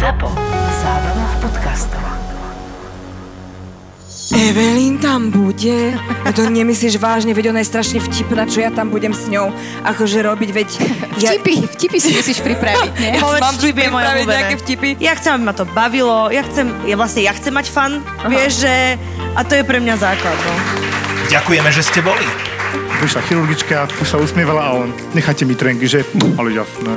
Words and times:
ZAPO. 0.00 0.32
Zábrná 0.80 1.26
v 1.28 1.36
podcastov. 1.44 2.00
Evelyn 4.32 4.96
tam 4.96 5.28
bude? 5.28 5.92
No 6.24 6.32
to 6.32 6.48
nemyslíš 6.48 6.96
vážne, 6.96 7.36
veď 7.36 7.52
ona 7.52 7.60
je 7.60 7.68
strašne 7.68 8.00
vtipná, 8.00 8.48
čo 8.48 8.64
ja 8.64 8.72
tam 8.72 8.88
budem 8.88 9.12
s 9.12 9.28
ňou 9.28 9.52
akože 9.84 10.24
robiť, 10.24 10.50
veď... 10.56 10.68
Ja, 11.20 11.36
Vtipy, 11.36 11.68
vtipy 11.76 11.98
si 12.00 12.16
musíš 12.16 12.40
pripraviť, 12.40 12.92
nie? 12.96 13.12
ja 13.18 13.20
Povedz, 13.20 13.44
mám 13.44 13.56
vtipy 13.60 13.82
pripraviť 13.92 14.24
nejaké 14.24 14.56
vtipy. 14.64 14.88
Ja 15.04 15.12
chcem, 15.20 15.36
aby 15.36 15.44
ma 15.44 15.52
to 15.52 15.68
bavilo, 15.68 16.32
ja 16.32 16.48
chcem, 16.48 16.72
ja 16.88 16.96
vlastne, 16.96 17.20
ja 17.20 17.36
chcem 17.36 17.52
mať 17.52 17.68
fan, 17.68 18.00
vieš, 18.24 18.64
že... 18.64 18.96
A 19.36 19.44
to 19.44 19.52
je 19.52 19.68
pre 19.68 19.84
mňa 19.84 20.00
základ, 20.00 20.32
no. 20.48 20.54
Ďakujeme, 21.28 21.68
že 21.68 21.84
ste 21.84 22.00
boli. 22.00 22.49
Prišla 23.00 23.20
chirurgička, 23.24 23.88
už 23.96 24.08
sa 24.08 24.20
usmievala 24.20 24.60
a 24.60 24.70
on, 24.76 24.92
necháte 25.16 25.48
mi 25.48 25.56
trenky, 25.56 25.88
že? 25.88 26.04
Ale 26.36 26.52
jasné. 26.52 26.92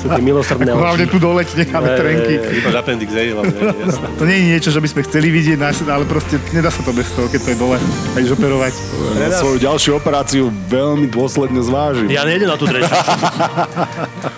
Sú 0.00 0.08
tie 0.08 0.22
milosrdné 0.24 0.72
Hlavne 0.72 1.04
oči. 1.04 1.12
tu 1.12 1.18
dole 1.20 1.44
necháme 1.44 1.88
trenky. 1.92 2.34
Appendix, 2.72 3.12
hlavne, 3.12 3.52
jasné. 3.84 4.06
To 4.16 4.24
nie 4.24 4.36
je 4.40 4.44
niečo, 4.56 4.68
že 4.72 4.80
by 4.80 4.88
sme 4.88 5.00
chceli 5.04 5.28
vidieť, 5.28 5.60
ale 5.84 6.08
proste 6.08 6.40
nedá 6.56 6.72
sa 6.72 6.80
to 6.80 6.96
bez 6.96 7.12
toho, 7.12 7.28
keď 7.28 7.40
to 7.44 7.48
je 7.52 7.58
dole. 7.60 7.76
Aj 8.16 8.22
operovať. 8.24 8.72
Na 9.20 9.28
svoju 9.36 9.56
ďalšiu 9.60 9.90
operáciu 10.00 10.48
veľmi 10.72 11.12
dôsledne 11.12 11.60
zvážim. 11.60 12.08
Ja 12.08 12.24
nejdem 12.24 12.48
na 12.48 12.56
tú 12.56 12.64
trečiu. 12.64 12.88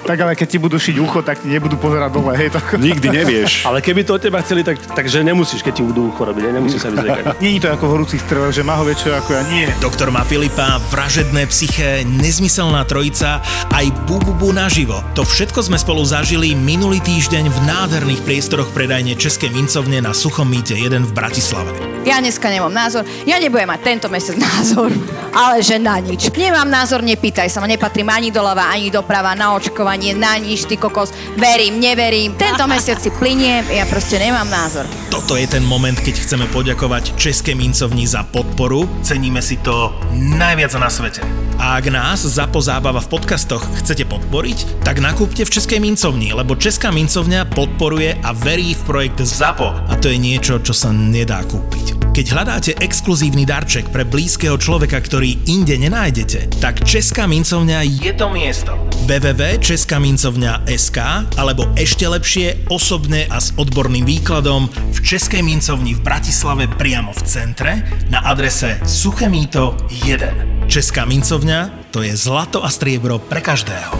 Tak 0.03 0.19
ale 0.19 0.35
keď 0.35 0.49
ti 0.51 0.59
budú 0.59 0.77
šiť 0.83 0.99
ucho, 0.99 1.23
tak 1.23 1.41
ti 1.41 1.49
nebudú 1.49 1.79
pozerať 1.79 2.11
dole, 2.11 2.35
hej. 2.35 2.51
Tak... 2.51 2.75
Nikdy 2.75 3.23
nevieš. 3.23 3.63
Ale 3.63 3.79
keby 3.79 4.03
to 4.03 4.19
od 4.19 4.23
teba 4.23 4.43
chceli, 4.43 4.67
tak, 4.67 4.83
takže 4.83 5.23
nemusíš, 5.23 5.63
keď 5.63 5.73
ti 5.79 5.83
budú 5.87 6.11
ucho 6.11 6.27
robiť. 6.27 6.43
ne? 6.43 6.51
Nemusíš 6.59 6.83
sa 6.83 6.91
vyzliekať. 6.91 7.39
Nie 7.39 7.57
je 7.57 7.61
to 7.63 7.69
ako 7.71 7.85
horúcich 7.87 8.19
strelách, 8.19 8.51
že 8.51 8.67
má 8.67 8.75
ho 8.77 8.85
väčšie 8.85 9.15
ako 9.15 9.31
ja. 9.31 9.43
Nie. 9.55 9.71
Doktor 9.93 10.09
má 10.09 10.25
Filipa, 10.25 10.81
vražedné 10.89 11.45
psyché, 11.53 12.01
nezmyselná 12.09 12.81
trojica, 12.89 13.45
aj 13.69 13.93
bububu 14.09 14.49
naživo. 14.49 14.97
To 15.13 15.21
všetko 15.21 15.69
sme 15.69 15.77
spolu 15.77 16.01
zažili 16.01 16.57
minulý 16.57 16.97
týždeň 17.05 17.53
v 17.53 17.59
nádherných 17.69 18.25
priestoroch 18.25 18.73
predajne 18.73 19.13
Českej 19.21 19.53
mincovne 19.53 20.01
na 20.01 20.17
Suchom 20.17 20.49
mýte 20.49 20.73
1 20.73 20.97
v 20.97 21.13
Bratislave. 21.13 21.93
Ja 22.09 22.19
dneska 22.19 22.51
nemám 22.51 22.73
názor. 22.73 23.07
Ja 23.29 23.39
nebudem 23.39 23.69
mať 23.69 23.81
tento 23.85 24.07
mesiac 24.09 24.41
názor, 24.49 24.91
ale 25.31 25.61
že 25.61 25.77
na 25.77 26.01
nič. 26.01 26.33
Nemám 26.35 26.67
názor, 26.67 27.05
nepýtaj 27.05 27.53
sa 27.53 27.61
ma. 27.61 27.69
Nepatrím 27.69 28.09
ani 28.09 28.33
doľava, 28.33 28.73
ani 28.73 28.89
doprava, 28.89 29.37
na 29.37 29.53
očkovanie, 29.55 30.17
na 30.17 30.41
nič, 30.41 30.67
ty 30.67 30.81
kokos. 30.81 31.13
Verím, 31.37 31.79
neverím. 31.79 32.35
Tento 32.35 32.65
mesiac 32.65 32.97
si 32.97 33.13
pliniem, 33.13 33.69
ja 33.69 33.85
proste 33.85 34.17
nemám 34.19 34.49
názor. 34.49 34.89
Toto 35.13 35.39
je 35.39 35.47
ten 35.47 35.63
moment, 35.63 35.95
keď 35.95 36.17
chceme 36.17 36.49
poďakovať 36.51 37.15
Českej 37.15 37.55
mincovni 37.55 38.09
za 38.09 38.27
podporu. 38.27 38.89
Ceníme 39.07 39.39
si 39.39 39.63
to 39.63 39.82
najviac 40.13 40.77
na 40.77 40.93
svete. 40.93 41.25
A 41.63 41.79
ak 41.79 41.95
nás 41.95 42.27
ZAPO 42.27 42.59
Zábava 42.59 42.99
v 42.99 43.07
podcastoch 43.07 43.63
chcete 43.79 44.03
podporiť, 44.11 44.83
tak 44.83 44.99
nakúpte 44.99 45.47
v 45.47 45.55
Českej 45.55 45.79
mincovni, 45.79 46.35
lebo 46.35 46.59
Česká 46.59 46.91
mincovňa 46.91 47.47
podporuje 47.55 48.19
a 48.19 48.35
verí 48.35 48.75
v 48.75 48.83
projekt 48.83 49.23
ZAPO. 49.23 49.89
A 49.89 49.95
to 50.03 50.11
je 50.11 50.19
niečo, 50.19 50.59
čo 50.59 50.75
sa 50.75 50.91
nedá 50.91 51.47
kúpiť. 51.47 52.03
Keď 52.13 52.27
hľadáte 52.29 52.77
exkluzívny 52.77 53.49
darček 53.49 53.89
pre 53.89 54.05
blízkeho 54.05 54.61
človeka, 54.61 55.01
ktorý 55.01 55.49
inde 55.49 55.81
nenájdete, 55.81 56.61
tak 56.61 56.85
Česká 56.85 57.25
mincovňa 57.25 57.81
je 57.89 58.13
to 58.13 58.29
miesto. 58.29 58.77
www.českamincovňa.sk 59.09 60.99
alebo 61.41 61.73
ešte 61.73 62.05
lepšie 62.05 62.69
osobne 62.69 63.25
a 63.33 63.41
s 63.41 63.57
odborným 63.57 64.05
výkladom 64.05 64.69
v 64.69 64.99
Českej 65.01 65.41
mincovni 65.41 65.97
v 65.97 66.05
Bratislave 66.05 66.69
priamo 66.69 67.17
v 67.17 67.23
centre 67.25 67.81
na 68.13 68.21
adrese 68.29 68.77
Suché 68.85 69.33
Míto 69.73 69.89
1. 69.89 70.69
Česká 70.69 71.05
mincovňa 71.09 71.89
to 71.93 72.05
je 72.05 72.13
zlato 72.13 72.61
a 72.65 72.69
striebro 72.69 73.17
pre 73.17 73.41
každého. 73.41 73.97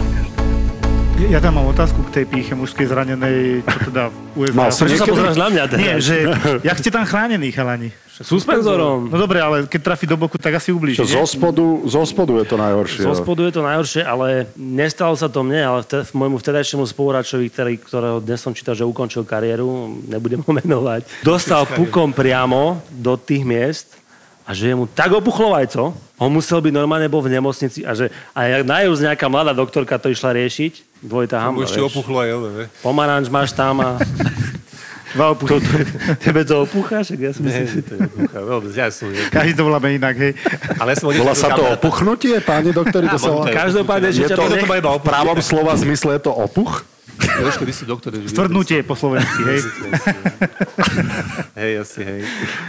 Ja 1.29 1.39
tam 1.39 1.61
mám 1.61 1.69
otázku 1.71 2.03
k 2.09 2.21
tej 2.21 2.25
píche 2.29 2.53
mužskej 2.53 2.89
zranenej, 2.89 3.63
čo 3.63 3.77
teda 3.89 4.11
USA. 4.35 4.53
Mal 4.53 4.69
som 4.73 4.85
sa 4.89 5.05
pozeráš 5.07 5.37
na 5.39 5.47
mňa 5.49 5.63
teraz? 5.69 5.81
Nie, 5.81 5.93
že 6.03 6.15
jak 6.69 6.77
ste 6.77 6.89
tam 6.91 7.05
chránení, 7.05 7.49
chalani? 7.53 7.89
Suspenzorom. 8.13 9.09
No 9.09 9.17
dobre, 9.17 9.41
ale 9.41 9.65
keď 9.65 9.81
trafí 9.81 10.05
do 10.05 10.13
boku, 10.13 10.37
tak 10.37 10.61
asi 10.61 10.69
ublíži, 10.69 11.01
Čo, 11.01 11.09
nie? 11.09 11.17
zo, 11.17 11.25
spodu, 11.25 11.65
zo 11.89 12.03
spodu 12.05 12.37
je 12.37 12.45
to 12.45 12.57
najhoršie. 12.61 13.01
Zo 13.01 13.15
spodu 13.17 13.41
je 13.49 13.53
to 13.57 13.61
najhoršie, 13.65 14.01
ale 14.05 14.45
nestalo 14.53 15.17
sa 15.17 15.25
to 15.25 15.41
mne, 15.41 15.61
ale 15.65 15.79
vtedy, 15.81 16.05
môjmu 16.13 16.37
vtedajšiemu 16.37 16.85
spoluhráčovi, 16.85 17.49
ktorý, 17.49 17.73
ktorého 17.81 18.17
dnes 18.21 18.37
som 18.37 18.53
čítal, 18.53 18.77
že 18.77 18.85
ukončil 18.85 19.25
kariéru, 19.25 19.97
nebudem 20.05 20.45
ho 20.45 20.51
menovať, 20.53 21.25
dostal 21.25 21.65
pukom 21.65 22.13
priamo 22.13 22.77
do 22.93 23.17
tých 23.17 23.41
miest 23.41 24.02
a 24.43 24.51
že 24.51 24.71
je 24.71 24.75
mu 24.75 24.85
tak 24.85 25.11
opuchlo 25.15 25.55
vajco, 25.55 25.95
on 26.19 26.29
musel 26.31 26.59
byť 26.59 26.73
normálne 26.75 27.07
bol 27.07 27.23
v 27.23 27.31
nemocnici 27.31 27.87
a 27.87 27.95
že 27.95 28.11
a 28.35 28.63
najúz 28.63 28.99
nejaká 29.03 29.27
mladá 29.31 29.55
doktorka 29.55 29.95
to 29.95 30.11
išla 30.11 30.35
riešiť, 30.35 31.03
dvojitá 31.03 31.39
hamba, 31.39 31.63
ešte 31.63 31.79
vieš. 31.79 31.89
opuchlo 31.95 32.17
aj 32.23 32.29
ono? 32.35 32.47
Pomaranč 32.83 33.27
máš 33.31 33.55
tam 33.55 33.79
a 33.79 33.89
Dva 35.13 35.29
opuchy. 35.29 35.61
tebe 36.25 36.41
to 36.41 36.65
opúcha, 36.65 37.05
však 37.05 37.19
ja 37.21 37.29
si 37.29 37.45
Nie, 37.45 37.69
myslím, 37.69 37.85
to 37.85 37.93
nepúcha, 38.01 38.39
veľmi, 38.41 38.69
ja 38.73 38.89
som, 38.89 39.13
Každý 39.13 39.53
to 39.53 39.63
voláme 39.69 39.93
inak, 39.93 40.17
hej. 40.17 40.33
ale 40.81 40.89
ja 40.89 40.95
som 40.97 41.13
Volá 41.13 41.37
sa 41.37 41.53
to 41.53 41.61
opuchnutie, 41.69 42.33
páni 42.41 42.73
doktori? 42.73 43.05
To 43.13 43.21
sa 43.21 43.29
volá... 43.29 43.53
Každopádne, 43.53 44.09
že 44.09 44.25
Je 44.25 44.29
ťa 44.33 44.37
to 44.41 44.49
to 44.49 44.57
nech... 44.57 44.65
v 44.65 45.03
pravom 45.05 45.37
slova 45.53 45.77
zmysle 45.77 46.17
je 46.17 46.21
to 46.25 46.33
opuch? 46.33 46.81
Jožko, 47.13 47.63
ty 47.63 47.71
si 47.71 47.83
doktor. 47.83 48.11
že- 48.11 48.27
Stvrdnutie 48.27 48.81
po 48.81 48.93
slovensky, 48.93 49.41
hej. 49.43 49.59
Hej, 51.55 51.71
asi, 51.79 51.99
hej. 52.01 52.19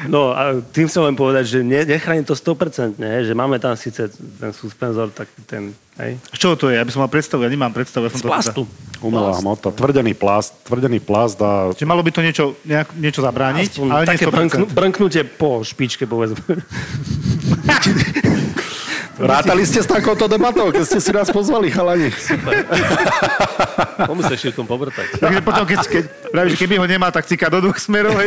No 0.07 0.31
a 0.31 0.59
tým 0.63 0.85
chcem 0.85 1.03
len 1.03 1.13
povedať, 1.13 1.47
že 1.47 1.59
ne, 1.61 1.83
nechráni 1.83 2.23
to 2.23 2.33
100%, 2.33 2.95
hej, 2.97 3.25
že 3.25 3.33
máme 3.33 3.57
tam 3.57 3.75
síce 3.75 4.11
ten 4.11 4.51
suspenzor, 4.51 5.09
tak 5.11 5.27
ten, 5.45 5.73
hej, 5.97 6.17
Čo 6.31 6.55
to 6.55 6.69
je? 6.69 6.75
Ja 6.75 6.83
by 6.83 6.91
som 6.91 7.01
mal 7.01 7.09
predstavu, 7.09 7.41
ja 7.41 7.49
nemám 7.49 7.71
predstavu. 7.71 8.05
Ja 8.05 8.11
som 8.11 8.19
z 8.19 8.23
to 8.23 8.27
plastu. 8.27 8.61
Umelá 9.01 9.37
hmota, 9.37 9.69
tvrdený 9.69 10.13
plast, 10.13 10.53
tvrdený 10.63 10.99
plast 10.99 11.39
a 11.39 11.71
Čiže 11.71 11.85
malo 11.85 12.01
by 12.01 12.11
to 12.11 12.21
niečo, 12.21 12.43
nejak, 12.63 12.89
niečo 12.95 13.21
zabrániť, 13.21 13.69
Aspoň 13.71 13.87
ale 13.87 14.01
nie 14.01 14.11
také 14.11 14.25
100%. 14.25 14.33
brnknu, 14.33 14.65
brnknutie 14.67 15.23
po 15.27 15.61
špičke, 15.61 16.05
povedzme. 16.05 16.41
Rátali 19.15 19.63
ste 19.63 19.79
s 19.79 19.87
takouto 19.87 20.27
debatou, 20.27 20.75
keď 20.75 20.85
ste 20.85 20.99
si 20.99 21.11
nás 21.15 21.31
pozvali, 21.31 21.71
chalani. 21.71 22.11
Komu 24.11 24.27
sa 24.27 24.35
ešte 24.35 24.51
v 24.51 24.57
tom 24.59 24.67
povrtať? 24.67 25.23
Takže 25.23 25.41
potom, 25.47 25.63
keď, 25.63 25.79
keď, 25.87 26.05
keby 26.59 26.75
ho 26.83 26.87
nemá, 26.91 27.15
tak 27.15 27.31
cíka 27.31 27.47
do 27.47 27.63
dvoch 27.63 27.79
smerov. 27.79 28.19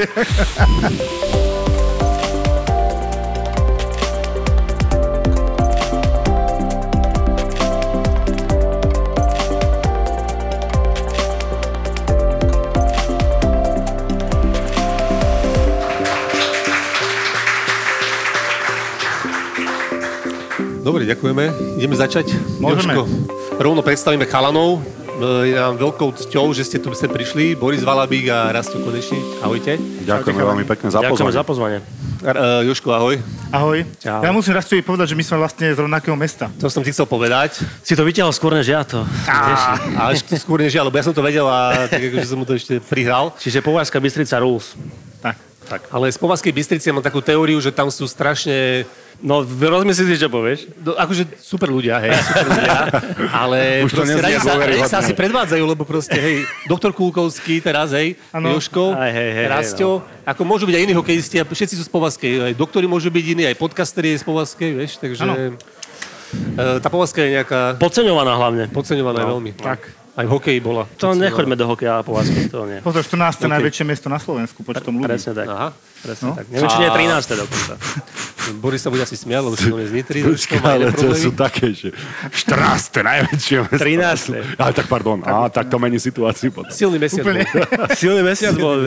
Dobre, 20.88 21.04
ďakujeme. 21.04 21.76
Ideme 21.76 22.00
začať. 22.00 22.32
Môžeme. 22.64 22.96
Jožko, 22.96 23.12
rovno 23.60 23.84
predstavíme 23.84 24.24
chalanov. 24.24 24.80
E, 25.20 25.52
Je 25.52 25.60
nám 25.60 25.76
veľkou 25.76 26.16
cťou, 26.16 26.56
že 26.56 26.64
ste 26.64 26.80
tu 26.80 26.96
sem 26.96 27.12
prišli. 27.12 27.60
Boris 27.60 27.84
Valabík 27.84 28.32
a 28.32 28.56
Rasto 28.56 28.80
Konečný. 28.80 29.20
Ahojte. 29.44 29.76
Ďakujeme 30.08 30.40
veľmi 30.40 30.64
pekne 30.64 30.88
za 30.88 31.04
Ďakujem 31.04 31.36
za 31.36 31.44
pozvanie. 31.44 31.84
pozvanie. 31.84 32.08
Uh, 32.24 32.64
Jožko, 32.72 32.96
ahoj. 32.96 33.20
Ahoj. 33.52 33.84
Čau. 34.00 34.24
Ja 34.24 34.32
musím 34.32 34.56
raz 34.56 34.64
povedať, 34.64 35.12
že 35.12 35.16
my 35.20 35.24
sme 35.28 35.38
vlastne 35.44 35.68
z 35.76 35.78
rovnakého 35.78 36.16
mesta. 36.16 36.48
To 36.56 36.72
som 36.72 36.80
ti 36.80 36.96
chcel 36.96 37.04
povedať. 37.04 37.60
Si 37.84 37.92
to 37.92 38.08
vyťahol 38.08 38.32
skôr 38.32 38.56
než 38.56 38.72
ja 38.72 38.88
to. 38.88 39.04
teším. 39.28 39.92
A 40.00 40.16
ešte 40.16 40.40
skôr 40.40 40.64
než 40.64 40.72
ja, 40.72 40.88
lebo 40.88 40.96
ja 40.96 41.04
som 41.04 41.12
to 41.12 41.20
vedel 41.20 41.52
a 41.52 41.92
tak 41.92 42.00
akože 42.00 42.24
som 42.24 42.40
mu 42.40 42.48
to 42.48 42.56
ešte 42.56 42.80
prihral. 42.80 43.36
Čiže 43.36 43.60
Považská 43.60 44.00
Bystrica 44.00 44.40
rules. 44.40 44.72
Tak. 45.20 45.36
Tak. 45.68 45.92
Ale 45.92 46.08
z 46.08 46.18
Povazkej 46.18 46.54
Bystrici 46.56 46.88
ja 46.88 46.96
mám 46.96 47.04
takú 47.04 47.20
teóriu, 47.20 47.60
že 47.60 47.76
tam 47.76 47.92
sú 47.92 48.08
strašne 48.08 48.88
No, 49.18 49.42
rozmyslí 49.42 50.14
si, 50.14 50.22
čo 50.22 50.30
povieš. 50.30 50.70
No, 50.86 50.94
akože 50.94 51.42
super 51.42 51.74
ľudia, 51.74 51.98
hej, 52.06 52.14
super 52.22 52.54
ľudia, 52.54 52.78
ale 53.42 53.82
Už 53.82 53.90
to 53.90 54.06
proste 54.06 54.22
radi 54.22 54.38
sa, 54.38 54.54
radi 54.54 54.82
sa 54.86 54.98
asi 55.02 55.14
predvádzajú, 55.18 55.64
lebo 55.66 55.90
proste, 55.90 56.22
hej, 56.22 56.46
doktor 56.70 56.94
Kulkovský 56.94 57.58
teraz, 57.58 57.98
hej, 57.98 58.14
Áno. 58.30 58.54
Joško, 58.54 58.94
Aj, 58.94 59.10
hej, 59.10 59.18
hej, 59.34 59.34
hej, 59.34 59.46
Rastio, 59.50 60.06
ako 60.22 60.42
môžu 60.46 60.70
byť 60.70 60.76
aj 60.78 60.84
iní 60.86 60.94
hokejisti, 60.94 61.42
a 61.42 61.50
všetci 61.50 61.82
sú 61.82 61.84
z 61.90 61.92
Povazkej, 61.98 62.34
aj 62.46 62.54
doktori 62.54 62.86
môžu 62.86 63.10
byť 63.10 63.26
iní, 63.26 63.44
aj 63.50 63.58
podcasteri 63.58 64.14
je 64.14 64.22
z 64.22 64.26
Povazkej, 64.30 64.70
vieš, 64.78 65.02
takže 65.02 65.26
Áno. 65.26 65.34
e, 65.34 66.78
tá 66.78 66.88
Povazka 66.94 67.26
je 67.26 67.42
nejaká 67.42 67.82
Podceňovaná 67.82 68.38
hlavne. 68.38 68.70
podceňovaná 68.70 69.26
veľmi. 69.26 69.58
Tak. 69.58 69.97
Aj 70.18 70.26
v 70.26 70.34
hokeji 70.34 70.58
bola. 70.66 70.90
To 70.98 71.14
nechoďme 71.14 71.54
do 71.54 71.70
hokeja 71.70 72.02
a 72.02 72.04
Považsky, 72.04 72.50
to 72.50 72.66
nie. 72.66 72.82
Pozor, 72.82 73.06
14. 73.06 73.46
najväčšie 73.54 73.86
mesto 73.86 74.10
na 74.10 74.18
Slovensku 74.18 74.66
počtom 74.66 74.98
ľudí. 74.98 75.14
Presne 75.14 75.38
tak. 75.38 75.46
Aha. 75.46 75.70
Presne 76.02 76.34
tak. 76.34 76.50
Neviem, 76.50 76.70
či 76.74 76.78
nie 76.82 76.90
je 76.90 76.94
13. 77.06 77.42
dokonca. 77.46 77.74
Boris 78.64 78.82
sa 78.82 78.90
bude 78.90 79.06
asi 79.06 79.14
smiať, 79.14 79.42
lebo 79.46 79.54
si 79.54 79.70
on 79.70 79.78
je 79.78 79.88
z 79.92 79.94
Nitry. 79.94 80.26
Počkaj, 80.26 80.58
má 80.58 80.74
ale 80.74 80.90
to 80.90 81.14
sú 81.14 81.30
také, 81.38 81.70
že 81.70 81.94
14. 82.34 82.98
najväčšie 82.98 83.56
mesto. 83.70 83.78
13. 83.78 84.58
Ale 84.58 84.72
tak 84.74 84.88
pardon, 84.90 85.22
á, 85.22 85.54
tak 85.54 85.70
to 85.70 85.78
mení 85.78 86.02
situáciu 86.02 86.50
potom. 86.50 86.74
Silný 86.74 86.98
mesiac 86.98 87.22
Úplne. 87.22 87.46
bol. 87.54 87.86
Silný 87.94 88.22
mesiac 88.26 88.56
bol. 88.58 88.78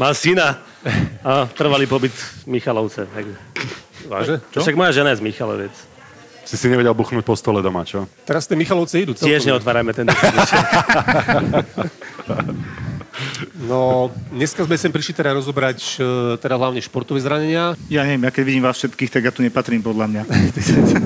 Má 0.00 0.16
syna. 0.16 0.64
A 1.20 1.44
trvalý 1.52 1.84
pobyt 1.84 2.16
v 2.16 2.56
Michalovce. 2.56 3.04
Tak. 3.04 3.24
Váže? 4.08 4.40
Čo? 4.48 4.64
Však 4.64 4.80
moja 4.80 4.96
žena 4.96 5.12
je 5.12 5.20
z 5.20 5.24
Michaloviec. 5.28 5.74
Si 6.44 6.60
si 6.60 6.68
nevedel 6.68 6.92
buchnúť 6.92 7.24
po 7.24 7.32
stole 7.36 7.64
doma, 7.64 7.88
čo? 7.88 8.04
Teraz 8.28 8.44
tie 8.44 8.52
Michalovce 8.56 9.00
idú 9.00 9.16
celkom. 9.16 9.32
Tiež 9.32 9.48
neotvárajme 9.48 9.96
tento 9.96 10.12
No, 13.64 14.10
dneska 14.34 14.66
sme 14.66 14.76
sem 14.76 14.90
prišli 14.92 15.14
teda 15.14 15.38
rozobrať 15.38 15.78
e, 15.96 16.36
teda 16.36 16.58
hlavne 16.58 16.82
športové 16.82 17.22
zranenia. 17.22 17.78
Ja 17.88 18.04
neviem, 18.04 18.26
ja 18.26 18.30
keď 18.34 18.42
vidím 18.44 18.64
vás 18.66 18.76
všetkých, 18.76 19.10
tak 19.10 19.22
ja 19.24 19.32
tu 19.32 19.40
nepatrím 19.40 19.80
podľa 19.80 20.06
mňa. 20.10 20.22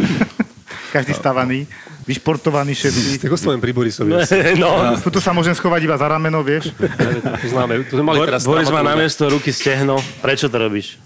Každý 0.95 1.13
stavaný, 1.13 1.69
vyšportovaný 2.09 2.73
všetci. 2.73 3.21
Tak 3.21 3.31
oslovím 3.31 3.61
pri 3.61 3.77
Borisovi. 3.77 4.11
no, 4.57 4.69
Tuto 5.05 5.21
sa 5.21 5.37
môžem 5.37 5.53
schovať 5.53 5.85
iba 5.85 6.01
za 6.01 6.09
rameno, 6.09 6.41
vieš. 6.41 6.73
To 6.75 7.47
známe. 7.47 7.85
To 7.93 8.01
sme 8.01 8.05
mali 8.09 8.19
teraz 8.25 8.49
Boris 8.49 8.73
má 8.73 8.81
namiesto 8.81 9.29
ruky 9.29 9.53
stehno. 9.53 10.01
Prečo 10.25 10.49
to 10.49 10.57
robíš? 10.57 10.97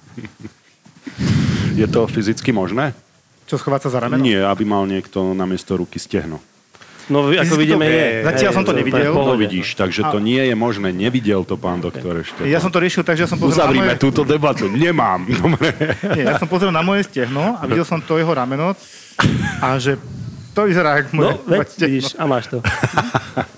Je 1.74 1.84
to 1.90 2.06
fyzicky 2.06 2.54
možné? 2.54 2.94
Čo 3.52 3.60
schovať 3.60 3.84
sa 3.84 3.90
za 3.92 3.98
rameno? 4.00 4.24
Nie, 4.24 4.48
aby 4.48 4.64
mal 4.64 4.88
niekto 4.88 5.36
namiesto 5.36 5.76
ruky 5.76 6.00
stehno. 6.00 6.40
No, 7.12 7.28
ako 7.28 7.60
vidíme, 7.60 7.84
je. 7.84 8.24
Zatiaľ 8.24 8.48
Hej, 8.48 8.56
som 8.56 8.64
to 8.64 8.72
nevidel. 8.72 9.12
To 9.12 9.36
vidíš, 9.36 9.76
takže 9.76 10.08
to 10.08 10.24
nie 10.24 10.40
je 10.40 10.56
možné. 10.56 10.88
Nevidel 10.88 11.44
to 11.44 11.60
pán 11.60 11.84
doktor 11.84 12.24
ešte. 12.24 12.48
Ja 12.48 12.64
som 12.64 12.72
to 12.72 12.80
riešil 12.80 13.04
tak, 13.04 13.20
že 13.20 13.26
ja 13.26 13.28
som 13.28 13.36
pozrel 13.36 13.60
na 13.60 13.68
Uzavrime 13.68 13.92
moje... 13.92 14.00
túto 14.00 14.24
debatu. 14.24 14.72
Nemám. 14.72 15.28
Dobre. 15.44 15.68
Nie, 16.16 16.32
ja 16.32 16.40
som 16.40 16.48
pozrel 16.48 16.72
na 16.72 16.80
moje 16.80 17.04
stehno 17.04 17.60
a 17.60 17.68
videl 17.68 17.84
som 17.84 18.00
to 18.00 18.16
jeho 18.16 18.32
rameno 18.32 18.72
a 19.60 19.76
že 19.76 20.00
to 20.52 20.68
vyzerá 20.68 21.00
ako 21.00 21.10
moje 21.16 21.32
No, 21.32 21.40
veď, 21.48 21.68
stehno. 21.68 21.86
vidíš, 21.88 22.06
a 22.14 22.24
máš 22.28 22.44
to. 22.48 22.56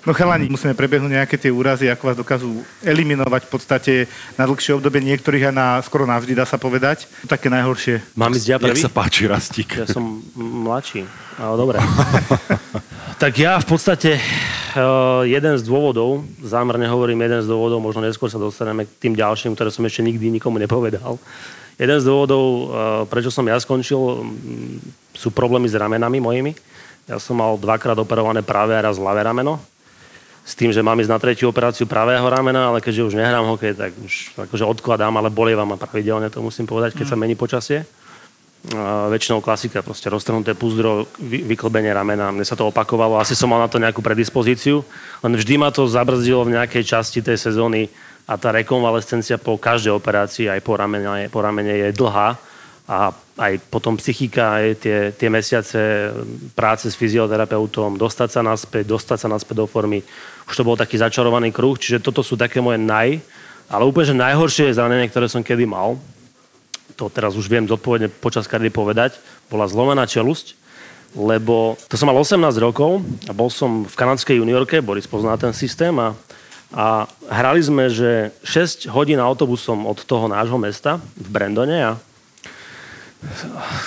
No 0.05 0.13
chalani, 0.13 0.45
musíme 0.47 0.77
prebehnúť 0.77 1.17
nejaké 1.17 1.33
tie 1.33 1.49
úrazy, 1.49 1.89
ako 1.89 2.03
vás 2.05 2.13
dokážu 2.13 2.61
eliminovať 2.85 3.41
v 3.41 3.51
podstate 3.51 3.93
na 4.37 4.45
dlhšie 4.45 4.77
obdobie, 4.77 5.01
niektorých 5.01 5.49
aj 5.49 5.55
na 5.57 5.67
skoro 5.81 6.05
navždy, 6.05 6.37
dá 6.37 6.45
sa 6.45 6.61
povedať. 6.61 7.09
Také 7.25 7.49
najhoršie. 7.49 8.13
Mám 8.13 8.37
ísť 8.37 8.45
ja 8.45 8.57
Jak 8.61 8.69
prvý? 8.69 8.81
sa 8.85 8.91
páči, 8.93 9.25
Rastík? 9.25 9.81
Ja 9.81 9.89
som 9.89 10.21
mladší, 10.37 11.09
ale 11.41 11.53
dobre. 11.57 11.81
tak 13.23 13.33
ja 13.41 13.57
v 13.57 13.65
podstate 13.65 14.21
uh, 14.77 15.25
jeden 15.25 15.57
z 15.57 15.65
dôvodov, 15.65 16.21
zámerne 16.45 16.85
hovorím 16.85 17.25
jeden 17.25 17.41
z 17.41 17.49
dôvodov, 17.49 17.81
možno 17.81 18.05
neskôr 18.05 18.29
sa 18.29 18.37
dostaneme 18.37 18.85
k 18.85 19.09
tým 19.09 19.17
ďalším, 19.17 19.57
ktoré 19.57 19.73
som 19.73 19.81
ešte 19.89 20.05
nikdy 20.05 20.29
nikomu 20.29 20.61
nepovedal. 20.61 21.17
Jeden 21.81 21.97
z 21.97 22.05
dôvodov, 22.05 22.43
uh, 22.45 22.63
prečo 23.09 23.33
som 23.33 23.43
ja 23.49 23.57
skončil, 23.57 23.97
sú 25.17 25.33
problémy 25.33 25.65
s 25.65 25.73
ramenami 25.73 26.21
mojimi. 26.21 26.53
Ja 27.05 27.21
som 27.21 27.37
mal 27.37 27.53
dvakrát 27.61 27.97
operované 28.01 28.41
práve 28.41 28.73
a 28.73 28.81
raz 28.81 28.97
ľavé 28.97 29.21
rameno. 29.21 29.61
S 30.45 30.53
tým, 30.53 30.69
že 30.69 30.85
mám 30.85 30.97
ísť 31.01 31.09
na 31.09 31.17
tretiu 31.21 31.49
operáciu 31.49 31.89
pravého 31.89 32.25
ramena, 32.25 32.69
ale 32.69 32.81
keďže 32.81 33.13
už 33.13 33.17
nehrám 33.17 33.49
hokej, 33.49 33.73
tak 33.73 33.97
už 33.97 34.37
akože 34.37 34.65
odkladám, 34.65 35.13
ale 35.17 35.33
bolieva 35.33 35.65
ma 35.65 35.73
pravidelne, 35.73 36.29
to 36.29 36.41
musím 36.41 36.69
povedať, 36.69 36.93
keď 36.97 37.13
sa 37.13 37.17
mení 37.17 37.33
počasie. 37.33 37.85
A 38.73 39.09
väčšinou 39.13 39.45
klasika, 39.45 39.85
proste 39.85 40.09
roztrhnuté 40.09 40.57
púzdro, 40.57 41.05
vy, 41.21 41.45
vyklbenie 41.45 41.93
ramena. 41.93 42.33
Mne 42.33 42.45
sa 42.45 42.57
to 42.57 42.69
opakovalo, 42.69 43.21
asi 43.21 43.37
som 43.37 43.49
mal 43.53 43.61
na 43.61 43.69
to 43.69 43.77
nejakú 43.77 44.01
predispozíciu, 44.01 44.81
len 45.21 45.33
vždy 45.37 45.61
ma 45.61 45.69
to 45.69 45.85
zabrzdilo 45.85 46.45
v 46.45 46.57
nejakej 46.57 46.81
časti 46.93 47.21
tej 47.21 47.37
sezóny 47.37 47.89
a 48.25 48.37
tá 48.41 48.49
rekonvalescencia 48.49 49.37
po 49.37 49.57
každej 49.61 49.93
operácii 49.93 50.49
aj 50.49 50.61
po 50.65 50.73
ramene, 50.77 51.29
po 51.29 51.45
ramene 51.45 51.77
je 51.77 51.89
dlhá 51.93 52.41
a 52.89 53.13
aj 53.35 53.59
potom 53.67 53.99
psychika, 53.99 54.63
aj 54.63 54.67
tie, 54.79 54.97
tie 55.11 55.27
mesiace 55.27 56.11
práce 56.55 56.87
s 56.87 56.95
fyzioterapeutom, 56.95 57.99
dostať 57.99 58.29
sa 58.31 58.41
naspäť, 58.41 58.87
dostať 58.95 59.17
sa 59.19 59.27
naspäť 59.27 59.63
do 59.63 59.67
formy. 59.67 59.99
Už 60.47 60.55
to 60.55 60.63
bol 60.63 60.79
taký 60.79 60.95
začarovaný 60.95 61.51
kruh, 61.51 61.75
čiže 61.75 61.99
toto 61.99 62.23
sú 62.23 62.39
také 62.39 62.63
moje 62.63 62.79
naj, 62.79 63.19
ale 63.67 63.83
úplne, 63.83 64.07
že 64.07 64.15
najhoršie 64.15 64.75
zranenie, 64.77 65.11
ktoré 65.11 65.27
som 65.27 65.43
kedy 65.43 65.67
mal, 65.67 65.99
to 66.95 67.11
teraz 67.11 67.35
už 67.35 67.51
viem 67.51 67.67
zodpovedne 67.67 68.07
počas 68.23 68.47
kariéry 68.47 68.71
povedať, 68.71 69.19
bola 69.51 69.67
zlomená 69.67 70.07
čelusť, 70.07 70.55
lebo 71.15 71.75
to 71.91 71.99
som 71.99 72.07
mal 72.07 72.15
18 72.15 72.39
rokov 72.59 73.03
a 73.27 73.35
bol 73.35 73.51
som 73.51 73.83
v 73.83 73.95
kanadskej 73.99 74.39
juniorke, 74.39 74.79
Boris 74.79 75.07
pozná 75.07 75.35
ten 75.35 75.51
systém 75.51 75.91
a, 75.99 76.15
a 76.71 77.07
hrali 77.27 77.59
sme, 77.59 77.91
že 77.91 78.31
6 78.47 78.87
hodín 78.95 79.19
autobusom 79.19 79.83
od 79.83 80.07
toho 80.07 80.31
nášho 80.31 80.55
mesta 80.55 81.03
v 81.19 81.27
Brandone 81.27 81.79
a 81.83 81.91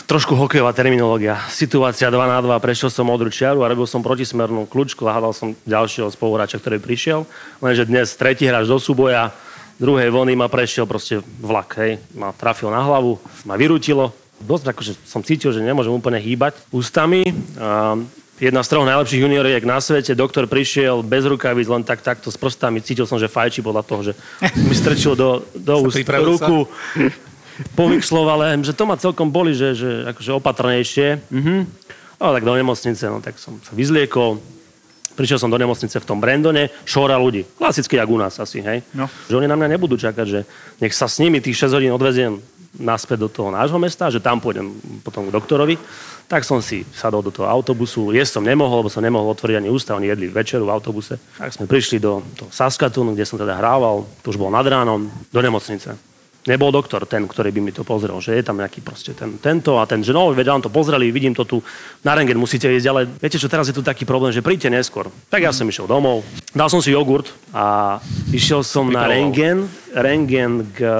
trošku 0.05 0.35
hokejová 0.35 0.73
terminológia. 0.75 1.41
Situácia 1.49 2.11
2 2.11 2.19
na 2.19 2.39
2, 2.41 2.53
prešiel 2.61 2.91
som 2.93 3.09
modrú 3.09 3.31
čiaru 3.33 3.63
a 3.65 3.71
robil 3.71 3.87
som 3.89 4.05
protismernú 4.05 4.69
kľúčku 4.69 5.07
a 5.07 5.15
hľadal 5.17 5.33
som 5.33 5.55
ďalšieho 5.65 6.09
spoluhráča, 6.13 6.61
ktorý 6.61 6.81
prišiel. 6.83 7.25
Lenže 7.63 7.89
dnes 7.89 8.13
tretí 8.19 8.45
hráč 8.45 8.69
do 8.69 8.77
súboja, 8.77 9.33
druhej 9.79 10.11
vlny 10.11 10.35
ma 10.35 10.51
prešiel 10.51 10.85
proste 10.85 11.23
vlak, 11.41 11.79
hej. 11.79 12.03
Ma 12.13 12.35
trafil 12.35 12.69
na 12.69 12.83
hlavu, 12.83 13.21
ma 13.47 13.55
vyrútilo. 13.55 14.13
Dosť 14.39 14.65
akože 14.71 14.93
som 15.03 15.23
cítil, 15.27 15.51
že 15.51 15.65
nemôžem 15.65 15.91
úplne 15.91 16.23
hýbať 16.23 16.55
ústami. 16.71 17.27
A 17.59 17.99
jedna 18.39 18.63
z 18.63 18.71
troch 18.71 18.87
najlepších 18.87 19.23
junioriek 19.23 19.67
na 19.67 19.83
svete, 19.83 20.15
doktor 20.15 20.47
prišiel 20.47 21.03
bez 21.03 21.27
rukavíc, 21.27 21.67
len 21.67 21.83
tak 21.83 22.07
takto 22.07 22.31
s 22.31 22.39
prstami. 22.39 22.79
Cítil 22.79 23.07
som, 23.07 23.19
že 23.19 23.27
fajčí 23.27 23.67
podľa 23.67 23.83
toho, 23.83 24.01
že 24.07 24.13
mi 24.63 24.75
strčil 24.79 25.19
do, 25.19 25.43
do 25.59 25.75
úst 25.83 25.99
sa? 25.99 26.71
Ruku 27.59 27.71
povykšloval, 27.75 28.63
že 28.63 28.73
to 28.75 28.85
ma 28.87 28.95
celkom 28.95 29.29
boli, 29.35 29.55
že, 29.55 29.75
že 29.75 29.91
akože 30.15 30.31
opatrnejšie. 30.39 31.09
Mhm. 31.31 31.57
Ale 32.19 32.43
tak 32.43 32.45
do 32.51 32.55
nemocnice, 32.59 33.05
no 33.07 33.23
tak 33.23 33.39
som 33.39 33.63
sa 33.63 33.71
vyzliekol. 33.79 34.43
Prišiel 35.15 35.39
som 35.39 35.51
do 35.51 35.59
nemocnice 35.59 35.99
v 35.99 36.07
tom 36.07 36.19
Brandone, 36.23 36.71
šóra 36.83 37.19
ľudí. 37.19 37.47
Klasicky, 37.59 37.99
jak 37.99 38.11
u 38.11 38.19
nás 38.19 38.39
asi, 38.39 38.63
hej. 38.63 38.87
No. 38.95 39.11
Že 39.31 39.43
oni 39.43 39.49
na 39.51 39.59
mňa 39.59 39.69
nebudú 39.75 39.99
čakať, 39.99 40.27
že 40.27 40.41
nech 40.79 40.95
sa 40.95 41.11
s 41.11 41.19
nimi 41.19 41.43
tých 41.43 41.59
6 41.59 41.75
hodín 41.75 41.91
odveziem 41.95 42.39
naspäť 42.79 43.27
do 43.27 43.29
toho 43.31 43.51
nášho 43.51 43.79
mesta, 43.83 44.11
že 44.11 44.23
tam 44.23 44.39
pôjdem 44.39 44.79
potom 45.03 45.27
k 45.27 45.35
doktorovi. 45.35 45.75
Tak 46.31 46.47
som 46.47 46.63
si 46.63 46.87
sadol 46.95 47.23
do 47.23 47.35
toho 47.35 47.51
autobusu. 47.51 48.15
Jesť 48.15 48.39
som 48.39 48.45
nemohol, 48.47 48.87
lebo 48.87 48.93
som 48.93 49.03
nemohol 49.03 49.35
otvoriť 49.35 49.59
ani 49.59 49.71
ústa. 49.71 49.99
Oni 49.99 50.07
jedli 50.07 50.31
večeru 50.31 50.67
v 50.67 50.75
autobuse. 50.75 51.19
Tak 51.39 51.55
sme 51.55 51.67
prišli 51.67 51.99
do, 51.99 52.23
do 52.39 52.47
Saskatoonu, 52.51 53.15
kde 53.15 53.27
som 53.27 53.39
teda 53.39 53.59
hrával. 53.59 54.07
To 54.23 54.27
už 54.31 54.39
bol 54.39 54.51
nad 54.55 54.67
ránom, 54.67 55.11
do 55.35 55.41
nemocnice 55.43 56.08
nebol 56.49 56.73
doktor 56.73 57.05
ten, 57.05 57.29
ktorý 57.29 57.53
by 57.53 57.61
mi 57.61 57.73
to 57.77 57.85
pozrel, 57.85 58.17
že 58.19 58.35
je 58.35 58.43
tam 58.43 58.57
nejaký 58.57 58.81
proste 58.81 59.13
ten, 59.13 59.37
tento 59.37 59.77
a 59.77 59.85
ten, 59.85 60.01
že 60.01 60.17
no, 60.17 60.33
veď 60.33 60.57
vám 60.57 60.65
to 60.65 60.73
pozreli, 60.73 61.13
vidím 61.13 61.37
to 61.37 61.45
tu, 61.45 61.61
na 62.03 62.17
rengen 62.17 62.41
musíte 62.41 62.67
ísť, 62.67 62.87
ale 62.89 63.05
viete 63.05 63.37
čo, 63.37 63.53
teraz 63.53 63.69
je 63.69 63.77
tu 63.77 63.85
taký 63.85 64.09
problém, 64.09 64.33
že 64.33 64.41
príďte 64.41 64.73
neskôr. 64.73 65.13
Tak 65.29 65.45
ja 65.45 65.53
som 65.53 65.69
išiel 65.69 65.85
domov, 65.85 66.25
dal 66.57 66.73
som 66.73 66.81
si 66.81 66.91
jogurt 66.91 67.29
a 67.53 68.01
išiel 68.33 68.65
som 68.65 68.89
na 68.89 69.05
rengen, 69.05 69.69
rengen 69.93 70.67
k 70.73 70.83
eh, 70.83 70.93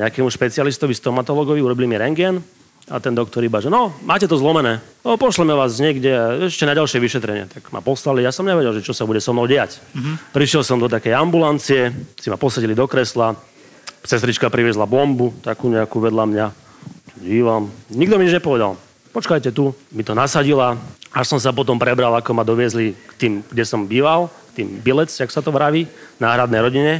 nejakému 0.00 0.32
špecialistovi, 0.32 0.96
stomatologovi, 0.96 1.60
urobili 1.60 1.86
mi 1.86 2.00
rengen 2.00 2.40
a 2.84 3.00
ten 3.00 3.16
doktor 3.16 3.40
iba, 3.40 3.64
že 3.64 3.72
no, 3.72 3.96
máte 4.04 4.28
to 4.28 4.36
zlomené, 4.36 4.76
no, 5.00 5.16
pošleme 5.16 5.56
vás 5.56 5.80
niekde 5.80 6.44
ešte 6.52 6.68
na 6.68 6.76
ďalšie 6.76 7.00
vyšetrenie. 7.00 7.48
Tak 7.48 7.72
ma 7.72 7.80
poslali, 7.80 8.20
ja 8.20 8.28
som 8.28 8.44
nevedel, 8.44 8.76
že 8.76 8.84
čo 8.84 8.92
sa 8.92 9.08
bude 9.08 9.24
so 9.24 9.32
mnou 9.32 9.48
diať. 9.48 9.80
Prišiel 10.36 10.60
som 10.60 10.76
do 10.76 10.84
takej 10.84 11.16
ambulancie, 11.16 11.96
si 12.20 12.28
ma 12.28 12.36
posadili 12.36 12.76
do 12.76 12.84
kresla, 12.84 13.40
Sestrička 14.04 14.52
priviezla 14.52 14.84
bombu, 14.84 15.32
takú 15.40 15.72
nejakú 15.72 15.96
vedľa 15.96 16.24
mňa. 16.28 16.46
Dívam. 17.24 17.72
Nikto 17.88 18.20
mi 18.20 18.28
nič 18.28 18.36
nepovedal. 18.36 18.76
Počkajte 19.16 19.48
tu, 19.48 19.72
mi 19.96 20.04
to 20.04 20.12
nasadila. 20.12 20.76
Až 21.08 21.32
som 21.32 21.40
sa 21.40 21.56
potom 21.56 21.80
prebral, 21.80 22.12
ako 22.12 22.36
ma 22.36 22.44
doviezli 22.44 22.92
k 22.92 23.12
tým, 23.16 23.32
kde 23.48 23.64
som 23.64 23.88
býval, 23.88 24.28
k 24.52 24.60
tým 24.60 24.68
bilec, 24.82 25.08
jak 25.08 25.32
sa 25.32 25.40
to 25.40 25.48
vraví, 25.48 25.88
náhradnej 26.20 26.60
rodine. 26.60 26.92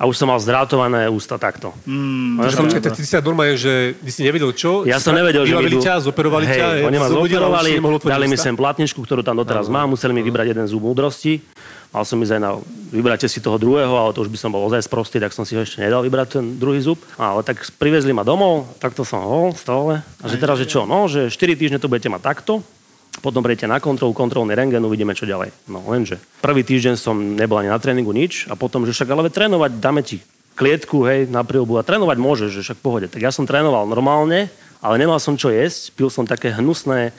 A 0.00 0.08
už 0.08 0.16
som 0.16 0.32
mal 0.32 0.40
zdrátované 0.40 1.12
ústa 1.12 1.36
takto. 1.36 1.76
Mm, 1.84 2.40
ja 2.40 2.56
som, 2.56 2.64
Počkaj, 2.64 2.82
tak 2.88 2.96
ty 2.96 3.04
si 3.04 3.12
sa 3.12 3.20
normálne, 3.20 3.60
že 3.60 3.92
ty 4.00 4.08
si 4.08 4.24
nevedel 4.24 4.56
čo? 4.56 4.88
ja 4.88 4.96
som 4.96 5.12
nevedel, 5.12 5.44
že 5.44 5.52
idú... 5.60 5.76
ťa, 5.76 6.00
zoperovali 6.08 6.48
Hej, 6.48 6.56
ťa. 6.56 6.66
ja 6.80 6.84
oni 6.88 6.98
ma 6.98 7.08
zoperovali, 7.12 7.70
dali 8.08 8.24
mi 8.24 8.40
sem 8.40 8.56
platničku, 8.56 8.96
ktorú 9.04 9.20
tam 9.20 9.36
doteraz 9.36 9.68
mám, 9.68 9.92
museli 9.92 10.16
mi 10.16 10.24
vybrať 10.24 10.56
jeden 10.56 10.64
zub 10.64 10.80
múdrosti. 10.80 11.44
Mal 11.90 12.06
som 12.06 12.22
ísť 12.22 12.38
aj 12.38 12.42
na, 12.42 12.50
vybrate 12.94 13.26
si 13.26 13.42
toho 13.42 13.58
druhého, 13.58 13.90
ale 13.90 14.14
to 14.14 14.22
už 14.22 14.30
by 14.30 14.38
som 14.38 14.54
bol 14.54 14.62
ozaj 14.62 14.86
sprostý, 14.86 15.18
tak 15.18 15.34
som 15.34 15.42
si 15.42 15.58
ho 15.58 15.66
ešte 15.66 15.82
nedal 15.82 16.06
vybrať 16.06 16.38
ten 16.38 16.44
druhý 16.54 16.78
zub. 16.78 17.02
Ale 17.18 17.42
tak 17.42 17.66
privezli 17.82 18.14
ma 18.14 18.22
domov, 18.22 18.70
takto 18.78 19.02
som 19.02 19.26
hol 19.26 19.50
stále. 19.58 20.06
A 20.22 20.26
že 20.30 20.38
teraz, 20.38 20.62
že 20.62 20.70
čo, 20.70 20.86
no, 20.86 21.10
že 21.10 21.26
4 21.34 21.58
týždne 21.58 21.82
to 21.82 21.90
budete 21.90 22.06
mať 22.06 22.22
takto, 22.22 22.62
potom 23.18 23.42
prejdete 23.42 23.66
na 23.66 23.82
kontrolu, 23.82 24.14
kontrolný 24.14 24.54
rengen, 24.54 24.86
uvidíme, 24.86 25.18
čo 25.18 25.26
ďalej. 25.26 25.50
No 25.66 25.82
lenže, 25.90 26.22
prvý 26.38 26.62
týždeň 26.62 26.94
som 26.94 27.18
nebol 27.34 27.58
ani 27.58 27.74
na 27.74 27.82
tréningu 27.82 28.14
nič 28.14 28.46
a 28.46 28.54
potom, 28.54 28.86
že 28.86 28.94
však 28.94 29.10
ale 29.10 29.26
trénovať, 29.26 29.82
dáme 29.82 30.06
ti 30.06 30.22
klietku, 30.54 31.02
hej, 31.10 31.26
na 31.26 31.42
prílbu 31.42 31.80
a 31.80 31.86
trénovať 31.86 32.16
môžeš, 32.22 32.50
že 32.54 32.62
však 32.62 32.78
v 32.78 32.84
pohode. 32.84 33.06
Tak 33.10 33.18
ja 33.18 33.34
som 33.34 33.50
trénoval 33.50 33.90
normálne, 33.90 34.46
ale 34.78 34.94
nemal 35.00 35.18
som 35.18 35.34
čo 35.34 35.50
jesť, 35.50 35.90
pil 35.98 36.06
som 36.06 36.22
také 36.22 36.54
hnusné 36.54 37.10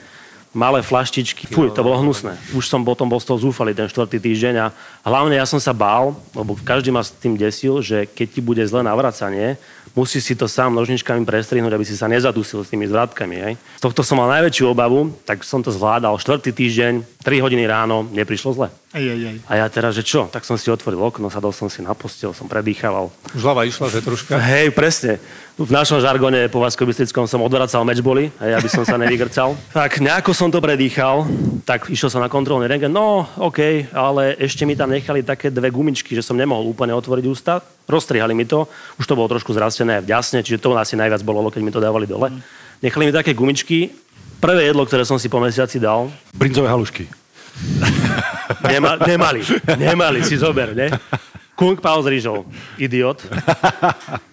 malé 0.52 0.84
flaštičky. 0.84 1.48
Fuj, 1.48 1.72
to 1.72 1.80
bolo 1.80 2.04
hnusné. 2.04 2.36
Už 2.52 2.68
som 2.68 2.84
potom 2.84 3.08
bol 3.08 3.18
z 3.18 3.28
toho 3.32 3.40
zúfalý 3.40 3.72
ten 3.72 3.88
štvrtý 3.88 4.20
týždeň 4.20 4.54
a 4.60 4.66
hlavne 5.04 5.36
ja 5.36 5.48
som 5.48 5.58
sa 5.58 5.72
bál, 5.72 6.12
lebo 6.36 6.56
každý 6.60 6.92
ma 6.92 7.00
s 7.00 7.12
tým 7.12 7.36
desil, 7.36 7.80
že 7.80 8.04
keď 8.04 8.26
ti 8.28 8.40
bude 8.44 8.62
zlé 8.68 8.84
navracanie, 8.84 9.56
musíš 9.96 10.32
si 10.32 10.34
to 10.36 10.44
sám 10.44 10.76
nožničkami 10.76 11.24
prestrihnúť, 11.24 11.72
aby 11.72 11.84
si 11.88 11.96
sa 11.96 12.08
nezadusil 12.08 12.64
s 12.64 12.70
tými 12.70 12.84
zvratkami. 12.84 13.36
Hej. 13.40 13.54
Z 13.80 13.82
tohto 13.82 14.04
som 14.04 14.20
mal 14.20 14.28
najväčšiu 14.28 14.68
obavu, 14.68 15.12
tak 15.24 15.40
som 15.40 15.64
to 15.64 15.72
zvládal. 15.72 16.20
Štvrtý 16.20 16.52
týždeň, 16.52 17.24
3 17.24 17.44
hodiny 17.44 17.64
ráno, 17.64 18.04
neprišlo 18.12 18.52
zle. 18.52 18.68
Ej, 18.92 19.08
ej, 19.08 19.22
ej. 19.24 19.36
A 19.48 19.56
ja 19.56 19.66
teraz, 19.72 19.96
že 19.96 20.04
čo? 20.04 20.28
Tak 20.28 20.44
som 20.44 20.60
si 20.60 20.68
otvoril 20.68 21.00
okno, 21.00 21.32
sadol 21.32 21.48
som 21.56 21.72
si 21.72 21.80
na 21.80 21.96
postel, 21.96 22.36
som 22.36 22.44
predýchaval. 22.44 23.08
Už 23.32 23.40
hlava 23.40 23.64
išla, 23.64 23.88
že 23.88 24.04
troška. 24.04 24.36
Hej, 24.36 24.76
presne. 24.76 25.16
V 25.56 25.72
našom 25.72 25.96
žargone 25.96 26.44
po 26.52 26.60
Vaskobistickom 26.60 27.24
som 27.24 27.40
odvracal 27.40 27.88
mečboli, 27.88 28.28
hej, 28.36 28.52
aby 28.52 28.68
som 28.68 28.84
sa 28.84 29.00
nevygrcal. 29.00 29.56
tak 29.72 29.96
nejako 29.96 30.36
som 30.36 30.52
to 30.52 30.60
predýchal, 30.60 31.24
tak 31.64 31.88
išiel 31.88 32.12
som 32.12 32.20
na 32.20 32.28
kontrolný 32.28 32.68
rengen. 32.68 32.92
No, 32.92 33.24
OK, 33.40 33.88
ale 33.96 34.36
ešte 34.36 34.68
mi 34.68 34.76
tam 34.76 34.92
nechali 34.92 35.24
také 35.24 35.48
dve 35.48 35.72
gumičky, 35.72 36.12
že 36.12 36.20
som 36.20 36.36
nemohol 36.36 36.68
úplne 36.68 36.92
otvoriť 36.92 37.24
ústa. 37.32 37.64
Rozstrihali 37.88 38.36
mi 38.36 38.44
to, 38.44 38.68
už 39.00 39.08
to 39.08 39.16
bolo 39.16 39.32
trošku 39.32 39.56
zrastené 39.56 40.04
v 40.04 40.12
ďasne, 40.12 40.44
čiže 40.44 40.60
to 40.60 40.76
asi 40.76 41.00
najviac 41.00 41.24
bolo, 41.24 41.48
keď 41.48 41.64
mi 41.64 41.72
to 41.72 41.80
dávali 41.80 42.04
dole. 42.04 42.28
Nechali 42.84 43.08
mi 43.08 43.12
také 43.16 43.32
gumičky. 43.32 43.88
Prvé 44.36 44.68
jedlo, 44.68 44.84
ktoré 44.84 45.08
som 45.08 45.16
si 45.16 45.32
po 45.32 45.40
mesiaci 45.40 45.80
dal, 45.80 46.12
Brinzové 46.36 46.68
halušky. 46.68 47.21
Nema, 48.72 48.96
nemali, 49.00 49.40
nemali, 49.78 50.20
si 50.24 50.36
zober, 50.36 50.76
ne? 50.76 50.92
Kung 51.52 51.78
Pao 51.78 52.00
s 52.02 52.08
rýžou. 52.08 52.48
Idiot. 52.80 53.22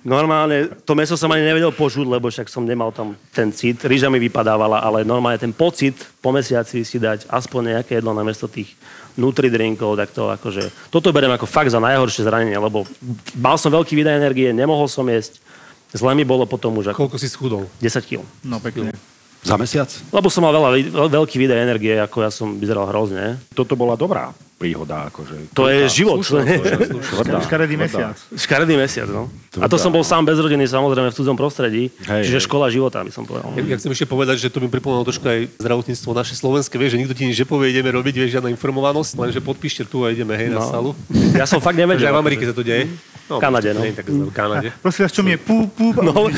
Normálne, 0.07 0.71
to 0.87 0.95
meso 0.95 1.19
som 1.19 1.29
ani 1.29 1.45
nevedel 1.45 1.69
požuť, 1.75 2.07
lebo 2.07 2.31
však 2.31 2.47
som 2.47 2.65
nemal 2.65 2.89
tam 2.95 3.13
ten 3.35 3.51
cit. 3.51 3.83
Rýža 3.85 4.07
mi 4.07 4.17
vypadávala, 4.17 4.81
ale 4.81 5.05
normálne 5.05 5.37
ten 5.37 5.53
pocit 5.53 5.99
po 6.23 6.31
mesiaci 6.31 6.81
si 6.87 6.97
dať 6.97 7.27
aspoň 7.29 7.77
nejaké 7.77 7.99
jedlo 7.99 8.15
namiesto 8.15 8.47
tých 8.47 8.73
nutridrinkov, 9.19 9.99
tak 9.99 10.09
to 10.15 10.31
akože... 10.31 10.71
Toto 10.87 11.11
beriem 11.11 11.35
ako 11.35 11.43
fakt 11.43 11.75
za 11.75 11.83
najhoršie 11.83 12.23
zranenie, 12.23 12.55
lebo 12.55 12.87
mal 13.35 13.59
som 13.59 13.69
veľký 13.69 13.99
výdaj 13.99 14.15
energie, 14.15 14.55
nemohol 14.55 14.87
som 14.87 15.03
jesť. 15.05 15.43
Zle 15.91 16.15
mi 16.15 16.23
bolo 16.23 16.45
potom 16.45 16.77
už 16.79 16.93
ako 16.93 17.09
Koľko 17.09 17.17
si 17.17 17.27
schudol? 17.27 17.65
10 17.83 17.99
kg. 18.05 18.21
No 18.45 18.61
pekne. 18.63 18.95
Za 19.39 19.55
mesiac? 19.55 19.87
Lebo 20.09 20.27
som 20.27 20.41
mal 20.41 20.51
veľa, 20.51 20.69
veľ- 20.89 21.11
veľký 21.13 21.35
výdaj 21.37 21.59
energie, 21.61 21.95
ako 21.95 22.17
ja 22.19 22.29
som 22.29 22.55
vyzeral 22.55 22.85
hrozne. 22.85 23.39
Toto 23.51 23.73
bola 23.73 23.95
dobrá 23.95 24.29
príhoda. 24.55 25.07
Akože. 25.07 25.55
To 25.55 25.71
je 25.71 25.87
život. 25.87 26.19
Tvrdá, 26.23 27.39
Škaredý 27.39 27.73
tvrdá. 27.73 28.11
mesiac. 28.11 28.15
Škaredý 28.29 28.75
mesiac, 28.75 29.07
no. 29.07 29.31
A 29.55 29.65
to 29.65 29.75
som 29.75 29.87
bol 29.87 30.03
sám 30.03 30.21
bez 30.21 30.35
rodiny, 30.35 30.67
samozrejme, 30.67 31.07
v 31.07 31.15
cudzom 31.15 31.33
prostredí. 31.33 31.87
Hej, 32.03 32.27
čiže 32.27 32.37
hej. 32.37 32.45
škola 32.45 32.67
života, 32.67 32.99
by 32.99 33.07
som 33.07 33.23
povedal. 33.23 33.55
Ja, 33.55 33.63
ja 33.65 33.75
chcem 33.75 33.87
ešte 33.89 34.03
povedať, 34.05 34.35
že 34.37 34.47
to 34.47 34.59
mi 34.59 34.67
pripomínalo 34.67 35.03
trošku 35.05 35.23
aj 35.23 35.39
zdravotníctvo 35.57 36.09
naše 36.11 36.35
slovenské, 36.35 36.75
vieš, 36.75 36.91
že 36.93 36.99
nikto 36.99 37.15
ti 37.15 37.23
nič 37.23 37.39
nepovie, 37.39 37.71
ideme 37.71 37.87
robiť, 37.89 38.13
vieš, 38.17 38.31
žiadna 38.35 38.51
informovanosť, 38.51 39.15
lenže 39.15 39.39
podpíšte 39.39 39.83
tu 39.85 40.03
a 40.03 40.11
ideme, 40.11 40.35
hej, 40.35 40.51
na 40.51 40.59
No. 40.59 40.67
salu. 40.67 40.91
Ja 41.31 41.47
som 41.47 41.57
fakt 41.57 41.79
nevedel. 41.81 42.03
aj 42.03 42.13
v 42.13 42.19
Amerike 42.19 42.43
sa 42.43 42.51
to 42.51 42.61
deje. 42.61 42.91
No, 43.29 43.37
V 43.37 43.45
Kanade, 43.45 43.69
no. 43.77 43.85
Tak 43.85 44.09
v 44.09 44.33
Kanade. 44.33 44.67
Prosím 44.81 45.01
vás, 45.05 45.13
čo 45.13 45.21
mi 45.21 45.37
je 45.37 45.39
pú, 45.39 45.69
pú, 45.69 45.93
No, 46.01 46.33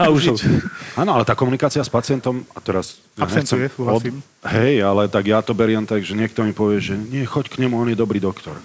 a 0.00 0.08
už 0.08 0.40
Áno, 0.96 1.20
ale 1.20 1.28
tá 1.28 1.36
komunikácia 1.36 1.84
s 1.84 1.92
pacientom, 1.92 2.40
a 2.56 2.64
teraz... 2.64 2.96
ja 3.12 3.28
Absentuje, 3.28 3.68
nechcem 3.68 3.76
súhlasím. 3.76 4.14
Hej, 4.40 4.74
ale 4.80 5.12
tak 5.12 5.28
ja 5.28 5.44
to 5.44 5.52
beriem 5.52 5.84
tak, 5.84 6.00
že 6.00 6.16
niekto 6.16 6.40
mi 6.40 6.56
povie, 6.56 6.80
že 6.80 6.96
nie, 6.96 7.28
choď 7.28 7.52
k 7.52 7.60
nemu, 7.60 7.76
on 7.76 7.92
je 7.92 7.98
dobrý 7.98 8.24
doktor. 8.24 8.56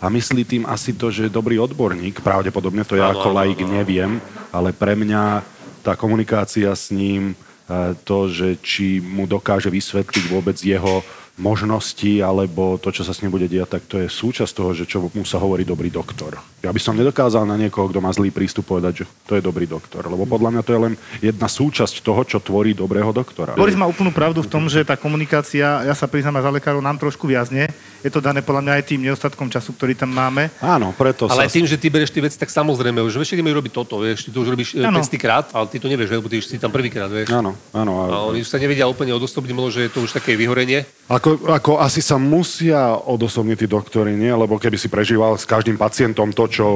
A 0.00 0.08
myslí 0.08 0.42
tým 0.48 0.64
asi 0.64 0.96
to, 0.96 1.12
že 1.12 1.28
je 1.28 1.32
dobrý 1.32 1.60
odborník, 1.60 2.24
pravdepodobne 2.24 2.82
to 2.82 2.96
ja 2.96 3.12
ako 3.12 3.30
laik 3.30 3.60
neviem, 3.62 4.18
ale 4.50 4.72
pre 4.72 4.96
mňa 4.96 5.44
tá 5.84 5.94
komunikácia 5.94 6.72
s 6.72 6.90
ním, 6.90 7.36
e, 7.70 7.92
to, 8.02 8.26
že 8.26 8.56
či 8.64 8.98
mu 8.98 9.28
dokáže 9.28 9.70
vysvetliť 9.70 10.24
vôbec 10.32 10.58
jeho 10.58 11.04
možnosti 11.40 12.20
alebo 12.20 12.76
to, 12.76 12.92
čo 12.92 13.08
sa 13.08 13.16
s 13.16 13.24
ním 13.24 13.32
bude 13.32 13.48
diať, 13.48 13.80
tak 13.80 13.82
to 13.88 13.96
je 13.96 14.08
súčasť 14.08 14.52
toho, 14.52 14.70
že 14.76 14.84
čo 14.84 15.08
mu 15.08 15.24
sa 15.24 15.40
hovorí 15.40 15.64
dobrý 15.64 15.88
doktor. 15.88 16.36
Ja 16.60 16.70
by 16.70 16.78
som 16.78 16.94
nedokázal 16.94 17.48
na 17.48 17.56
niekoho, 17.56 17.88
kto 17.88 18.04
má 18.04 18.12
zlý 18.12 18.30
prístup, 18.30 18.68
povedať, 18.68 19.02
že 19.02 19.04
to 19.26 19.34
je 19.34 19.42
dobrý 19.42 19.64
doktor. 19.66 20.06
Lebo 20.06 20.28
podľa 20.28 20.54
mňa 20.54 20.62
to 20.62 20.70
je 20.76 20.80
len 20.80 20.94
jedna 21.18 21.48
súčasť 21.48 22.04
toho, 22.04 22.22
čo 22.22 22.38
tvorí 22.38 22.76
dobrého 22.76 23.10
doktora. 23.10 23.56
Boris 23.56 23.74
má 23.74 23.88
úplnú 23.88 24.12
pravdu 24.12 24.44
v 24.44 24.50
tom, 24.52 24.68
že 24.68 24.84
tá 24.84 24.94
komunikácia, 24.94 25.82
ja 25.82 25.94
sa 25.96 26.06
priznám 26.06 26.44
za 26.44 26.52
lekárov, 26.52 26.84
nám 26.84 27.00
trošku 27.00 27.26
viazne. 27.26 27.72
Je 28.04 28.10
to 28.12 28.22
dané 28.22 28.44
podľa 28.44 28.62
mňa 28.62 28.72
aj 28.78 28.84
tým 28.86 29.00
nedostatkom 29.02 29.48
času, 29.50 29.74
ktorý 29.74 29.96
tam 29.98 30.12
máme. 30.12 30.52
Áno, 30.62 30.94
preto 30.94 31.26
Ale 31.26 31.42
sa... 31.42 31.44
aj 31.48 31.54
tým, 31.54 31.66
že 31.66 31.80
ty 31.80 31.90
bereš 31.90 32.14
tie 32.14 32.22
veci, 32.22 32.38
tak 32.38 32.52
samozrejme, 32.52 33.02
už 33.02 33.18
vieš, 33.18 33.34
ideme 33.34 33.50
robiť 33.50 33.72
toto, 33.72 33.98
vieš, 34.04 34.26
ty 34.26 34.30
to 34.30 34.42
už 34.44 34.54
robíš 34.54 34.78
Áno. 34.78 35.02
500 35.02 35.18
krát, 35.18 35.46
ale 35.50 35.66
ty 35.66 35.82
to 35.82 35.90
nevieš, 35.90 36.14
lebo 36.14 36.28
ty 36.30 36.38
už 36.38 36.46
si 36.46 36.62
tam 36.62 36.70
prvýkrát, 36.70 37.10
vieš. 37.10 37.30
Áno, 37.34 37.58
áno. 37.74 37.92
A 38.02 38.02
áno. 38.06 38.34
oni 38.34 38.42
už 38.42 38.50
sa 38.50 38.62
nevedia 38.62 38.86
úplne 38.86 39.14
odosobniť, 39.14 39.54
možno, 39.54 39.70
že 39.74 39.86
je 39.86 39.90
to 39.90 40.02
už 40.02 40.14
také 40.14 40.34
vyhorenie. 40.38 40.86
Ako, 41.22 41.38
ako 41.46 41.72
asi 41.78 42.02
sa 42.02 42.18
musia 42.18 42.98
odosobniť 42.98 43.54
tí 43.54 43.66
doktory, 43.70 44.10
nie? 44.12 44.26
Lebo 44.28 44.58
keby 44.58 44.74
si 44.74 44.90
prežíval 44.90 45.38
s 45.38 45.46
každým 45.46 45.78
pacientom 45.78 46.34
to, 46.34 46.50
čo 46.50 46.66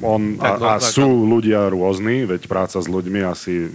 on... 0.00 0.40
Tak, 0.40 0.56
no, 0.56 0.64
a, 0.64 0.72
a 0.72 0.80
tak, 0.80 0.88
sú 0.88 1.04
ľudia 1.04 1.68
rôzni, 1.68 2.24
veď 2.24 2.48
práca 2.48 2.80
s 2.80 2.88
ľuďmi 2.88 3.20
asi 3.20 3.68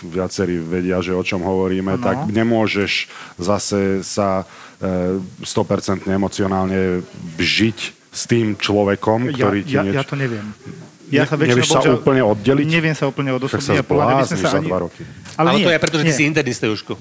viacerí 0.00 0.56
vedia, 0.56 1.04
že 1.04 1.12
o 1.12 1.20
čom 1.20 1.44
hovoríme, 1.44 2.00
Áno. 2.00 2.00
tak 2.00 2.24
nemôžeš 2.24 3.12
zase 3.36 4.00
sa 4.00 4.48
e, 4.80 5.20
100% 5.20 6.08
emocionálne 6.08 7.04
vžiť 7.36 7.78
s 8.16 8.22
tým 8.24 8.56
človekom, 8.56 9.28
Ja, 9.28 9.44
ktorý 9.44 9.58
ti 9.60 9.76
ja, 9.76 9.84
niečo... 9.84 10.00
ja 10.00 10.04
to 10.08 10.16
neviem. 10.16 10.46
Ja 11.12 11.28
sa 11.28 11.36
väčšinou 11.36 11.52
nevieš 11.52 11.68
sa 11.68 11.84
bohužiaľ- 11.84 12.00
úplne 12.00 12.22
oddeliť? 12.24 12.64
Neviem 12.64 12.96
sa 12.96 13.04
úplne 13.04 13.36
odosobniť. 13.36 13.60
sa 13.60 13.76
a 13.76 13.84
by 13.84 13.84
sme 13.84 13.92
zblázniš 13.92 14.40
za 14.40 14.56
ani- 14.56 14.70
dva 14.72 14.78
roky. 14.88 15.02
Ale, 15.36 15.36
ale 15.36 15.48
nie, 15.60 15.64
to 15.68 15.70
je 15.70 15.78
preto, 15.84 15.96
že 16.00 16.04
ty 16.08 16.08
nie. 16.08 16.16
si 16.16 16.24
internista, 16.24 16.64
Jožko. 16.64 16.96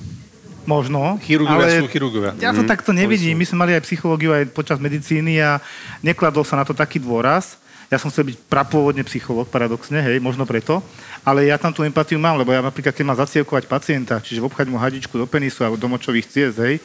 Možno. 0.64 1.20
Chirurgovia 1.20 1.68
ale 1.68 1.82
sú 1.84 1.88
chirurgovia. 1.92 2.32
Ja 2.40 2.56
to 2.56 2.64
takto 2.64 2.96
nevidím. 2.96 3.36
My 3.36 3.46
sme 3.46 3.58
mali 3.68 3.72
aj 3.76 3.84
psychológiu 3.84 4.32
aj 4.32 4.48
počas 4.56 4.80
medicíny 4.80 5.44
a 5.44 5.60
nekladol 6.00 6.48
sa 6.48 6.56
na 6.56 6.64
to 6.64 6.72
taký 6.72 7.04
dôraz. 7.04 7.60
Ja 7.92 8.02
som 8.02 8.10
chcel 8.10 8.34
byť 8.34 8.50
prapôvodne 8.50 9.06
psychológ, 9.06 9.54
paradoxne, 9.54 10.02
hej, 10.02 10.18
možno 10.18 10.50
preto. 10.50 10.82
Ale 11.22 11.46
ja 11.46 11.62
tam 11.62 11.70
tú 11.70 11.86
empatiu 11.86 12.18
mám, 12.18 12.42
lebo 12.42 12.50
ja 12.50 12.58
napríklad, 12.58 12.90
keď 12.90 13.06
mám 13.06 13.22
zacievkovať 13.22 13.70
pacienta, 13.70 14.18
čiže 14.18 14.42
obchať 14.42 14.66
mu 14.66 14.82
hadičku 14.82 15.14
do 15.14 15.30
penisu 15.30 15.62
alebo 15.62 15.78
do 15.78 15.86
močových 15.86 16.26
ciest, 16.26 16.58
hej, 16.58 16.82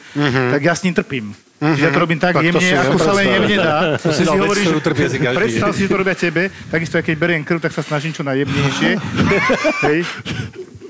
tak 0.53 0.61
ja 0.61 0.77
s 0.77 0.85
ním 0.85 0.93
trpím. 0.93 1.33
Čiže 1.59 1.83
ja 1.83 1.91
to 1.91 1.99
robím 1.99 2.21
tak, 2.21 2.39
Tak 2.39 2.45
jemne, 2.45 2.71
ako 2.71 2.97
sa 3.01 3.11
len 3.17 3.25
jemne 3.25 3.57
dá. 3.59 3.77
To 3.99 4.15
si 4.15 4.23
si 4.23 5.17
každý 5.19 5.35
predstav 5.35 5.69
deň. 5.73 5.75
si, 5.75 5.81
že 5.83 5.89
to 5.91 5.97
robia 5.99 6.15
tebe, 6.15 6.47
takisto 6.71 6.95
keď 7.03 7.15
beriem 7.19 7.43
krv, 7.43 7.59
tak 7.59 7.75
sa 7.75 7.83
snažím 7.83 8.15
čo 8.15 8.23
najjemnejšie. 8.23 8.91
hej. 9.91 9.99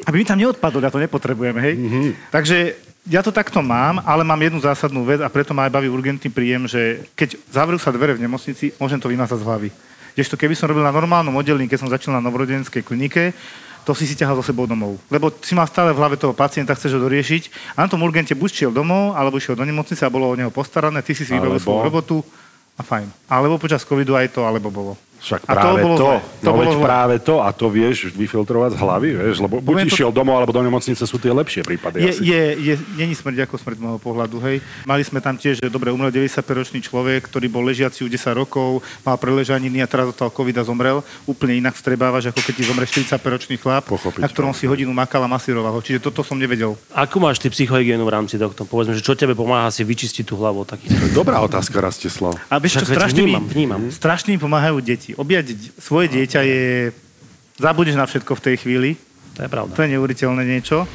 Aby 0.07 0.21
mi 0.21 0.27
tam 0.27 0.39
neodpadol, 0.39 0.83
ja 0.83 0.93
to 0.93 1.01
nepotrebujem, 1.01 1.55
hej. 1.59 1.73
Takže 2.31 2.57
ja 3.09 3.25
to 3.25 3.33
takto 3.33 3.63
mám, 3.63 4.03
ale 4.05 4.21
mám 4.21 4.37
jednu 4.37 4.59
zásadnú 4.61 5.01
vec 5.07 5.19
a 5.23 5.31
preto 5.31 5.55
ma 5.55 5.65
aj 5.65 5.73
baví 5.73 5.89
urgentný 5.89 6.29
príjem, 6.29 6.69
že 6.69 7.03
keď 7.17 7.41
zavrú 7.49 7.79
sa 7.81 7.89
dvere 7.89 8.13
v 8.13 8.21
nemocnici, 8.21 8.75
môžem 8.77 9.01
to 9.01 9.09
vymazať 9.09 9.41
z 9.41 9.47
hlavy. 9.47 9.69
Kdežto 10.13 10.35
keby 10.35 10.53
som 10.53 10.67
robil 10.67 10.83
na 10.83 10.91
normálnom 10.91 11.33
oddelení, 11.33 11.65
keď 11.65 11.79
som 11.79 11.89
začal 11.89 12.13
na 12.13 12.21
novorodenskej 12.21 12.83
klinike, 12.83 13.31
to 13.87 13.95
si 13.97 14.05
si 14.05 14.13
ťahal 14.13 14.37
so 14.37 14.45
sebou 14.45 14.69
domov. 14.69 15.01
Lebo 15.09 15.33
si 15.41 15.57
mal 15.57 15.65
stále 15.65 15.95
v 15.95 15.97
hlave 15.97 16.19
toho 16.19 16.35
pacienta, 16.35 16.77
chceš 16.77 16.99
ho 16.99 17.01
doriešiť. 17.01 17.73
A 17.73 17.87
na 17.87 17.89
tom 17.89 18.03
urgente 18.05 18.37
buď 18.37 18.51
šiel 18.51 18.71
domov, 18.75 19.17
alebo 19.17 19.41
šiel 19.41 19.57
do 19.57 19.65
nemocnice 19.65 20.05
a 20.05 20.13
bolo 20.13 20.29
o 20.29 20.37
neho 20.37 20.53
postarané, 20.53 21.01
ty 21.01 21.17
si 21.17 21.25
si 21.25 21.33
vybavil 21.33 21.57
svoju 21.57 21.89
robotu 21.89 22.21
a 22.77 22.85
fajn. 22.85 23.09
Alebo 23.25 23.57
počas 23.57 23.81
covidu 23.81 24.13
aj 24.13 24.29
to, 24.35 24.45
alebo 24.45 24.69
bolo. 24.69 24.93
Však 25.19 25.41
A 25.43 25.51
to 25.51 25.57
práve 25.59 25.81
bolo 25.83 25.95
to, 25.95 26.07
zle. 26.07 26.17
To 26.19 26.43
no 26.43 26.49
bolo 26.49 26.61
veď 26.63 26.69
zle. 26.71 26.83
práve 26.83 27.15
to, 27.19 27.35
a 27.43 27.49
to 27.51 27.65
vieš 27.67 27.97
vyfiltrovať 28.15 28.69
z 28.71 28.77
hlavy, 28.79 29.09
vieš, 29.19 29.35
lebo 29.39 29.55
buď 29.59 29.67
Poviem 29.67 29.87
to- 29.87 29.95
išiel 29.95 30.09
domov, 30.09 30.35
alebo 30.39 30.55
do 30.55 30.63
nemocnice 30.63 31.03
sú 31.03 31.19
tie 31.19 31.29
lepšie 31.29 31.61
prípady. 31.61 31.99
Je, 31.99 32.11
asi. 32.11 32.21
je, 32.23 32.41
je, 32.55 32.73
není 32.95 33.11
smrť 33.11 33.43
ako 33.43 33.55
smrť 33.59 33.75
z 33.77 33.81
môjho 33.83 33.99
pohľadu, 33.99 34.39
hej. 34.47 34.63
Mali 34.87 35.03
sme 35.03 35.19
tam 35.19 35.35
tiež, 35.35 35.59
že 35.59 35.67
dobre, 35.67 35.91
umrel 35.91 36.07
95-ročný 36.09 36.79
človek, 36.79 37.27
ktorý 37.27 37.51
bol 37.51 37.67
ležiaci 37.67 38.07
už 38.07 38.09
10 38.09 38.31
rokov, 38.33 38.79
mal 39.03 39.19
preležaniny 39.19 39.83
a 39.83 39.87
teraz 39.91 40.07
dostal 40.09 40.31
covid 40.31 40.55
a 40.55 40.63
zomrel. 40.63 41.03
Úplne 41.27 41.59
inak 41.59 41.75
vstrebávaš, 41.75 42.31
ako 42.31 42.39
keď 42.39 42.53
ti 42.55 42.63
zomre 42.63 42.85
45-ročný 42.87 43.55
chlap, 43.59 43.91
Pochopiteľné. 43.91 44.23
na 44.23 44.31
ktorom 44.31 44.55
si 44.55 44.65
hodinu 44.71 44.95
makal 44.95 45.19
a 45.19 45.27
masíroval 45.27 45.75
ho. 45.75 45.81
Čiže 45.83 45.99
toto 45.99 46.23
som 46.23 46.39
nevedel. 46.39 46.79
Ako 46.95 47.19
máš 47.19 47.43
ty 47.43 47.51
psychohygienu 47.51 48.07
v 48.07 48.11
rámci 48.15 48.39
tohto? 48.39 48.63
Povedzme, 48.63 48.95
že 48.95 49.03
čo 49.03 49.19
tebe 49.19 49.35
pomáha 49.35 49.67
si 49.67 49.83
vyčistiť 49.83 50.23
tú 50.23 50.39
hlavu 50.39 50.63
je 50.63 51.11
Dobrá 51.15 51.39
otázka, 51.41 51.79
Rastislav. 51.81 52.35
A 52.51 52.59
vieš 52.59 52.83
čo, 52.83 52.91
strašne, 52.93 53.23
vnímam, 53.25 53.43
vnímam. 53.47 53.79
strašne 53.89 54.35
pomáhajú 54.37 54.79
deti. 54.83 55.08
Objať 55.15 55.45
d- 55.53 55.71
svoje 55.77 56.09
dieťa 56.09 56.41
je... 56.43 56.61
Zabudneš 57.59 57.99
na 57.99 58.07
všetko 58.07 58.33
v 58.35 58.43
tej 58.43 58.55
chvíli. 58.59 58.89
To 59.35 59.43
je 59.43 59.49
pravda. 59.51 59.75
To 59.75 59.83
je 59.83 59.91
neuveriteľné 59.95 60.43
niečo. 60.43 60.87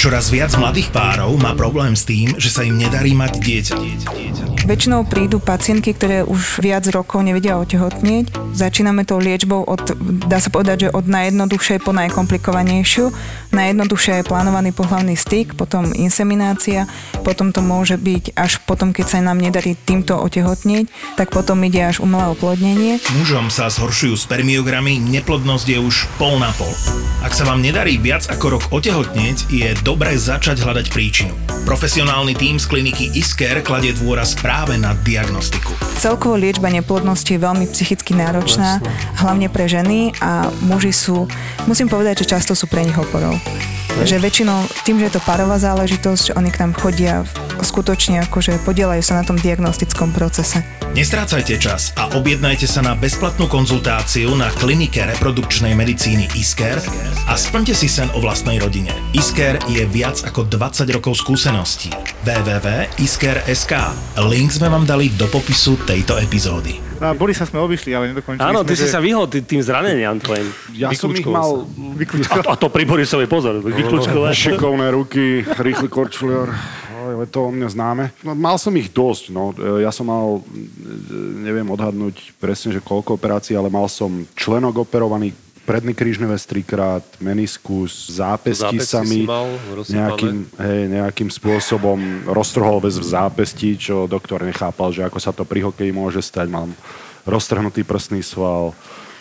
Čoraz 0.00 0.32
viac 0.32 0.56
mladých 0.56 0.96
párov 0.96 1.36
má 1.36 1.52
problém 1.52 1.92
s 1.92 2.08
tým, 2.08 2.32
že 2.40 2.48
sa 2.48 2.64
im 2.64 2.80
nedarí 2.80 3.12
mať 3.12 3.36
dieťa. 3.36 3.74
Väčšinou 4.64 5.04
prídu 5.04 5.44
pacientky, 5.44 5.92
ktoré 5.92 6.24
už 6.24 6.64
viac 6.64 6.88
rokov 6.88 7.20
nevedia 7.20 7.60
otehotnieť. 7.60 8.32
Začíname 8.56 9.04
tou 9.04 9.20
liečbou 9.20 9.60
od, 9.60 9.82
dá 10.24 10.40
sa 10.40 10.48
povedať, 10.48 10.88
že 10.88 10.94
od 10.96 11.04
najjednoduchšej 11.04 11.84
po 11.84 11.92
najkomplikovanejšiu. 11.92 13.12
Najjednoduchšia 13.52 14.20
je 14.20 14.28
plánovaný 14.30 14.70
pohlavný 14.72 15.20
styk, 15.20 15.52
potom 15.52 15.92
inseminácia, 15.92 16.88
potom 17.20 17.52
to 17.52 17.60
môže 17.60 18.00
byť 18.00 18.32
až 18.40 18.56
potom, 18.64 18.96
keď 18.96 19.04
sa 19.04 19.18
nám 19.20 19.36
nedarí 19.36 19.76
týmto 19.76 20.16
otehotnieť, 20.16 20.88
tak 21.20 21.28
potom 21.28 21.60
ide 21.66 21.84
až 21.84 22.00
umelé 22.00 22.30
oplodnenie. 22.32 23.04
Mužom 23.20 23.52
sa 23.52 23.68
zhoršujú 23.68 24.16
spermiogramy, 24.16 24.96
neplodnosť 24.96 25.66
je 25.66 25.78
už 25.82 26.08
pol 26.16 26.40
na 26.40 26.48
pol. 26.56 26.72
Ak 27.20 27.36
sa 27.36 27.44
vám 27.44 27.60
nedarí 27.60 28.00
viac 28.00 28.24
ako 28.32 28.60
rok 28.60 28.64
otehotnieť, 28.72 29.50
je 29.50 29.68
dobré 29.90 30.14
začať 30.14 30.62
hľadať 30.62 30.86
príčinu. 30.94 31.34
Profesionálny 31.66 32.38
tím 32.38 32.62
z 32.62 32.70
kliniky 32.70 33.10
Isker 33.10 33.58
kladie 33.58 33.90
dôraz 33.90 34.38
práve 34.38 34.78
na 34.78 34.94
diagnostiku. 35.02 35.74
Celkovo 35.98 36.38
liečba 36.38 36.70
neplodnosti 36.70 37.26
je 37.26 37.42
veľmi 37.42 37.66
psychicky 37.74 38.14
náročná 38.14 38.78
hlavne 39.18 39.50
pre 39.50 39.66
ženy 39.66 40.14
a 40.22 40.46
muži 40.62 40.94
sú, 40.94 41.26
musím 41.66 41.90
povedať, 41.90 42.22
že 42.22 42.38
často 42.38 42.54
sú 42.54 42.70
pre 42.70 42.86
nich 42.86 42.94
oporou. 42.94 43.34
Že 44.06 44.22
väčšinou 44.22 44.62
tým, 44.86 45.02
že 45.02 45.10
je 45.10 45.14
to 45.18 45.26
parová 45.26 45.58
záležitosť, 45.58 46.22
že 46.22 46.36
oni 46.38 46.54
k 46.54 46.62
nám 46.62 46.78
chodia 46.78 47.26
skutočne 47.62 48.22
akože 48.22 48.60
podielajú 48.60 49.00
sa 49.00 49.14
na 49.14 49.22
tom 49.22 49.36
diagnostickom 49.36 50.10
procese. 50.10 50.60
Nestrácajte 50.90 51.54
čas 51.56 51.94
a 51.94 52.10
objednajte 52.12 52.64
sa 52.64 52.80
na 52.80 52.92
bezplatnú 52.92 53.46
konzultáciu 53.46 54.34
na 54.34 54.50
klinike 54.50 55.06
reprodukčnej 55.06 55.72
medicíny 55.72 56.26
Isker 56.32 56.82
a 57.24 57.34
splňte 57.34 57.72
si 57.72 57.86
sen 57.86 58.10
o 58.10 58.18
vlastnej 58.18 58.58
rodine. 58.58 58.90
Isker 59.12 59.60
je 59.66 59.84
viac 59.84 60.18
ako 60.20 60.44
20 60.44 60.60
rokov 60.90 61.14
skúseností. 61.16 61.94
www.isker.sk 62.22 63.72
Link 64.24 64.50
sme 64.50 64.68
vám 64.68 64.82
dali 64.82 65.08
do 65.10 65.26
popisu 65.26 65.78
tejto 65.82 66.16
epizódy. 66.16 66.76
A 66.98 67.16
Borisa 67.16 67.48
sme 67.48 67.56
obišli, 67.58 67.96
ale 67.96 68.12
nedokončili 68.12 68.44
Áno, 68.44 68.60
sme, 68.60 68.68
ty 68.68 68.74
si 68.74 68.84
že- 68.84 68.92
sa 68.92 69.00
vyhol 69.00 69.24
tý- 69.24 69.40
tým 69.40 69.58
zraneniam 69.58 70.12
tvojim. 70.14 70.44
Ja 70.74 70.92
som 70.92 71.08
ich 71.10 71.24
mal 71.24 71.64
sa. 72.20 72.44
A, 72.44 72.52
a 72.52 72.60
to 72.60 72.68
pri 72.68 72.84
Borisovej 72.84 73.24
pozor, 73.24 73.56
vyklúčkovať. 73.58 74.34
šikovné 74.36 74.92
ruky, 74.92 75.24
rýchly 75.56 75.88
korčuliar, 75.88 76.52
ale 77.20 77.28
to 77.28 77.44
o 77.44 77.52
mňa 77.52 77.68
známe. 77.68 78.04
No, 78.24 78.32
mal 78.32 78.56
som 78.56 78.72
ich 78.80 78.88
dosť, 78.88 79.28
no. 79.28 79.52
E, 79.52 79.84
Ja 79.84 79.92
som 79.92 80.08
mal, 80.08 80.40
e, 80.40 81.44
neviem 81.44 81.68
odhadnúť 81.68 82.32
presne, 82.40 82.72
že 82.72 82.80
koľko 82.80 83.20
operácií, 83.20 83.52
ale 83.52 83.68
mal 83.68 83.84
som 83.92 84.24
členok 84.32 84.88
operovaný, 84.88 85.36
predný 85.68 85.92
krížny 85.92 86.24
väz 86.24 86.48
trikrát, 86.48 87.04
meniskus, 87.20 88.08
zápesti 88.08 88.80
Zápesti 88.80 88.88
sa 88.88 89.04
mi 89.04 89.28
mal 89.28 89.46
nejakým, 89.84 90.48
hej, 90.56 90.82
nejakým 90.88 91.28
spôsobom 91.28 92.26
roztrhol 92.26 92.80
väz 92.80 92.96
v 92.96 93.06
zápesti, 93.06 93.76
čo 93.76 94.08
doktor 94.08 94.40
nechápal, 94.42 94.90
že 94.90 95.04
ako 95.04 95.18
sa 95.20 95.30
to 95.36 95.44
pri 95.44 95.60
hokeji 95.60 95.92
môže 95.92 96.24
stať. 96.24 96.48
Mám 96.48 96.72
roztrhnutý 97.28 97.84
prsný 97.84 98.24
sval, 98.24 98.72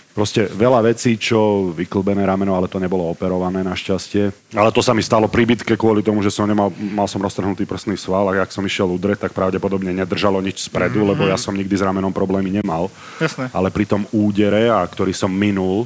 Proste 0.09 0.49
veľa 0.49 0.83
vecí, 0.89 1.15
čo 1.15 1.69
vyklbené 1.69 2.25
rameno, 2.25 2.57
ale 2.57 2.65
to 2.65 2.81
nebolo 2.81 3.07
operované 3.13 3.61
našťastie. 3.61 4.51
Ale 4.57 4.73
to 4.73 4.81
sa 4.81 4.91
mi 4.91 5.05
stalo 5.05 5.29
pri 5.29 5.45
bitke 5.45 5.77
kvôli 5.77 6.01
tomu, 6.01 6.25
že 6.25 6.33
som 6.33 6.49
nemal, 6.49 6.73
mal 6.75 7.05
som 7.05 7.21
roztrhnutý 7.21 7.63
prsný 7.69 7.93
sval 7.95 8.33
a 8.33 8.41
ak 8.41 8.49
som 8.49 8.65
išiel 8.65 8.89
udreť, 8.89 9.29
tak 9.29 9.37
pravdepodobne 9.37 9.93
nedržalo 9.93 10.41
nič 10.41 10.65
spredu, 10.65 11.05
mm-hmm. 11.05 11.11
lebo 11.13 11.23
ja 11.29 11.37
som 11.37 11.53
nikdy 11.53 11.71
s 11.71 11.85
ramenom 11.85 12.09
problémy 12.09 12.49
nemal. 12.49 12.89
Jasné. 13.21 13.53
Ale 13.53 13.69
pri 13.69 13.85
tom 13.85 14.03
údere, 14.09 14.67
a 14.73 14.81
ktorý 14.81 15.13
som 15.13 15.29
minul, 15.29 15.85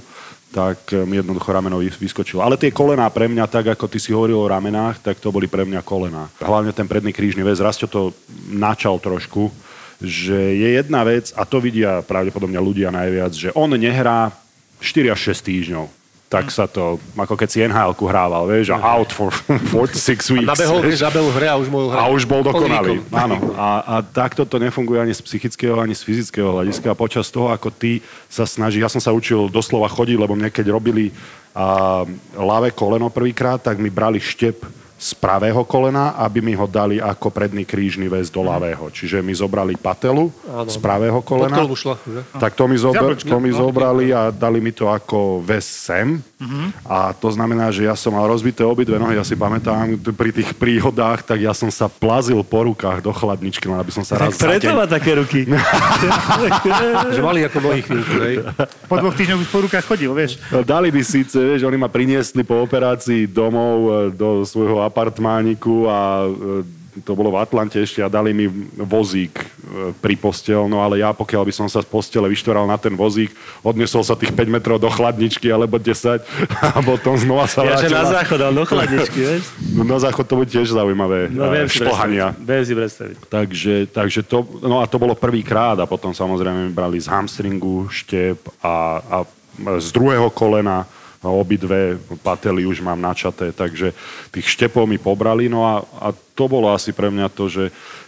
tak 0.54 0.94
eh, 0.94 1.02
mi 1.04 1.18
jednoducho 1.18 1.50
rameno 1.50 1.82
vys- 1.82 1.98
vyskočilo. 1.98 2.46
Ale 2.46 2.62
tie 2.62 2.70
kolená 2.70 3.10
pre 3.10 3.26
mňa, 3.26 3.50
tak 3.50 3.74
ako 3.74 3.90
ty 3.90 3.98
si 3.98 4.14
hovoril 4.14 4.38
o 4.38 4.48
ramenách, 4.48 5.02
tak 5.02 5.18
to 5.18 5.34
boli 5.34 5.50
pre 5.50 5.66
mňa 5.66 5.82
kolená. 5.82 6.30
Hlavne 6.38 6.70
ten 6.72 6.86
predný 6.86 7.10
krížny 7.10 7.42
väz, 7.42 7.60
Rastio 7.60 7.90
to 7.90 8.14
načal 8.54 9.02
trošku, 9.02 9.50
že 10.02 10.36
je 10.36 10.70
jedna 10.80 11.04
vec, 11.04 11.30
a 11.36 11.44
to 11.46 11.62
vidia 11.62 12.02
pravdepodobne 12.06 12.58
ľudia 12.58 12.90
najviac, 12.90 13.32
že 13.34 13.50
on 13.54 13.70
nehrá 13.74 14.34
4 14.84 15.14
až 15.14 15.20
6 15.32 15.48
týždňov. 15.48 15.86
Tak 16.34 16.50
sa 16.50 16.66
to, 16.66 16.98
ako 17.14 17.38
keď 17.38 17.50
si 17.54 17.62
nhl 17.62 17.94
hrával, 17.94 18.50
vieš, 18.50 18.74
a 18.74 18.82
out 18.82 19.14
for 19.14 19.30
4 19.70 19.70
to 19.70 20.00
6 20.02 20.34
weeks. 20.34 20.50
Nabehol, 20.50 20.82
vieš, 20.82 21.06
nabehol 21.06 21.30
hre 21.30 21.48
a 21.54 21.56
už 21.62 21.70
mohol 21.70 21.94
hrať. 21.94 22.02
A 22.02 22.06
už 22.10 22.24
bol 22.26 22.42
dokonalý. 22.42 23.06
Áno. 23.14 23.38
A, 23.54 23.70
a 23.86 23.96
takto 24.02 24.42
to 24.42 24.58
nefunguje 24.58 24.98
ani 24.98 25.14
z 25.14 25.22
psychického, 25.22 25.78
ani 25.78 25.94
z 25.94 26.02
fyzického 26.02 26.50
hľadiska. 26.50 26.90
A 26.90 26.98
počas 26.98 27.30
toho, 27.30 27.54
ako 27.54 27.70
ty 27.70 28.02
sa 28.34 28.50
snaží, 28.50 28.82
ja 28.82 28.90
som 28.90 28.98
sa 28.98 29.14
učil 29.14 29.46
doslova 29.46 29.86
chodiť, 29.86 30.18
lebo 30.18 30.34
mne 30.34 30.50
keď 30.50 30.74
robili 30.74 31.14
a, 31.54 32.02
ľavé 32.34 32.74
koleno 32.74 33.14
prvýkrát, 33.14 33.62
tak 33.62 33.78
mi 33.78 33.94
brali 33.94 34.18
štep 34.18 34.83
z 35.04 35.12
pravého 35.20 35.68
kolena, 35.68 36.16
aby 36.16 36.40
mi 36.40 36.56
ho 36.56 36.64
dali 36.64 37.04
ako 37.04 37.28
predný 37.28 37.68
krížny 37.68 38.08
väz 38.08 38.32
do 38.32 38.40
ľavého. 38.40 38.88
Čiže 38.88 39.20
mi 39.20 39.36
zobrali 39.36 39.76
patelu 39.76 40.32
Áno. 40.48 40.72
z 40.72 40.80
pravého 40.80 41.20
kolena. 41.20 41.60
šla, 41.60 42.00
že? 42.08 42.24
Tak 42.40 42.56
to 42.56 42.72
mi, 42.72 42.80
zober, 42.80 43.12
Jablčko. 43.12 43.28
to 43.28 43.38
mi 43.44 43.52
zobrali 43.52 44.16
a 44.16 44.32
dali 44.32 44.64
mi 44.64 44.72
to 44.72 44.88
ako 44.88 45.44
väz 45.44 45.68
sem. 45.68 46.24
A 46.88 47.16
to 47.16 47.32
znamená, 47.32 47.72
že 47.72 47.88
ja 47.88 47.96
som 47.96 48.16
mal 48.16 48.28
rozbité 48.28 48.64
obidve 48.64 49.00
nohy. 49.00 49.16
Ja 49.16 49.24
si 49.28 49.36
pamätám, 49.36 49.96
pri 50.16 50.32
tých 50.32 50.52
príhodách, 50.56 51.24
tak 51.24 51.40
ja 51.40 51.56
som 51.56 51.72
sa 51.72 51.88
plazil 51.88 52.40
po 52.44 52.68
rukách 52.68 53.00
do 53.04 53.12
chladničky, 53.16 53.68
len 53.68 53.80
aby 53.80 53.92
som 53.92 54.04
sa 54.04 54.20
raz 54.20 54.36
Preto 54.36 54.72
má 54.76 54.88
také 54.88 55.16
ruky. 55.16 55.48
Že 57.16 57.22
mali 57.24 57.48
ako 57.48 57.58
nohy 57.64 57.82
chvíľku, 57.84 58.16
hej. 58.28 58.36
Po 58.88 58.96
dvoch 59.00 59.16
týždňoch 59.16 59.40
už 59.44 59.50
po 59.50 59.60
rukách 59.68 59.86
chodil, 59.88 60.12
vieš. 60.12 60.40
Dali 60.68 60.92
by 60.92 61.02
síce, 61.04 61.36
vieš, 61.40 61.64
oni 61.64 61.80
ma 61.80 61.88
priniesli 61.88 62.44
po 62.44 62.60
operácii 62.60 63.28
domov 63.28 63.78
e, 63.88 63.92
do 64.12 64.44
svojho 64.44 64.84
apartmániku 64.94 65.90
a 65.90 66.00
e, 66.24 66.82
to 67.02 67.18
bolo 67.18 67.34
v 67.34 67.42
Atlante 67.42 67.82
ešte 67.82 68.00
a 68.00 68.08
dali 68.08 68.30
mi 68.32 68.46
vozík 68.78 69.34
e, 69.34 69.46
pri 69.98 70.14
postel, 70.14 70.70
no 70.70 70.78
ale 70.78 71.02
ja 71.02 71.10
pokiaľ 71.10 71.42
by 71.42 71.54
som 71.56 71.66
sa 71.66 71.82
z 71.82 71.90
postele 71.90 72.30
vyštoral 72.30 72.64
na 72.64 72.78
ten 72.78 72.94
vozík, 72.94 73.34
odnesol 73.60 74.06
sa 74.06 74.14
tých 74.14 74.30
5 74.30 74.46
metrov 74.46 74.78
do 74.78 74.86
chladničky 74.88 75.50
alebo 75.50 75.82
10 75.82 76.22
a 76.78 76.80
potom 76.80 77.18
znova 77.18 77.50
sa 77.50 77.66
Ja, 77.66 77.82
vrátil. 77.82 77.90
na 77.90 78.06
záchod, 78.06 78.40
ale 78.40 78.54
do 78.54 78.66
chladničky, 78.70 79.20
vieš? 79.26 79.44
No, 79.74 79.82
na 79.82 79.98
záchod 79.98 80.22
to 80.24 80.38
bude 80.38 80.54
tiež 80.54 80.70
zaujímavé 80.70 81.34
No 81.34 81.50
e, 81.50 81.58
viem 81.58 81.66
si 81.66 81.82
šplhania. 81.82 82.30
predstaviť. 82.30 82.46
Viem 82.46 82.64
si 82.64 82.74
predstaviť. 82.78 83.16
Takže, 83.26 83.74
takže 83.90 84.20
to, 84.22 84.38
no 84.62 84.78
a 84.78 84.86
to 84.86 85.02
bolo 85.02 85.18
prvýkrát 85.18 85.74
a 85.82 85.90
potom 85.90 86.14
samozrejme 86.14 86.70
mi 86.70 86.72
brali 86.72 87.02
z 87.02 87.10
hamstringu 87.10 87.90
štep 87.90 88.38
a, 88.62 89.02
a 89.02 89.18
z 89.82 89.90
druhého 89.90 90.30
kolena 90.30 90.86
a 91.24 91.32
obidve 91.32 91.96
pately 92.20 92.68
už 92.68 92.84
mám 92.84 93.00
načaté, 93.00 93.56
takže 93.56 93.96
tých 94.30 94.48
štepov 94.52 94.84
mi 94.84 95.00
pobrali, 95.00 95.48
no 95.48 95.64
a, 95.64 95.80
a 96.04 96.12
to 96.36 96.52
bolo 96.52 96.68
asi 96.68 96.92
pre 96.92 97.08
mňa 97.08 97.28
to, 97.32 97.48
že 97.48 97.64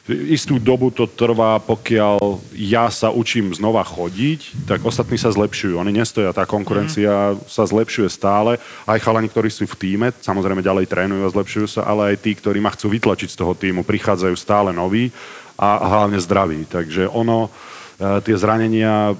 istú 0.05 0.61
dobu 0.61 0.93
to 0.93 1.09
trvá, 1.09 1.57
pokiaľ 1.57 2.19
ja 2.53 2.91
sa 2.93 3.09
učím 3.09 3.55
znova 3.57 3.81
chodiť, 3.81 4.69
tak 4.69 4.85
ostatní 4.85 5.17
sa 5.17 5.33
zlepšujú. 5.33 5.81
Oni 5.81 5.89
nestoja, 5.89 6.29
tá 6.35 6.45
konkurencia 6.45 7.33
sa 7.49 7.63
zlepšuje 7.65 8.05
stále. 8.13 8.61
Aj 8.85 9.01
chalani, 9.01 9.25
ktorí 9.25 9.49
sú 9.49 9.65
v 9.65 9.77
týme, 9.79 10.07
samozrejme 10.21 10.61
ďalej 10.61 10.85
trénujú 10.85 11.21
a 11.25 11.33
zlepšujú 11.33 11.67
sa, 11.79 11.81
ale 11.89 12.13
aj 12.13 12.21
tí, 12.21 12.37
ktorí 12.37 12.61
ma 12.61 12.69
chcú 12.69 12.93
vytlačiť 12.93 13.33
z 13.33 13.39
toho 13.39 13.57
týmu, 13.57 13.81
prichádzajú 13.81 14.35
stále 14.37 14.69
noví 14.69 15.09
a 15.57 15.81
hlavne 15.81 16.21
zdraví. 16.21 16.69
Takže 16.69 17.09
ono, 17.09 17.49
e, 17.97 18.21
tie 18.21 18.35
zranenia, 18.37 19.17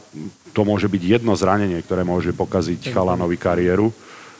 to 0.55 0.63
môže 0.63 0.87
byť 0.87 1.19
jedno 1.19 1.35
zranenie, 1.35 1.83
ktoré 1.83 2.07
môže 2.07 2.31
pokaziť 2.31 2.95
chalanovi 2.95 3.35
kariéru. 3.35 3.91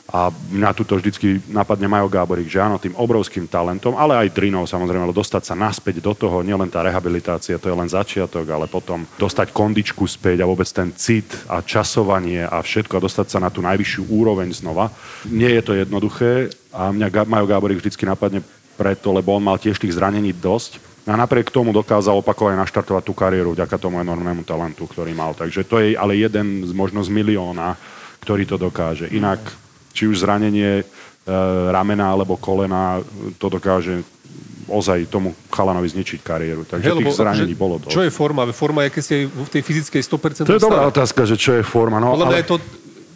A 0.06 0.30
mňa 0.30 0.70
tu 0.78 0.86
to 0.86 1.02
vždycky 1.02 1.42
napadne 1.50 1.90
Majo 1.90 2.06
Gáborík, 2.06 2.46
že 2.46 2.62
áno, 2.62 2.78
tým 2.78 2.94
obrovským 2.94 3.50
talentom, 3.50 3.98
ale 3.98 4.14
aj 4.14 4.38
drinou 4.38 4.62
samozrejme, 4.70 5.02
ale 5.02 5.18
dostať 5.18 5.50
sa 5.50 5.58
naspäť 5.58 5.98
do 5.98 6.14
toho, 6.14 6.46
nielen 6.46 6.70
tá 6.70 6.86
rehabilitácia, 6.86 7.58
to 7.58 7.74
je 7.74 7.74
len 7.74 7.90
začiatok, 7.90 8.46
ale 8.46 8.70
potom 8.70 9.02
dostať 9.18 9.50
kondičku 9.50 10.06
späť 10.06 10.46
a 10.46 10.50
vôbec 10.50 10.70
ten 10.70 10.94
cit 10.94 11.26
a 11.50 11.58
časovanie 11.66 12.46
a 12.46 12.62
všetko 12.62 13.02
a 13.02 13.04
dostať 13.10 13.28
sa 13.34 13.42
na 13.42 13.50
tú 13.50 13.66
najvyššiu 13.66 14.06
úroveň 14.06 14.54
znova. 14.54 14.94
Nie 15.26 15.58
je 15.58 15.64
to 15.66 15.74
jednoduché 15.74 16.54
a 16.70 16.94
mňa 16.94 17.26
Majo 17.26 17.50
Gáborík 17.50 17.82
vždycky 17.82 18.06
napadne 18.06 18.46
preto, 18.78 19.10
lebo 19.10 19.34
on 19.34 19.42
mal 19.42 19.58
tiež 19.58 19.82
tých 19.82 19.98
zranení 19.98 20.38
dosť 20.38 20.95
a 21.06 21.14
napriek 21.14 21.54
tomu 21.54 21.70
dokázal 21.70 22.18
opakovane 22.18 22.58
naštartovať 22.58 23.04
tú 23.06 23.14
kariéru 23.14 23.54
vďaka 23.54 23.78
tomu 23.78 24.02
enormnému 24.02 24.42
talentu, 24.42 24.90
ktorý 24.90 25.14
mal. 25.14 25.38
Takže 25.38 25.62
to 25.62 25.78
je 25.78 25.94
ale 25.94 26.18
jeden 26.18 26.66
z 26.66 26.74
možno 26.74 27.06
z 27.06 27.14
milióna, 27.14 27.78
ktorý 28.26 28.50
to 28.50 28.58
dokáže. 28.58 29.14
Inak, 29.14 29.38
či 29.94 30.10
už 30.10 30.26
zranenie 30.26 30.82
e, 30.82 30.84
ramena 31.70 32.10
alebo 32.10 32.42
kolena, 32.42 33.06
to 33.38 33.54
dokáže 33.54 34.02
ozaj 34.66 35.06
tomu 35.06 35.38
chalanovi 35.54 35.86
zničiť 35.94 36.26
kariéru. 36.26 36.66
Takže 36.66 36.90
lebo 36.90 37.06
tých 37.06 37.22
zranení 37.22 37.54
akože, 37.54 37.62
bolo 37.62 37.76
dosť. 37.86 37.94
Čo 37.94 38.02
je 38.02 38.12
forma? 38.12 38.42
Forma 38.50 38.82
je, 38.86 38.90
keď 38.98 39.02
ste 39.06 39.16
v 39.30 39.50
tej 39.54 39.62
fyzickej 39.62 40.02
100% 40.02 40.50
To 40.50 40.58
je 40.58 40.62
dobrá 40.62 40.90
stave. 40.90 40.94
otázka, 40.98 41.22
že 41.30 41.36
čo 41.38 41.54
je 41.54 41.62
forma. 41.62 42.02
No, 42.02 42.18
Podľa 42.18 42.34
mňa 42.34 42.38
ale... 42.38 42.42
je 42.42 42.50
to 42.50 42.58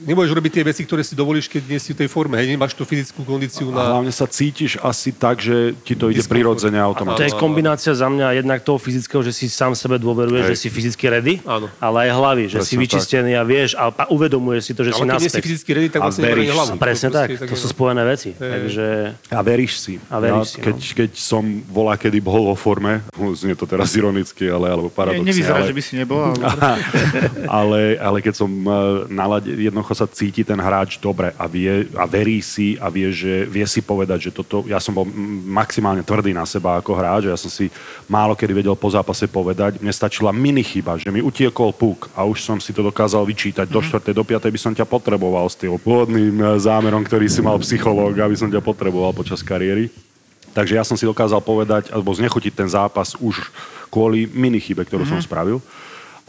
nemôžeš 0.10 0.34
robiť 0.34 0.52
tie 0.52 0.63
veci, 0.65 0.82
ktoré 0.82 1.02
si 1.02 1.13
dovolíš, 1.13 1.45
keď 1.45 1.62
nie 1.67 1.78
si 1.78 1.93
v 1.93 2.02
tej 2.02 2.10
forme. 2.10 2.36
Hej, 2.36 2.50
nemáš 2.50 2.74
tú 2.74 2.82
fyzickú 2.82 3.22
kondíciu 3.22 3.69
A 3.69 3.74
na... 3.74 3.82
hlavne 3.93 4.10
sa 4.10 4.26
cítiš 4.26 4.76
asi 4.80 5.12
tak, 5.12 5.38
že 5.38 5.78
ti 5.80 5.93
to 5.93 6.10
ide 6.10 6.19
prirodzene 6.22 6.78
To 6.78 6.89
automaticky. 6.89 7.30
je 7.30 7.38
kombinácia 7.38 7.93
za 7.93 8.08
mňa 8.08 8.34
jednak 8.36 8.60
toho 8.60 8.76
fyzického, 8.76 9.22
že 9.22 9.30
si 9.30 9.45
sám 9.45 9.72
sebe 9.72 9.95
dôveruješ, 9.95 10.50
že 10.50 10.58
si 10.58 10.67
fyzicky 10.67 11.06
ready, 11.06 11.34
Áno. 11.43 11.69
ale 11.78 12.10
aj 12.10 12.12
hlavy, 12.12 12.43
že 12.48 12.58
si 12.60 12.74
Presne 12.74 12.82
vyčistený 12.82 13.32
a 13.34 13.43
vieš 13.43 13.69
a, 13.76 13.88
a 13.88 14.04
uvedomuješ 14.10 14.63
si 14.63 14.74
to, 14.74 14.82
že 14.82 14.91
si 14.91 15.00
Ale 15.00 15.15
si 15.15 15.28
naspäť. 15.30 15.43
fyzicky 15.43 15.69
ready, 15.69 15.88
tak 15.89 16.00
A 16.00 16.04
vlastne 16.08 16.24
veríš 16.26 16.50
hlavu. 16.50 16.74
si. 16.74 16.80
Presne 16.80 17.08
To 17.08 17.15
tak, 17.15 17.28
to 17.38 17.56
sú 17.56 17.67
spojené 17.69 18.04
veci. 18.04 18.30
Takže 18.34 18.88
A 19.30 19.39
veríš 19.39 19.74
si. 19.78 19.93
A 20.08 20.17
veríš 20.17 20.39
ja, 20.39 20.50
si, 20.50 20.58
no. 20.58 20.63
keď, 20.65 20.78
keď 20.95 21.12
som 21.13 21.43
volá, 21.67 21.93
kedy 21.93 22.17
bol 22.17 22.41
vo 22.45 22.56
forme, 22.56 23.04
znie 23.36 23.54
to 23.54 23.63
teraz 23.63 23.93
ironicky, 23.93 24.48
ale, 24.48 24.65
alebo 24.67 24.88
Ne, 24.89 24.95
paradoxne. 24.95 25.28
nevyzerá, 25.28 25.60
ale, 25.60 25.67
že 25.67 25.76
by 25.76 25.84
si 25.84 25.93
nebol, 25.95 26.17
ale... 26.24 26.39
ale, 27.62 27.80
ale 27.98 28.17
keď 28.19 28.34
som 28.36 28.50
uh, 28.62 28.72
nalade, 29.08 29.52
jednoducho 29.52 29.93
sa 30.00 30.08
cíti 30.08 30.48
ten 30.48 30.56
hráč 30.56 30.96
dobre 31.04 31.36
a, 31.36 31.46
vie, 31.52 31.92
a 32.00 32.08
verí 32.08 32.40
si 32.40 32.80
a 32.80 32.88
vie, 32.88 33.12
že 33.12 33.44
vie 33.44 33.68
si 33.68 33.84
povedať, 33.84 34.30
že 34.30 34.32
toto, 34.32 34.64
ja 34.64 34.80
som 34.80 34.96
bol 34.96 35.04
maximálne 35.52 36.00
tvrdý 36.08 36.32
na 36.32 36.48
seba 36.48 36.80
ako 36.80 36.96
hráč, 36.96 37.28
ja 37.28 37.36
som 37.36 37.52
si 37.52 37.68
málo 38.08 38.40
kedy 38.40 38.64
vedel 38.64 38.76
po 38.80 38.88
zápase 38.88 39.28
povedať, 39.28 39.84
mne 39.84 39.92
stačila 39.92 40.32
mini 40.32 40.64
chyba, 40.64 40.96
že 40.96 41.12
mi 41.12 41.20
utiekol 41.20 41.76
puk 41.76 42.08
a 42.16 42.24
už 42.24 42.40
som 42.40 42.58
si 42.64 42.72
to 42.72 42.80
dokázal 42.80 43.28
vyčítať, 43.28 43.68
do 43.68 43.84
4. 43.84 44.16
do 44.16 44.24
5. 44.24 44.48
by 44.48 44.60
som 44.60 44.72
ťa 44.72 44.88
potreboval 44.88 45.52
s 45.52 45.60
tým 45.60 45.76
pôvodným 45.76 46.40
eh, 46.40 46.48
zámerom, 46.56 47.04
ktorý 47.04 47.28
si 47.28 47.44
mal 47.44 47.60
psychológ, 47.60 48.16
aby 48.16 48.40
som 48.40 48.48
ťa 48.48 48.64
potreboval 48.64 49.12
počas 49.12 49.44
kariéry. 49.44 49.92
Takže 50.50 50.74
ja 50.74 50.84
som 50.88 50.98
si 50.98 51.06
dokázal 51.06 51.46
povedať, 51.46 51.94
alebo 51.94 52.10
znechutiť 52.10 52.54
ten 52.58 52.70
zápas 52.70 53.14
už 53.22 53.38
kvôli 53.94 54.26
minichybe, 54.30 54.82
ktorú 54.86 55.06
som 55.06 55.22
spravil. 55.22 55.62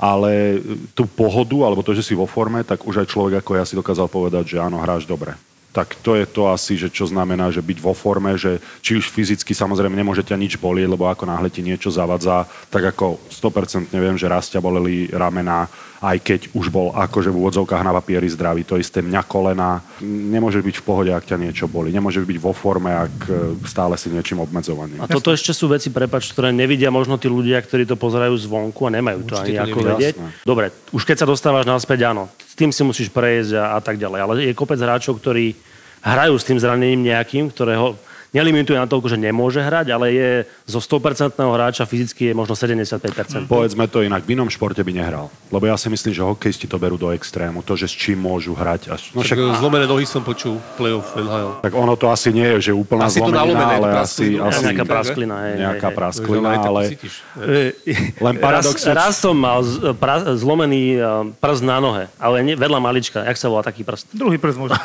Ale 0.00 0.64
tú 0.96 1.04
pohodu, 1.04 1.68
alebo 1.68 1.84
to, 1.84 1.92
že 1.92 2.00
si 2.00 2.16
vo 2.16 2.24
forme, 2.24 2.64
tak 2.64 2.88
už 2.88 3.04
aj 3.04 3.10
človek 3.12 3.44
ako 3.44 3.50
ja 3.60 3.68
si 3.68 3.76
dokázal 3.76 4.08
povedať, 4.08 4.56
že 4.56 4.64
áno, 4.64 4.80
hráš 4.80 5.04
dobre. 5.04 5.36
Tak 5.70 6.02
to 6.02 6.18
je 6.18 6.26
to 6.26 6.50
asi, 6.50 6.74
že 6.74 6.90
čo 6.90 7.06
znamená, 7.06 7.54
že 7.54 7.62
byť 7.62 7.78
vo 7.78 7.94
forme, 7.94 8.34
že 8.34 8.58
či 8.82 8.98
už 8.98 9.06
fyzicky 9.06 9.54
samozrejme 9.54 9.94
nemôže 9.94 10.26
ťa 10.26 10.34
nič 10.34 10.58
bolieť, 10.58 10.90
lebo 10.90 11.06
ako 11.06 11.30
náhle 11.30 11.46
ti 11.46 11.62
niečo 11.62 11.94
zavadzá, 11.94 12.42
tak 12.74 12.90
ako 12.90 13.22
100% 13.30 13.94
neviem, 13.94 14.18
že 14.18 14.26
raz 14.26 14.50
ťa 14.50 14.58
boleli 14.58 15.06
ramená, 15.14 15.70
aj 16.00 16.16
keď 16.24 16.40
už 16.56 16.72
bol 16.72 16.96
akože 16.96 17.28
v 17.28 17.38
úvodzovkách 17.44 17.84
na 17.84 17.92
papieri 17.92 18.24
zdravý, 18.24 18.64
to 18.64 18.80
isté 18.80 19.04
mňa 19.04 19.20
kolena. 19.28 19.84
Nemôže 20.00 20.64
byť 20.64 20.80
v 20.80 20.84
pohode, 20.84 21.12
ak 21.12 21.28
ťa 21.28 21.36
niečo 21.36 21.68
boli. 21.68 21.92
Nemôže 21.92 22.24
byť 22.24 22.38
vo 22.40 22.56
forme, 22.56 22.88
ak 22.88 23.14
e, 23.28 23.32
stále 23.68 24.00
si 24.00 24.08
niečím 24.08 24.40
obmedzovaný. 24.40 24.96
A 24.96 25.04
toto 25.04 25.28
ešte 25.28 25.52
sú 25.52 25.68
veci, 25.68 25.92
prepač, 25.92 26.32
ktoré 26.32 26.56
nevidia 26.56 26.88
možno 26.88 27.20
tí 27.20 27.28
ľudia, 27.28 27.60
ktorí 27.60 27.84
to 27.84 28.00
pozerajú 28.00 28.32
zvonku 28.32 28.88
a 28.88 28.90
nemajú 28.96 29.28
to 29.28 29.36
Určite 29.36 29.60
ani 29.60 29.60
to 29.60 29.64
ako 29.76 29.80
vedieť. 29.92 30.14
Jasné. 30.16 30.28
Dobre, 30.40 30.66
už 30.96 31.02
keď 31.04 31.16
sa 31.20 31.26
dostávaš 31.28 31.68
naspäť, 31.68 32.16
áno, 32.16 32.32
tým 32.60 32.76
si 32.76 32.84
musíš 32.84 33.08
prejsť 33.08 33.56
a, 33.56 33.64
a 33.74 33.80
tak 33.80 33.96
ďalej. 33.96 34.20
Ale 34.20 34.32
je 34.44 34.52
kopec 34.52 34.76
hráčov, 34.76 35.16
ktorí 35.16 35.56
hrajú 36.04 36.36
s 36.36 36.44
tým 36.44 36.60
zranením 36.60 37.08
nejakým, 37.08 37.48
ktorého 37.48 37.96
nelimituje 38.30 38.78
na 38.78 38.86
toľko, 38.86 39.10
že 39.10 39.18
nemôže 39.18 39.58
hrať, 39.58 39.86
ale 39.90 40.06
je 40.10 40.30
zo 40.64 40.78
100% 40.78 41.34
hráča 41.34 41.84
fyzicky 41.84 42.30
je 42.30 42.34
možno 42.34 42.54
75%. 42.54 43.50
Povedzme 43.50 43.90
to 43.90 44.02
inak, 44.02 44.22
v 44.22 44.38
inom 44.38 44.46
športe 44.46 44.80
by 44.80 44.92
nehral. 44.94 45.28
Lebo 45.50 45.66
ja 45.66 45.74
si 45.74 45.90
myslím, 45.90 46.14
že 46.14 46.22
hokejisti 46.22 46.70
to 46.70 46.78
berú 46.78 46.94
do 46.94 47.10
extrému. 47.10 47.66
To, 47.66 47.74
že 47.74 47.90
s 47.90 47.94
čím 47.94 48.22
môžu 48.22 48.54
hrať. 48.54 48.90
A, 48.90 48.94
no 49.14 49.26
Však 49.26 49.38
však, 49.38 49.58
zlomené 49.58 49.86
nohy 49.90 50.06
som 50.06 50.22
počul 50.22 50.62
playoff 50.78 51.10
NHL. 51.18 51.58
tak 51.62 51.72
ono 51.74 51.94
to 51.98 52.06
asi 52.06 52.30
nie 52.30 52.46
je, 52.58 52.70
že 52.70 52.72
úplná 52.74 53.10
Asi 53.10 53.18
to 53.18 53.26
zlomenina, 53.26 53.42
nalomené, 53.42 53.74
ale 53.82 53.88
to 53.90 53.98
asi, 53.98 54.24
asi 54.38 54.62
Nejaká 54.70 54.84
prasklina. 54.86 55.34
hej, 55.42 55.50
hej, 55.50 55.58
nejaká 55.60 55.88
hej. 55.90 55.96
prasklina, 55.96 56.48
to 56.54 56.68
ale 56.70 56.82
len 58.20 58.34
paradox... 58.38 58.76
Raz, 58.86 58.94
raz 58.94 59.14
som 59.18 59.34
mal 59.34 59.58
z- 59.64 59.80
pra, 59.98 60.22
zlomený 60.36 60.82
uh, 60.98 61.26
prst 61.40 61.62
na 61.66 61.78
nohe, 61.82 62.04
ale 62.20 62.36
nie, 62.46 62.54
vedľa 62.54 62.78
malička. 62.78 63.18
Jak 63.26 63.36
sa 63.38 63.46
volá 63.50 63.62
taký 63.64 63.82
prst? 63.82 64.12
Druhý 64.14 64.38
prst 64.38 64.56
povedať. 64.60 64.78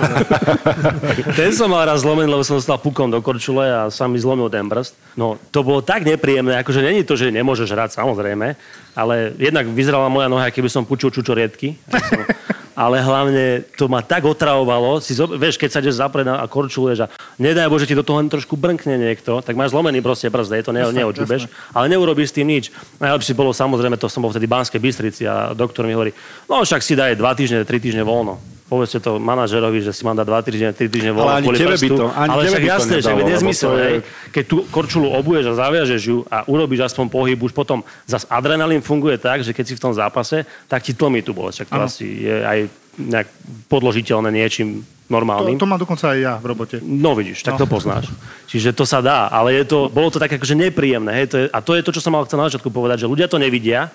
Ten 1.40 1.52
som 1.54 1.70
mal 1.70 1.86
raz 1.86 2.02
zlomený, 2.02 2.30
lebo 2.30 2.44
som 2.44 2.58
dostal 2.58 2.80
pukom 2.80 3.10
do 3.12 3.20
korčule 3.36 3.68
a 3.68 3.92
sa 3.92 4.08
mi 4.08 4.16
zlomil 4.16 4.48
ten 4.48 4.64
prst. 4.64 4.96
No, 5.20 5.36
to 5.52 5.60
bolo 5.60 5.84
tak 5.84 6.08
nepríjemné, 6.08 6.56
akože 6.64 6.80
není 6.80 7.04
to, 7.04 7.20
že 7.20 7.36
nemôžeš 7.36 7.68
hrať, 7.68 8.00
samozrejme, 8.00 8.56
ale 8.96 9.36
jednak 9.36 9.68
vyzerala 9.68 10.08
moja 10.08 10.32
noha, 10.32 10.48
keby 10.48 10.72
som 10.72 10.88
počul 10.88 11.12
čučoriedky. 11.12 11.76
Som, 11.92 12.24
ale 12.76 13.00
hlavne 13.00 13.64
to 13.80 13.88
ma 13.92 14.04
tak 14.04 14.24
otravovalo. 14.28 15.00
Si, 15.00 15.16
zob- 15.16 15.36
vieš, 15.36 15.60
keď 15.60 15.70
sa 15.72 15.80
ideš 15.84 16.00
zapred 16.00 16.28
a 16.28 16.44
korčuluješ 16.48 17.08
a 17.08 17.12
nedaj 17.40 17.72
Bože, 17.72 17.88
ti 17.88 17.96
do 17.96 18.04
toho 18.04 18.20
trošku 18.24 18.56
brnkne 18.56 18.96
niekto, 18.96 19.40
tak 19.44 19.56
máš 19.56 19.76
zlomený 19.76 20.00
proste 20.00 20.32
prst, 20.32 20.56
je 20.56 20.64
to 20.64 20.76
ne, 20.76 20.84
neočubeš, 20.84 21.52
ale 21.76 21.92
neurobíš 21.92 22.32
s 22.32 22.36
tým 22.40 22.48
nič. 22.48 22.72
Najlepšie 23.00 23.36
bolo 23.36 23.52
samozrejme, 23.52 24.00
to 24.00 24.12
som 24.12 24.24
bol 24.24 24.32
vtedy 24.32 24.48
v 24.48 24.56
Banskej 24.56 24.80
Bystrici 24.80 25.24
a 25.28 25.56
doktor 25.56 25.88
mi 25.88 25.96
hovorí, 25.96 26.12
no 26.48 26.64
však 26.64 26.84
si 26.84 27.00
daj 27.00 27.20
dva 27.20 27.32
týždne, 27.36 27.64
tri 27.64 27.80
týždne 27.80 28.04
voľno. 28.04 28.40
Povedzte 28.66 28.98
to 28.98 29.22
manažerovi, 29.22 29.78
že 29.78 29.94
si 29.94 30.02
mám 30.02 30.18
dať 30.18 30.26
2 30.26 30.42
týždne, 30.42 30.70
3 30.74 30.90
týždne 30.90 31.12
ani 31.14 31.46
kvôli 31.46 31.54
tebe 31.56 31.78
by 31.78 31.90
to- 31.92 32.10
ani 32.10 32.30
ale 32.34 32.42
však 32.42 32.58
by 32.58 32.66
to 32.66 32.74
jasné, 32.74 32.96
že 32.96 33.02
nedalo, 33.04 33.14
je 33.14 33.22
lebo 33.22 33.30
nezmysel, 33.30 33.70
to 33.70 33.78
je- 33.78 33.86
hej. 33.86 33.98
Keď 34.34 34.44
tú 34.44 34.58
korčulu 34.68 35.08
obuješ 35.14 35.46
a 35.46 35.60
zaviažeš 35.62 36.02
ju 36.04 36.18
a 36.26 36.38
urobíš 36.44 36.82
aspoň 36.84 37.06
pohyb, 37.08 37.38
už 37.40 37.54
potom 37.54 37.80
zas 38.04 38.26
adrenalín 38.26 38.82
funguje 38.82 39.18
tak, 39.18 39.46
že 39.46 39.54
keď 39.54 39.66
si 39.66 39.74
v 39.74 39.82
tom 39.82 39.94
zápase, 39.94 40.38
tak 40.66 40.82
ti 40.82 40.92
tlmí 40.92 41.22
tú 41.22 41.30
bolesť. 41.32 41.62
Však 41.62 41.70
to 41.70 41.80
asi 41.80 42.06
je 42.26 42.36
aj 42.42 42.58
nejak 42.98 43.28
podložiteľné 43.68 44.34
niečím 44.34 44.82
To, 44.82 45.14
normálnym. 45.14 45.62
to 45.62 45.70
mám 45.70 45.78
dokonca 45.78 46.10
aj 46.10 46.18
ja 46.18 46.34
v 46.42 46.46
robote. 46.48 46.76
No 46.82 47.14
vidíš, 47.14 47.46
tak 47.46 47.62
No. 47.62 47.62
to 47.62 47.66
poznáš. 47.70 48.10
Čiže 48.50 48.74
to 48.74 48.82
sa 48.82 48.98
dá, 48.98 49.30
ale 49.30 49.54
je 49.54 49.70
to, 49.70 49.94
bolo 49.94 50.10
to 50.10 50.18
tak 50.18 50.34
akože 50.34 50.58
nepríjemné. 50.58 51.14
Hej? 51.14 51.26
To 51.30 51.36
je, 51.38 51.46
a 51.54 51.60
to 51.62 51.72
je 51.78 51.86
to, 51.86 51.94
čo 51.94 52.02
som 52.02 52.18
mal 52.18 52.26
chcel 52.26 52.42
na 52.42 52.50
začiatku 52.50 52.74
povedať, 52.74 53.06
že 53.06 53.12
ľudia 53.12 53.30
to 53.30 53.38
nevidia 53.38 53.94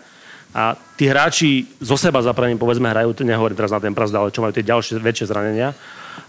a 0.50 0.74
tí 0.98 1.06
hráči 1.06 1.70
zo 1.78 1.94
seba 1.94 2.18
zapraním, 2.22 2.58
povedzme, 2.58 2.90
hrajú, 2.90 3.14
nehovorím 3.22 3.54
teraz 3.54 3.70
na 3.70 3.78
ten 3.78 3.94
prst, 3.94 4.14
ale 4.14 4.34
čo 4.34 4.42
majú 4.42 4.50
tie 4.50 4.66
ďalšie 4.66 4.98
väčšie 4.98 5.30
zranenia. 5.30 5.70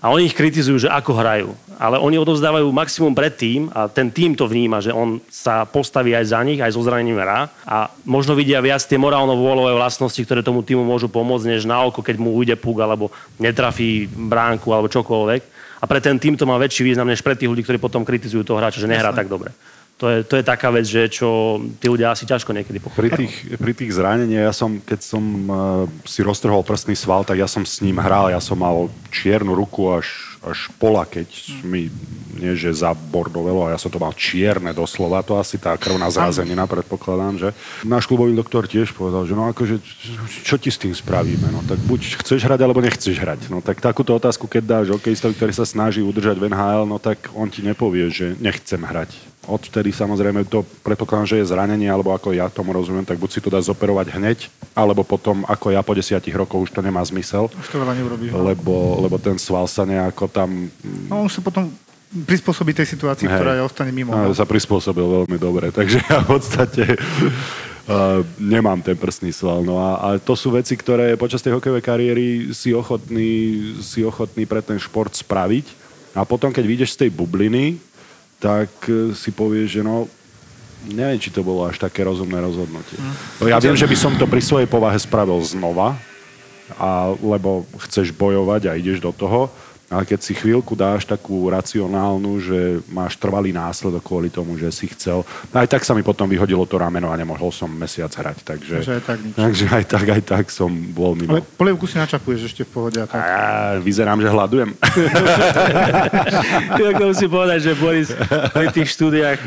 A 0.01 0.09
oni 0.13 0.29
ich 0.29 0.37
kritizujú, 0.37 0.85
že 0.85 0.89
ako 0.89 1.11
hrajú. 1.13 1.49
Ale 1.81 1.97
oni 1.97 2.17
odovzdávajú 2.21 2.69
maximum 2.69 3.17
pred 3.17 3.33
tým 3.33 3.69
a 3.73 3.89
ten 3.89 4.13
tým 4.13 4.37
to 4.37 4.45
vníma, 4.45 4.81
že 4.81 4.93
on 4.93 5.17
sa 5.29 5.65
postaví 5.65 6.13
aj 6.13 6.25
za 6.29 6.41
nich, 6.45 6.61
aj 6.61 6.73
so 6.73 6.85
zranením 6.85 7.17
hrá. 7.17 7.49
A 7.65 7.89
možno 8.05 8.37
vidia 8.37 8.61
viac 8.61 8.85
tie 8.85 9.01
morálno-vôľové 9.01 9.73
vlastnosti, 9.73 10.21
ktoré 10.21 10.45
tomu 10.45 10.61
týmu 10.61 10.85
môžu 10.85 11.09
pomôcť, 11.09 11.49
než 11.49 11.65
na 11.65 11.81
oko, 11.81 12.05
keď 12.05 12.17
mu 12.21 12.33
ujde 12.37 12.53
puk 12.61 12.77
alebo 12.81 13.09
netrafí 13.41 14.05
bránku 14.05 14.69
alebo 14.69 14.89
čokoľvek. 14.89 15.41
A 15.81 15.89
pre 15.89 15.97
ten 15.97 16.21
tým 16.21 16.37
to 16.37 16.45
má 16.45 16.61
väčší 16.61 16.85
význam, 16.85 17.09
než 17.09 17.25
pre 17.25 17.33
tých 17.33 17.49
ľudí, 17.49 17.65
ktorí 17.65 17.81
potom 17.81 18.05
kritizujú 18.05 18.45
toho 18.45 18.61
hráča, 18.61 18.77
že 18.77 18.89
nehrá 18.89 19.09
tak 19.09 19.25
dobre. 19.25 19.49
To 20.01 20.09
je, 20.09 20.25
to 20.25 20.33
je 20.33 20.41
taká 20.41 20.73
vec, 20.73 20.89
že 20.89 21.13
čo 21.13 21.61
tí 21.77 21.85
ľudia 21.85 22.09
asi 22.09 22.25
ťažko 22.25 22.57
niekedy 22.57 22.81
pochopia. 22.81 23.05
Pri 23.05 23.09
tých, 23.21 23.33
pri 23.53 23.73
tých 23.77 23.93
zraneniach, 23.93 24.49
ja 24.49 24.53
som, 24.53 24.81
keď 24.81 24.97
som 24.97 25.21
uh, 25.21 25.85
si 26.09 26.25
roztrhol 26.25 26.65
prstný 26.65 26.97
sval, 26.97 27.21
tak 27.21 27.37
ja 27.37 27.45
som 27.45 27.61
s 27.61 27.85
ním 27.85 28.01
hral. 28.01 28.33
Ja 28.33 28.41
som 28.41 28.57
mal 28.57 28.89
čiernu 29.13 29.53
ruku 29.53 29.93
až, 29.93 30.09
až 30.41 30.73
pola, 30.81 31.05
keď 31.05 31.29
mi, 31.61 31.93
nie 32.33 32.57
že 32.57 32.73
zabordovelo, 32.73 33.69
a 33.69 33.77
ja 33.77 33.77
som 33.77 33.93
to 33.93 34.01
mal 34.01 34.09
čierne 34.17 34.73
doslova, 34.73 35.21
to 35.21 35.37
asi 35.37 35.61
tá 35.61 35.77
krvná 35.77 36.09
zrazenina, 36.09 36.65
predpokladám, 36.65 37.37
že. 37.37 37.49
Náš 37.85 38.09
klubový 38.09 38.33
doktor 38.33 38.65
tiež 38.65 38.97
povedal, 38.97 39.29
že 39.29 39.37
no 39.37 39.53
akože, 39.53 39.77
čo 40.41 40.57
ti 40.57 40.73
s 40.73 40.81
tým 40.81 40.97
spravíme? 40.97 41.45
No 41.53 41.61
tak 41.61 41.77
buď 41.77 42.25
chceš 42.25 42.41
hrať, 42.41 42.57
alebo 42.65 42.81
nechceš 42.81 43.21
hrať. 43.21 43.53
No 43.53 43.61
tak 43.61 43.77
takúto 43.77 44.17
otázku, 44.17 44.49
keď 44.49 44.63
dáš 44.65 44.97
hokejistovi, 44.97 45.37
ktorý 45.37 45.53
sa 45.53 45.61
snaží 45.61 46.01
udržať 46.01 46.41
v 46.41 46.49
NHL, 46.49 46.89
no 46.89 46.97
tak 46.97 47.29
on 47.37 47.53
ti 47.53 47.61
nepovie, 47.61 48.09
že 48.09 48.33
nechcem 48.41 48.81
hrať. 48.81 49.30
Odvtedy 49.41 49.89
samozrejme 49.89 50.45
to 50.45 50.61
predpokladám, 50.85 51.25
že 51.25 51.41
je 51.41 51.49
zranenie, 51.49 51.89
alebo 51.89 52.13
ako 52.13 52.29
ja 52.29 52.45
tomu 52.45 52.77
rozumiem, 52.77 53.01
tak 53.01 53.17
buď 53.17 53.29
si 53.33 53.39
to 53.41 53.49
dá 53.49 53.57
zoperovať 53.57 54.13
hneď, 54.13 54.39
alebo 54.77 55.01
potom 55.01 55.41
ako 55.49 55.73
ja 55.73 55.81
po 55.81 55.97
desiatich 55.97 56.37
rokoch 56.37 56.61
už 56.61 56.69
to 56.69 56.85
nemá 56.85 57.01
zmysel, 57.01 57.49
Už 57.49 57.67
to 57.73 57.81
veľa 57.81 57.97
neurobíš. 57.97 58.37
no. 58.37 58.45
lebo, 58.45 59.01
lebo 59.01 59.17
ten 59.17 59.41
sval 59.41 59.65
sa 59.65 59.81
nejako 59.81 60.29
tam 60.29 60.69
No 61.09 61.25
už 61.25 61.37
sa 61.37 61.41
potom 61.41 61.73
prispôsobí 62.11 62.75
tej 62.75 62.85
situácii, 62.91 63.25
Hej. 63.25 63.33
ktorá 63.39 63.51
je 63.55 63.63
ostane 63.63 63.91
mimo. 63.95 64.11
No. 64.11 64.35
sa 64.35 64.43
prispôsobil 64.43 65.01
veľmi 65.01 65.37
dobre. 65.39 65.71
Takže 65.77 66.03
ja 66.05 66.21
v 66.21 66.37
podstate 66.37 66.83
uh, 66.95 68.21
nemám 68.37 68.83
ten 68.83 68.99
prstný 68.99 69.31
sval. 69.31 69.63
No 69.63 69.79
a, 69.79 69.89
a 69.97 70.07
to 70.19 70.35
sú 70.35 70.51
veci, 70.51 70.75
ktoré 70.75 71.15
počas 71.15 71.39
tej 71.39 71.55
hokejovej 71.55 71.83
kariéry 71.83 72.27
si 72.51 72.75
ochotný, 72.75 73.31
si 73.79 74.03
ochotný 74.03 74.43
pre 74.43 74.59
ten 74.59 74.77
šport 74.77 75.15
spraviť. 75.15 75.79
A 76.11 76.27
potom, 76.27 76.51
keď 76.51 76.67
vyjdeš 76.67 76.99
z 76.99 77.07
tej 77.07 77.09
bubliny, 77.15 77.79
tak 78.41 78.73
eh, 78.89 79.13
si 79.13 79.29
povieš, 79.29 79.79
že 79.79 79.81
no, 79.85 80.09
neviem, 80.89 81.21
či 81.21 81.29
to 81.29 81.45
bolo 81.45 81.69
až 81.69 81.77
také 81.77 82.01
rozumné 82.01 82.41
rozhodnutie. 82.41 82.97
No 83.37 83.45
Ja 83.45 83.61
viem, 83.61 83.77
že 83.77 83.85
by 83.85 83.95
som 83.95 84.17
to 84.17 84.25
pri 84.25 84.41
svojej 84.41 84.65
povahe 84.65 84.97
spravil 84.97 85.37
znova, 85.45 85.93
a, 86.79 87.13
lebo 87.19 87.67
chceš 87.87 88.15
bojovať 88.15 88.71
a 88.71 88.79
ideš 88.79 89.03
do 89.03 89.11
toho, 89.13 89.53
ale 89.91 90.07
keď 90.07 90.19
si 90.23 90.31
chvíľku 90.31 90.71
dáš 90.71 91.03
takú 91.03 91.51
racionálnu, 91.51 92.39
že 92.39 92.79
máš 92.87 93.19
trvalý 93.19 93.51
následok 93.51 93.99
kvôli 93.99 94.31
tomu, 94.31 94.55
že 94.55 94.71
si 94.71 94.87
chcel, 94.87 95.27
aj 95.51 95.67
tak 95.67 95.83
sa 95.83 95.91
mi 95.91 95.99
potom 95.99 96.31
vyhodilo 96.31 96.63
to 96.63 96.79
rameno 96.79 97.11
a 97.11 97.19
nemohol 97.19 97.51
som 97.51 97.67
mesiac 97.67 98.07
hrať, 98.07 98.39
takže, 98.47 98.75
Takže 98.79 98.93
aj 98.95 99.03
tak 99.03 99.19
nič. 99.19 99.35
takže 99.35 99.65
aj 99.67 99.83
tak, 99.91 100.05
aj 100.07 100.21
tak 100.23 100.45
som 100.47 100.71
bol 100.71 101.11
mimo. 101.19 101.35
Ale 101.35 101.43
polievku 101.43 101.91
si 101.91 101.99
načapuješ 101.99 102.55
ešte 102.55 102.63
v 102.63 102.71
pohode 102.71 103.03
a 103.03 103.05
tak. 103.05 103.19
A 103.19 103.35
vyzerám, 103.83 104.23
že 104.23 104.31
hľadujem. 104.31 104.69
Tak 106.71 106.93
to 107.03 107.05
musím 107.11 107.29
povedať, 107.29 107.59
že 107.59 107.71
Boris 107.75 108.15
pri 108.55 108.71
tých 108.71 108.95
štúdiách 108.95 109.39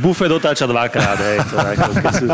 bufet 0.00 0.32
otáča 0.32 0.64
dvakrát. 0.64 1.20
Hej, 1.20 1.38
to, 1.52 1.56
ako, 1.60 2.08
sú, 2.16 2.26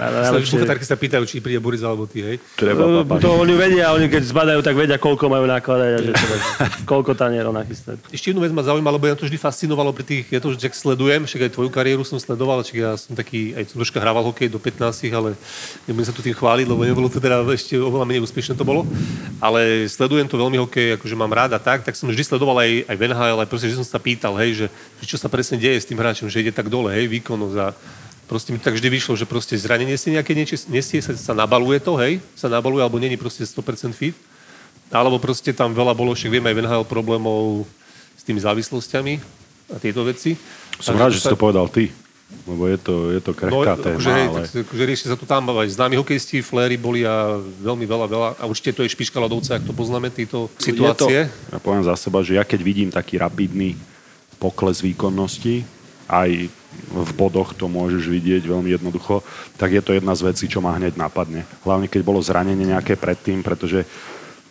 ale 0.00 0.16
Najlepšie... 0.24 0.56
Bufetárky 0.56 0.84
sa 0.88 0.96
pýtajú, 0.96 1.24
či 1.28 1.44
príde 1.44 1.60
Boris 1.60 1.84
alebo 1.84 2.08
ty, 2.08 2.24
hej. 2.24 2.36
Treba 2.56 3.04
to, 3.04 3.20
to 3.20 3.28
oni 3.44 3.52
vedia, 3.52 3.92
oni 3.92 4.08
keď 4.08 4.22
zbadajú, 4.24 4.60
tak 4.64 4.72
vedia, 4.72 4.96
koľko 4.96 5.28
majú 5.28 5.44
nakladať 5.44 5.90
a 5.92 5.98
že 6.00 6.12
teda, 6.16 6.36
koľko 6.84 7.16
tanierov 7.16 7.50
nachystať. 7.56 7.98
Ešte 8.12 8.30
jednu 8.30 8.44
vec 8.44 8.52
ma 8.54 8.62
zaujíma, 8.62 8.90
lebo 8.94 9.08
ja 9.08 9.16
to 9.18 9.26
vždy 9.26 9.38
fascinovalo 9.40 9.90
pri 9.90 10.04
tých, 10.04 10.24
ja 10.30 10.38
to 10.38 10.52
už 10.52 10.60
sledujem, 10.60 11.24
však 11.24 11.48
aj 11.48 11.52
tvoju 11.56 11.70
kariéru 11.72 12.04
som 12.04 12.20
sledoval, 12.20 12.62
však 12.62 12.76
ja 12.76 12.94
som 12.94 13.16
taký, 13.16 13.56
aj 13.56 13.72
som 13.72 13.80
troška 13.80 13.98
hrával 13.98 14.22
hokej 14.28 14.52
do 14.52 14.60
15, 14.60 15.10
ale 15.10 15.34
nebudem 15.88 16.06
sa 16.06 16.14
tu 16.14 16.22
tým 16.22 16.36
chváliť, 16.36 16.66
lebo 16.68 16.82
nebolo 16.84 17.08
to 17.10 17.18
teda 17.18 17.42
ešte 17.50 17.74
oveľa 17.78 18.06
menej 18.06 18.22
úspešné 18.22 18.54
to 18.54 18.66
bolo. 18.66 18.86
Ale 19.42 19.88
sledujem 19.88 20.28
to 20.28 20.38
veľmi 20.38 20.58
hokej, 20.62 21.00
akože 21.00 21.16
mám 21.18 21.32
rád 21.32 21.56
a 21.56 21.60
tak, 21.62 21.82
tak 21.82 21.96
som 21.96 22.06
vždy 22.06 22.22
sledoval 22.22 22.62
aj, 22.62 22.86
aj 22.86 22.96
v 22.96 23.02
NHL, 23.08 23.38
aj 23.42 23.48
proste, 23.48 23.70
že 23.72 23.78
som 23.80 23.86
sa 23.86 23.98
pýtal, 23.98 24.36
hej, 24.38 24.50
že, 24.54 24.66
že 25.02 25.04
čo 25.08 25.16
sa 25.16 25.32
presne 25.32 25.58
deje 25.58 25.80
s 25.82 25.88
tým 25.88 25.98
hráčom, 25.98 26.28
že 26.28 26.42
ide 26.44 26.52
tak 26.52 26.68
dole, 26.68 26.92
hej, 26.92 27.08
výkonnosť 27.08 27.56
a 27.58 27.66
proste 28.28 28.52
mi 28.52 28.60
tak 28.60 28.76
vždy 28.76 28.88
vyšlo, 28.92 29.16
že 29.16 29.24
proste 29.24 29.56
zranenie 29.56 29.96
si 29.96 30.12
nejaké 30.12 30.36
niečo, 30.36 30.60
nesie, 30.68 31.00
sa, 31.00 31.16
sa 31.16 31.32
nabaluje 31.32 31.80
to, 31.80 31.96
hej, 31.96 32.20
sa 32.36 32.52
nabaluje, 32.52 32.84
alebo 32.84 33.00
není 33.00 33.16
proste 33.16 33.42
100% 33.42 33.96
fit. 33.96 34.14
Alebo 34.88 35.20
proste 35.20 35.52
tam 35.52 35.76
veľa 35.76 35.92
bolo, 35.92 36.16
však 36.16 36.32
vieme 36.32 36.48
aj 36.48 36.56
v 36.56 36.62
NHL 36.64 36.84
problémov 36.88 37.68
s 38.16 38.22
tými 38.24 38.40
závislostiami 38.40 39.20
a 39.68 39.76
tieto 39.76 40.00
veci. 40.04 40.32
Som 40.80 40.96
rád, 40.96 41.12
že 41.12 41.20
si 41.20 41.28
to 41.28 41.36
povedal 41.36 41.68
ty, 41.68 41.92
lebo 42.48 42.64
je 42.68 42.78
to, 42.80 42.94
je 43.12 43.20
to 43.20 43.32
krehká 43.36 43.72
No, 43.76 43.82
téma, 43.84 43.96
akože, 44.00 44.10
hej, 44.12 44.26
ale... 44.28 44.38
tak, 44.40 44.48
akože 44.64 44.84
rieši 44.84 45.04
sa 45.12 45.16
to 45.16 45.28
tam, 45.28 45.48
aj 45.52 45.68
známi 45.68 45.96
hokejisti, 46.00 46.40
fléry 46.40 46.80
boli 46.80 47.04
a 47.04 47.36
veľmi 47.40 47.84
veľa, 47.84 48.06
veľa. 48.08 48.28
A 48.40 48.44
určite 48.48 48.76
to 48.76 48.84
je 48.84 48.92
špička 48.92 49.20
ľadovca, 49.20 49.60
ak 49.60 49.68
to 49.68 49.72
poznáme, 49.76 50.08
tieto 50.08 50.48
situácie. 50.56 51.28
To, 51.28 51.56
ja 51.56 51.58
poviem 51.60 51.84
za 51.84 51.96
seba, 51.96 52.24
že 52.24 52.40
ja 52.40 52.44
keď 52.44 52.60
vidím 52.64 52.88
taký 52.88 53.20
rapidný 53.20 53.76
pokles 54.40 54.80
výkonnosti, 54.80 55.64
aj 56.08 56.48
v 56.88 57.10
bodoch 57.16 57.52
to 57.52 57.68
môžeš 57.68 58.08
vidieť 58.08 58.44
veľmi 58.44 58.72
jednoducho, 58.72 59.20
tak 59.60 59.72
je 59.76 59.82
to 59.84 59.92
jedna 59.92 60.16
z 60.16 60.24
vecí, 60.32 60.48
čo 60.48 60.64
ma 60.64 60.76
hneď 60.76 60.96
napadne. 60.96 61.44
Hlavne 61.64 61.88
keď 61.88 62.00
bolo 62.04 62.20
zranenie 62.20 62.64
nejaké 62.64 62.96
predtým, 62.96 63.44
pretože 63.44 63.84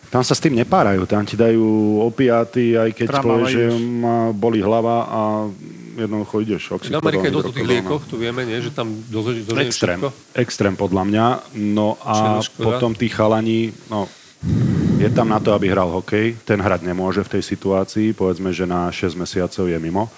tam 0.08 0.24
sa 0.24 0.32
s 0.32 0.40
tým 0.40 0.56
nepárajú, 0.56 1.04
tam 1.04 1.24
ti 1.28 1.36
dajú 1.36 2.00
opiáty, 2.04 2.80
aj 2.80 2.90
keď 2.96 3.06
Tramala 3.12 3.44
povieš, 3.44 3.52
že 3.52 3.62
ma 3.76 4.32
boli 4.32 4.64
hlava 4.64 5.04
a 5.04 5.20
jednoducho 5.98 6.34
ideš. 6.40 6.62
V 6.72 6.96
Amerike 6.96 7.28
je 7.28 7.34
dosť 7.34 7.52
tých 7.52 7.68
liekoch, 7.68 8.02
tu 8.08 8.16
vieme, 8.16 8.46
nie? 8.48 8.56
že 8.62 8.72
tam 8.72 8.88
dozoží 8.88 9.44
Extrém. 9.58 10.00
Extrém 10.32 10.74
podľa 10.78 11.02
mňa. 11.04 11.26
No 11.60 12.00
a 12.00 12.40
potom 12.56 12.96
tí 12.96 13.12
chalani, 13.12 13.74
no, 13.92 14.08
je 14.98 15.10
tam 15.10 15.28
na 15.28 15.42
to, 15.42 15.52
aby 15.52 15.68
hral 15.68 15.90
hokej. 15.90 16.38
Ten 16.46 16.62
hrať 16.62 16.86
nemôže 16.86 17.20
v 17.26 17.38
tej 17.38 17.42
situácii. 17.42 18.14
Povedzme, 18.14 18.54
že 18.54 18.64
na 18.64 18.88
6 18.88 19.18
mesiacov 19.18 19.64
je 19.66 19.78
mimo. 19.78 20.08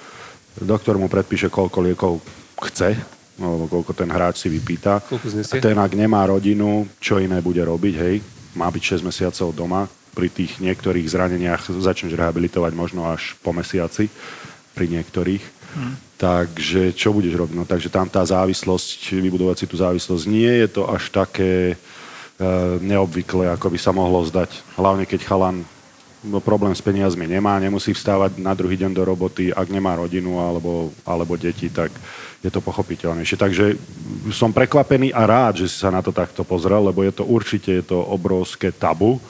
Doktor 0.61 1.00
mu 1.00 1.09
predpíše, 1.09 1.48
koľko 1.48 1.79
liekov 1.83 2.20
chce, 2.68 2.92
alebo 3.40 3.64
koľko 3.66 3.92
ten 3.96 4.12
hráč 4.12 4.44
si 4.44 4.48
vypýta. 4.53 5.00
Koľko 5.00 5.26
znesie? 5.33 5.57
A 5.57 5.64
ten, 5.64 5.76
ak 5.81 5.92
nemá 5.96 6.29
rodinu, 6.29 6.85
čo 7.00 7.16
iné 7.16 7.40
bude 7.40 7.64
robiť, 7.64 7.94
hej, 7.96 8.16
má 8.54 8.66
byť 8.70 9.00
6 9.00 9.08
mesiacov 9.08 9.48
doma. 9.54 9.86
Pri 10.10 10.26
tých 10.26 10.58
niektorých 10.58 11.06
zraneniach 11.06 11.70
začneš 11.70 12.18
rehabilitovať 12.18 12.72
možno 12.74 13.06
až 13.06 13.38
po 13.46 13.54
mesiaci, 13.54 14.10
pri 14.74 14.86
niektorých. 14.90 15.44
Hm. 15.70 15.94
Takže 16.20 16.92
čo 16.92 17.14
budeš 17.14 17.32
robiť? 17.38 17.54
No, 17.56 17.64
takže 17.64 17.88
tam 17.88 18.10
tá 18.10 18.20
závislosť, 18.20 19.16
vybudovať 19.16 19.64
si 19.64 19.66
tú 19.70 19.78
závislosť, 19.78 20.24
nie 20.28 20.50
je 20.66 20.68
to 20.68 20.82
až 20.84 21.08
také 21.08 21.72
e, 21.72 21.76
neobvyklé, 22.84 23.48
ako 23.54 23.72
by 23.72 23.78
sa 23.80 23.94
mohlo 23.94 24.20
zdať. 24.26 24.50
Hlavne 24.76 25.08
keď 25.08 25.24
chalan 25.24 25.64
no, 26.20 26.42
problém 26.44 26.76
s 26.76 26.84
peniazmi 26.84 27.24
nemá, 27.24 27.56
nemusí 27.56 27.96
vstávať 27.96 28.36
na 28.36 28.52
druhý 28.52 28.76
deň 28.76 28.92
do 28.92 29.02
roboty, 29.06 29.48
ak 29.48 29.72
nemá 29.72 29.96
rodinu 29.96 30.36
alebo, 30.42 30.92
alebo 31.08 31.40
deti, 31.40 31.72
tak 31.72 31.88
je 32.40 32.50
to 32.50 32.64
pochopiteľnejšie. 32.64 33.37
Takže 33.37 33.64
som 34.33 34.53
prekvapený 34.53 35.12
a 35.12 35.29
rád, 35.29 35.64
že 35.64 35.66
si 35.68 35.76
sa 35.76 35.92
na 35.92 36.00
to 36.00 36.09
takto 36.09 36.40
pozrel, 36.40 36.81
lebo 36.88 37.05
je 37.05 37.12
to 37.12 37.24
určite 37.29 37.68
je 37.68 37.85
to 37.85 38.00
obrovské 38.00 38.72
tabu, 38.72 39.20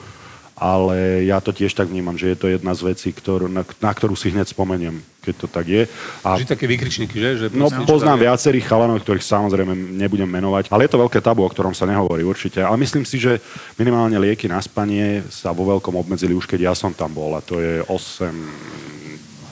ale 0.60 1.24
ja 1.24 1.40
to 1.40 1.56
tiež 1.56 1.72
tak 1.72 1.88
vnímam, 1.88 2.20
že 2.20 2.36
je 2.36 2.38
to 2.38 2.46
jedna 2.52 2.76
z 2.76 2.92
vecí, 2.92 3.08
ktorú, 3.16 3.48
na, 3.48 3.64
na 3.64 3.92
ktorú 3.96 4.12
si 4.12 4.28
hneď 4.28 4.52
spomeniem, 4.52 5.00
keď 5.24 5.34
to 5.40 5.46
tak 5.48 5.66
je. 5.66 5.82
A 6.20 6.36
Vždy 6.36 6.52
také 6.52 6.68
vykričníky, 6.68 7.16
že? 7.16 7.30
že 7.40 7.46
No, 7.56 7.72
poznám 7.88 8.28
viacerých 8.28 8.68
chalanov, 8.68 9.00
ktorých 9.00 9.24
samozrejme 9.24 9.72
nebudem 9.72 10.28
menovať, 10.28 10.68
ale 10.68 10.84
je 10.84 10.92
to 10.92 11.00
veľké 11.00 11.24
tabu, 11.24 11.48
o 11.48 11.50
ktorom 11.50 11.72
sa 11.72 11.88
nehovorí 11.88 12.22
určite. 12.22 12.60
Ale 12.60 12.76
myslím 12.76 13.08
si, 13.08 13.16
že 13.16 13.40
minimálne 13.80 14.20
lieky 14.20 14.52
na 14.52 14.60
spanie 14.60 15.24
sa 15.32 15.50
vo 15.56 15.64
veľkom 15.64 15.96
obmedzili 15.96 16.36
už 16.36 16.44
keď 16.44 16.70
ja 16.70 16.74
som 16.76 16.92
tam 16.92 17.10
bol 17.16 17.32
a 17.32 17.40
to 17.40 17.56
je 17.56 17.80
8 17.88 19.00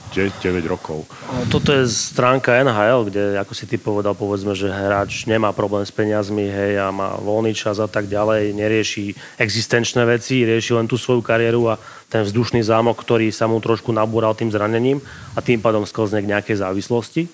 9 0.09 0.65
rokov. 0.65 1.05
Toto 1.53 1.69
je 1.69 1.85
stránka 1.85 2.57
NHL, 2.61 3.07
kde, 3.07 3.23
ako 3.37 3.53
si 3.53 3.69
ty 3.69 3.77
povedal, 3.77 4.17
povedzme, 4.17 4.57
že 4.57 4.69
hráč 4.69 5.29
nemá 5.29 5.53
problém 5.53 5.85
s 5.85 5.93
peniazmi, 5.93 6.49
hej, 6.49 6.81
a 6.81 6.89
má 6.89 7.15
voľný 7.21 7.53
čas 7.53 7.77
a 7.77 7.85
tak 7.85 8.09
ďalej, 8.09 8.57
nerieši 8.57 9.13
existenčné 9.37 10.03
veci, 10.03 10.43
rieši 10.43 10.73
len 10.73 10.89
tú 10.89 10.97
svoju 10.97 11.21
kariéru 11.21 11.71
a 11.71 11.79
ten 12.09 12.25
vzdušný 12.25 12.65
zámok, 12.65 12.97
ktorý 12.97 13.29
sa 13.29 13.45
mu 13.45 13.61
trošku 13.61 13.93
nabúral 13.93 14.33
tým 14.33 14.49
zranením 14.49 14.97
a 15.37 15.39
tým 15.39 15.61
pádom 15.61 15.85
sklzne 15.85 16.25
k 16.25 16.31
nejakej 16.33 16.65
závislosti, 16.65 17.29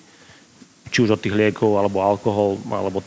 či 0.92 0.98
už 1.00 1.16
od 1.16 1.20
tých 1.20 1.34
liekov, 1.34 1.80
alebo 1.80 2.04
alkohol, 2.04 2.60
alebo 2.68 3.00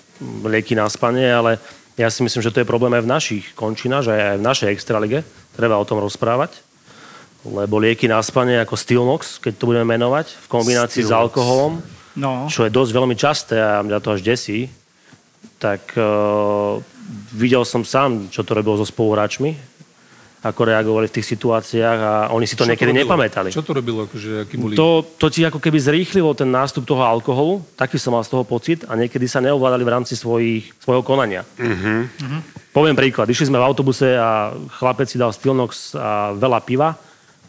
lieky 0.45 0.73
na 0.73 0.89
spanie, 0.89 1.29
ale 1.29 1.61
ja 1.99 2.07
si 2.07 2.23
myslím, 2.23 2.39
že 2.39 2.51
to 2.55 2.63
je 2.63 2.69
problém 2.69 2.95
aj 2.95 3.03
v 3.03 3.11
našich 3.11 3.45
končinách, 3.59 4.07
že 4.07 4.13
aj 4.15 4.39
v 4.39 4.47
našej 4.47 4.69
extralige 4.71 5.19
treba 5.53 5.75
o 5.75 5.83
tom 5.83 5.99
rozprávať 5.99 6.68
lebo 7.41 7.77
lieky 7.77 8.05
na 8.05 8.19
spanie 8.19 8.57
ako 8.57 8.75
Stilnox, 8.75 9.37
keď 9.37 9.53
to 9.55 9.65
budeme 9.65 9.87
menovať, 9.87 10.35
v 10.35 10.47
kombinácii 10.47 11.01
s 11.01 11.07
Stilnox. 11.07 11.23
alkoholom, 11.31 11.73
No. 12.15 12.51
čo 12.51 12.63
je 12.63 12.73
dosť 12.73 12.91
veľmi 12.91 13.15
časté 13.15 13.55
a 13.55 13.79
mňa 13.79 13.97
to 13.99 14.11
až 14.11 14.21
desí, 14.21 14.67
tak 15.55 15.95
uh, 15.95 16.75
videl 17.31 17.63
som 17.63 17.83
sám, 17.83 18.27
čo 18.27 18.43
to 18.43 18.51
robilo 18.53 18.75
so 18.75 18.83
spoluhráčmi, 18.83 19.55
ako 20.39 20.61
reagovali 20.63 21.07
v 21.07 21.15
tých 21.15 21.35
situáciách 21.35 21.99
a 21.99 22.13
oni 22.31 22.47
si 22.47 22.55
to 22.55 22.63
Čo 22.63 22.71
niekedy 22.71 22.91
robilo? 22.91 23.03
nepamätali. 23.07 23.49
Čo 23.51 23.59
to 23.59 23.71
robilo? 23.73 24.07
Akože, 24.07 24.47
aký 24.47 24.55
boli... 24.55 24.75
To, 24.75 25.03
to 25.03 25.27
ti 25.27 25.43
ako 25.43 25.59
keby 25.59 25.75
zrýchlilo 25.75 26.31
ten 26.31 26.47
nástup 26.47 26.83
toho 26.83 27.03
alkoholu, 27.03 27.59
taký 27.75 27.95
som 27.95 28.15
mal 28.15 28.23
z 28.23 28.31
toho 28.31 28.43
pocit 28.43 28.87
a 28.87 28.95
niekedy 28.95 29.27
sa 29.27 29.39
neovládali 29.39 29.83
v 29.83 29.91
rámci 29.91 30.15
svojich, 30.15 30.75
svojho 30.79 31.03
konania. 31.03 31.43
Poviem 32.71 32.95
príklad, 32.95 33.27
išli 33.27 33.47
sme 33.47 33.59
v 33.59 33.67
autobuse 33.67 34.15
a 34.15 34.51
chlapec 34.79 35.07
si 35.07 35.19
dal 35.19 35.31
Stilnox 35.31 35.91
a 35.95 36.31
veľa 36.31 36.59
piva 36.63 36.95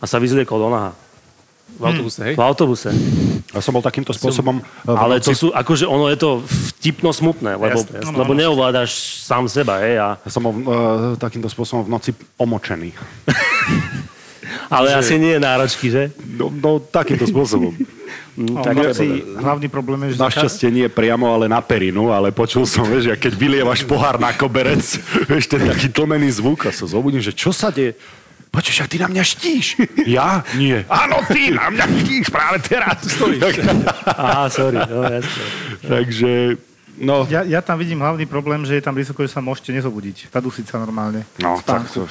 a 0.00 0.04
sa 0.08 0.16
vyzliekol 0.16 0.56
do 0.56 0.68
naha. 0.72 0.92
V 1.78 1.84
autobuse, 1.86 2.20
hej? 2.26 2.34
V 2.34 2.42
autobuse. 2.42 2.90
Ja 3.54 3.60
som 3.62 3.72
bol 3.74 3.84
takýmto 3.84 4.10
spôsobom... 4.10 4.58
e, 4.58 4.90
v 4.90 4.96
Ale 4.96 5.22
to 5.22 5.30
sú, 5.34 5.54
akože 5.54 5.86
ono 5.86 6.10
je 6.10 6.18
to 6.18 6.30
vtipno 6.46 7.14
smutné, 7.14 7.54
lebo, 7.54 7.78
Jasné, 7.78 8.02
jasné. 8.02 8.16
lebo 8.16 8.32
neovládaš 8.34 8.90
sám 9.22 9.46
seba, 9.46 9.78
hej, 9.82 10.02
a, 10.02 10.18
Ja 10.18 10.30
som 10.30 10.42
bol 10.42 10.54
uh, 10.54 10.64
takýmto 11.14 11.46
spôsobom 11.46 11.86
v 11.86 11.90
noci 11.94 12.10
omočený. 12.38 12.90
ale 14.76 14.94
asi 14.98 15.18
nie 15.18 15.38
je 15.38 15.40
náročky, 15.42 15.86
že? 15.90 16.10
No, 16.18 16.50
no 16.50 16.78
takýmto 16.82 17.26
spôsobom. 17.26 17.74
No, 18.40 18.62
tak 18.62 18.78
v 18.78 18.78
je 18.78 18.86
noci 18.88 19.06
to- 19.20 19.42
hlavný 19.42 19.68
problém 19.68 20.00
je, 20.06 20.16
že... 20.16 20.22
Našťastie 20.22 20.70
nie 20.72 20.86
priamo, 20.88 21.28
ale 21.28 21.50
na 21.50 21.60
perinu, 21.60 22.14
ale 22.14 22.30
počul 22.32 22.64
som, 22.64 22.86
vieš, 22.86 23.12
jak 23.12 23.20
keď 23.20 23.34
vylievaš 23.36 23.84
pohár 23.84 24.16
na 24.16 24.32
koberec, 24.32 24.80
vieš, 25.30 25.50
ten 25.50 25.66
taký 25.66 25.90
tlmený 25.92 26.38
zvuk 26.38 26.64
a 26.64 26.70
sa 26.72 26.86
zobudím, 26.88 27.20
že 27.20 27.34
čo 27.34 27.50
sa 27.50 27.68
deje? 27.68 27.98
Počuš, 28.50 28.82
ak 28.82 28.90
ty 28.90 28.98
na 28.98 29.06
mňa 29.06 29.22
štíš. 29.22 29.66
Ja? 30.10 30.42
Nie. 30.58 30.82
Áno, 30.90 31.22
ty 31.30 31.54
na 31.54 31.70
mňa 31.70 31.86
štíš 32.02 32.26
práve 32.34 32.58
teraz. 32.66 32.98
Aha, 34.10 34.50
sorry, 34.50 34.82
no 34.90 35.06
jasne. 35.06 35.44
Takže, 35.86 36.30
no, 37.00 37.24
Ja, 37.26 37.42
ja 37.42 37.58
tam 37.58 37.74
vidím 37.74 37.98
hlavný 37.98 38.24
problém, 38.24 38.62
že 38.62 38.76
je 38.76 38.84
tam 38.84 38.92
riziko, 38.92 39.20
že 39.20 39.32
sa 39.32 39.40
môžete 39.40 39.72
nezobudiť. 39.72 40.28
Zadusiť 40.28 40.66
sa 40.68 40.76
normálne. 40.76 41.24
no 41.38 41.56
tak 41.58 41.88
to... 41.88 42.04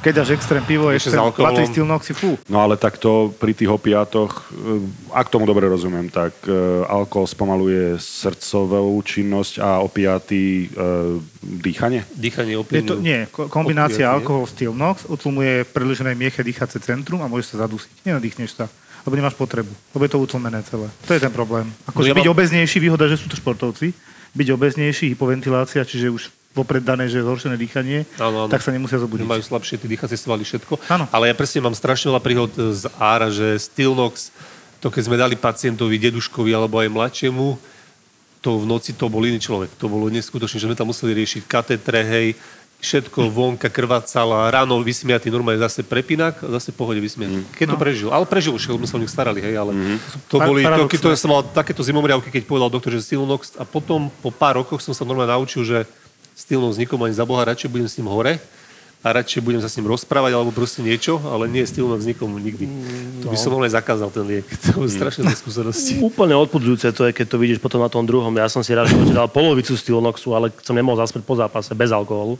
Keď 0.00 0.12
dáš 0.14 0.30
extrém 0.32 0.62
pivo, 0.62 0.88
Ešte 0.88 1.10
s 1.10 1.12
extrém 1.12 1.26
alkoholom. 1.26 1.66
stilnoxy, 1.66 2.12
fú. 2.14 2.38
No 2.46 2.62
ale 2.62 2.74
takto 2.76 3.34
pri 3.34 3.52
tých 3.52 3.66
opiátoch, 3.68 4.48
e, 4.48 4.86
ak 5.10 5.26
tomu 5.28 5.44
dobre 5.44 5.66
rozumiem, 5.66 6.06
tak 6.06 6.32
e, 6.42 6.54
alkohol 6.86 7.26
spomaluje 7.26 7.98
srdcovú 7.98 9.02
činnosť 9.02 9.58
a 9.58 9.82
opiáty 9.82 10.70
e, 10.70 11.18
dýchanie? 11.42 12.06
Dýchanie 12.14 12.54
Je 12.54 12.62
opium. 12.62 12.86
to, 12.86 12.94
nie, 12.96 13.26
ko- 13.28 13.50
kombinácia 13.50 14.06
Opiaty, 14.06 14.08
nie? 14.08 14.16
alkohol 14.16 14.44
stilnox 14.46 14.96
utlmuje 15.06 15.66
predĺženej 15.66 16.14
mieche 16.14 16.40
dýchacie 16.40 16.78
centrum 16.78 17.18
a 17.20 17.26
môžeš 17.26 17.52
sa 17.52 17.66
zadusiť. 17.66 17.90
Nenadýchneš 18.04 18.52
sa 18.54 18.66
lebo 19.06 19.14
nemáš 19.14 19.38
potrebu, 19.38 19.70
lebo 19.94 20.02
je 20.02 20.10
to 20.10 20.18
utlmené 20.18 20.66
celé. 20.66 20.90
To 21.06 21.14
je 21.14 21.22
ten 21.22 21.30
problém. 21.30 21.70
Akože 21.86 22.10
No 22.10 22.10
ja 22.10 22.16
byť 22.18 22.26
mám- 22.26 22.34
obeznejší, 22.34 22.82
výhoda, 22.82 23.06
že 23.06 23.14
sú 23.14 23.30
to 23.30 23.38
športovci, 23.38 23.94
byť 24.34 24.48
obeznejší, 24.50 25.12
hypoventilácia, 25.12 25.84
čiže 25.84 26.10
už 26.10 26.22
vopred 26.56 26.80
dané, 26.80 27.04
že 27.06 27.20
je 27.20 27.26
zhoršené 27.28 27.60
dýchanie, 27.60 28.08
Áno, 28.16 28.48
áno. 28.48 28.50
tak 28.50 28.64
sa 28.64 28.72
nemusia 28.72 28.96
zobudiť. 28.96 29.28
Majú 29.28 29.44
slabšie 29.44 29.76
tie 29.76 29.88
dýchacie 29.92 30.16
svaly, 30.16 30.40
všetko. 30.40 30.80
Áno. 30.88 31.04
Ale 31.12 31.28
ja 31.28 31.36
presne 31.36 31.60
mám 31.60 31.76
strašne 31.76 32.08
veľa 32.08 32.22
príhod 32.24 32.48
e, 32.56 32.72
z 32.72 32.88
Ára, 32.96 33.28
že 33.28 33.60
Stilnox, 33.60 34.32
to 34.80 34.88
keď 34.88 35.02
sme 35.04 35.20
dali 35.20 35.36
pacientovi, 35.36 36.00
deduškovi 36.00 36.56
alebo 36.56 36.80
aj 36.80 36.88
mladšiemu, 36.88 37.60
to 38.40 38.56
v 38.56 38.64
noci 38.64 38.96
to 38.96 39.12
bol 39.12 39.20
iný 39.20 39.36
človek. 39.36 39.68
To 39.76 39.90
bolo 39.90 40.08
neskutočné, 40.08 40.56
že 40.56 40.64
sme 40.64 40.78
tam 40.78 40.88
museli 40.88 41.12
riešiť 41.12 41.44
katetre, 41.44 42.00
hej, 42.00 42.26
všetko 42.80 43.32
vonka 43.32 43.72
krvácala, 43.72 44.52
ráno 44.52 44.78
vysmiatý, 44.84 45.32
normálne 45.32 45.58
zase 45.58 45.82
prepinak, 45.82 46.38
a 46.44 46.60
zase 46.60 46.70
pohode 46.70 47.00
vysmiatý. 47.00 47.42
Keď 47.56 47.66
to 47.72 47.78
prežil. 47.80 48.08
Ale 48.12 48.28
prežil, 48.28 48.54
všetko 48.54 48.78
sme 48.78 48.88
sa 48.88 48.94
o 48.96 49.02
nich 49.02 49.12
starali, 49.12 49.40
hej, 49.40 49.54
ale 49.56 49.72
to 50.28 50.36
Par- 50.38 50.48
boli, 50.48 50.62
to, 50.62 50.86
keď 50.86 51.00
to 51.00 51.08
som 51.16 51.30
mal 51.32 51.42
takéto 51.42 51.80
zimomriavky, 51.80 52.28
keď 52.28 52.42
povedal 52.44 52.68
doktor, 52.68 52.94
že 52.94 53.02
Stilnox 53.02 53.56
a 53.56 53.64
potom 53.64 54.12
po 54.22 54.30
pár 54.30 54.60
rokoch 54.60 54.84
som 54.84 54.92
sa 54.92 55.02
normálne 55.02 55.32
naučil, 55.32 55.64
že 55.64 55.88
Stilnox 56.36 56.76
nikomu 56.76 57.08
ani 57.08 57.16
za 57.16 57.24
Boha, 57.24 57.48
radšej 57.48 57.72
budem 57.72 57.88
s 57.88 57.96
ním 57.96 58.12
hore 58.12 58.36
a 59.06 59.14
radšej 59.14 59.38
budem 59.38 59.62
sa 59.62 59.70
s 59.70 59.78
ním 59.78 59.86
rozprávať 59.86 60.34
alebo 60.34 60.50
proste 60.50 60.82
niečo, 60.82 61.22
ale 61.30 61.46
nie 61.46 61.62
Stilnox 61.62 62.02
nikomu 62.02 62.42
nikdy. 62.42 62.66
To 63.22 63.30
by 63.30 63.36
som 63.38 63.54
normálne 63.54 63.70
zakázal 63.70 64.10
ten 64.10 64.26
liek. 64.26 64.46
To 64.66 64.82
boli 64.82 64.90
strašné 64.90 65.30
zlé 65.30 65.36
skúsenosti. 65.38 66.02
Úplne 66.10 66.34
odpudzujúce 66.34 66.90
to 66.90 67.06
je, 67.06 67.12
keď 67.14 67.26
to 67.30 67.36
vidíš 67.38 67.62
potom 67.62 67.78
na 67.78 67.86
tom 67.86 68.02
druhom. 68.02 68.34
Ja 68.34 68.50
som 68.50 68.66
si 68.66 68.74
raz 68.74 68.90
dal 69.14 69.30
polovicu 69.30 69.78
Stilnoxu, 69.78 70.34
ale 70.34 70.50
som 70.58 70.74
nemohol 70.74 70.98
zaspať 70.98 71.22
po 71.22 71.38
zápase 71.38 71.70
bez 71.78 71.94
alkoholu. 71.94 72.34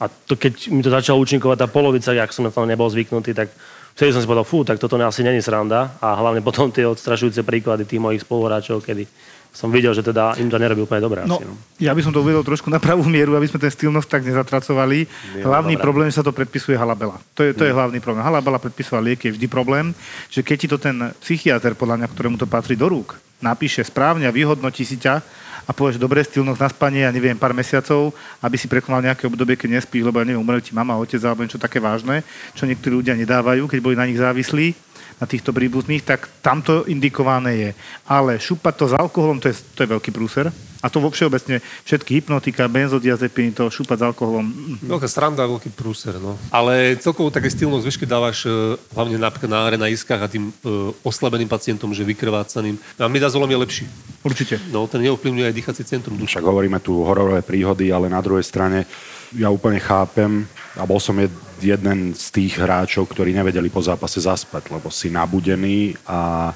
A 0.00 0.10
to, 0.10 0.34
keď 0.34 0.74
mi 0.74 0.82
to 0.82 0.90
začalo 0.90 1.22
účinkovať 1.22 1.58
tá 1.64 1.68
polovica, 1.70 2.10
ak 2.14 2.34
som 2.34 2.46
na 2.46 2.50
to 2.50 2.66
nebol 2.66 2.90
zvyknutý, 2.90 3.30
tak 3.30 3.52
vtedy 3.94 4.10
som 4.10 4.20
si 4.20 4.26
povedal, 4.26 4.46
fú, 4.46 4.66
tak 4.66 4.82
toto 4.82 4.98
asi 4.98 5.22
není 5.22 5.38
sranda. 5.38 5.94
A 6.02 6.18
hlavne 6.18 6.42
potom 6.42 6.68
tie 6.68 6.82
odstrašujúce 6.84 7.46
príklady 7.46 7.86
tých 7.86 8.02
mojich 8.02 8.26
spoluhráčov, 8.26 8.82
kedy 8.82 9.06
som 9.54 9.70
videl, 9.70 9.94
že 9.94 10.02
teda 10.02 10.34
im 10.42 10.50
to 10.50 10.58
nerobí 10.58 10.82
úplne 10.82 10.98
dobré. 10.98 11.22
No, 11.22 11.38
asi, 11.38 11.46
no. 11.46 11.54
ja 11.78 11.94
by 11.94 12.02
som 12.02 12.10
to 12.10 12.26
uvedol 12.26 12.42
trošku 12.42 12.66
na 12.74 12.82
pravú 12.82 13.06
mieru, 13.06 13.38
aby 13.38 13.46
sme 13.46 13.62
ten 13.62 13.70
stylnox 13.70 14.10
tak 14.10 14.26
nezatracovali. 14.26 15.06
hlavný 15.46 15.78
dobré. 15.78 15.84
problém, 15.86 16.06
že 16.10 16.18
sa 16.18 16.26
to 16.26 16.34
predpisuje 16.34 16.74
halabela. 16.74 17.22
To 17.38 17.46
je, 17.46 17.54
to 17.54 17.62
je 17.62 17.70
hlavný 17.70 18.02
problém. 18.02 18.26
Halabela 18.26 18.58
predpisovať 18.58 19.02
lieky 19.06 19.24
je 19.30 19.34
vždy 19.38 19.46
problém, 19.46 19.94
že 20.26 20.42
keď 20.42 20.56
ti 20.58 20.66
to 20.66 20.78
ten 20.82 21.14
psychiatr, 21.22 21.78
podľa 21.78 22.02
mňa, 22.02 22.08
ktorému 22.10 22.36
to 22.42 22.50
patrí 22.50 22.74
do 22.74 22.90
rúk, 22.90 23.14
napíše 23.42 23.82
správne 23.86 24.28
a 24.28 24.34
vyhodnotí 24.34 24.84
si 24.86 24.98
ťa 24.98 25.22
a 25.64 25.70
povieš, 25.72 25.96
dobre, 25.96 26.20
stylnox 26.20 26.60
na 26.60 26.68
spanie, 26.68 27.08
ja 27.08 27.12
neviem, 27.12 27.40
pár 27.40 27.56
mesiacov, 27.56 28.12
aby 28.44 28.56
si 28.60 28.68
prekonal 28.68 29.00
nejaké 29.00 29.24
obdobie, 29.24 29.56
keď 29.56 29.80
nespíš, 29.80 30.04
lebo 30.04 30.20
ja 30.20 30.28
neviem, 30.28 30.44
umrel 30.44 30.60
ti 30.60 30.76
mama, 30.76 31.00
otec 31.00 31.20
alebo 31.24 31.40
niečo 31.40 31.56
také 31.56 31.80
vážne, 31.80 32.20
čo 32.52 32.68
niektorí 32.68 33.00
ľudia 33.00 33.16
nedávajú, 33.16 33.64
keď 33.64 33.80
boli 33.80 33.96
na 33.96 34.04
nich 34.04 34.20
závislí, 34.20 34.76
na 35.20 35.26
týchto 35.26 35.54
príbuzných, 35.54 36.02
tak 36.02 36.26
tamto 36.42 36.84
indikované 36.86 37.52
je. 37.56 37.70
Ale 38.08 38.36
šupať 38.38 38.74
to 38.74 38.84
s 38.90 38.94
alkoholom, 38.94 39.38
to 39.38 39.50
je, 39.50 39.56
to 39.74 39.86
je 39.86 39.92
veľký 39.92 40.10
prúser. 40.10 40.50
A 40.84 40.92
to 40.92 41.00
vo 41.00 41.08
všeobecne 41.08 41.64
všetky 41.88 42.20
hypnotika, 42.20 42.68
benzodiazepiny, 42.68 43.56
to 43.56 43.72
šúpať 43.72 44.04
s 44.04 44.06
alkoholom. 44.12 44.44
Veľká 44.84 45.08
sranda, 45.08 45.48
veľký 45.48 45.72
prúser, 45.72 46.20
no. 46.20 46.36
Ale 46.52 47.00
celkovo 47.00 47.32
také 47.32 47.48
stylnú 47.48 47.80
zvyšky 47.80 48.04
dávaš 48.04 48.44
e, 48.44 48.76
hlavne 48.92 49.16
napríklad 49.16 49.48
na 49.48 49.64
arenaiskách 49.64 50.20
a 50.20 50.28
tým 50.28 50.52
e, 50.52 50.92
oslabeným 51.00 51.48
pacientom, 51.48 51.88
že 51.96 52.04
vykrvácaným. 52.04 52.76
A 53.00 53.08
midazolom 53.08 53.48
je 53.48 53.58
lepší. 53.64 53.84
Určite. 54.20 54.60
No, 54.68 54.84
ten 54.84 55.00
neovplyvňuje 55.08 55.48
aj 55.48 55.56
dýchací 55.56 55.82
centrum. 55.88 56.20
Však 56.20 56.44
hovoríme 56.44 56.76
tu 56.84 57.00
hororové 57.00 57.40
príhody, 57.40 57.88
ale 57.88 58.12
na 58.12 58.20
druhej 58.20 58.44
strane 58.44 58.84
ja 59.32 59.48
úplne 59.48 59.80
chápem 59.80 60.44
a 60.76 60.84
bol 60.84 61.00
som 61.00 61.16
jed, 61.16 61.32
jeden 61.64 62.12
z 62.12 62.26
tých 62.28 62.60
hráčov, 62.60 63.08
ktorí 63.08 63.32
nevedeli 63.32 63.72
po 63.72 63.80
zápase 63.80 64.20
zaspať, 64.20 64.68
lebo 64.68 64.92
si 64.92 65.08
nabudený 65.08 65.96
a 66.04 66.52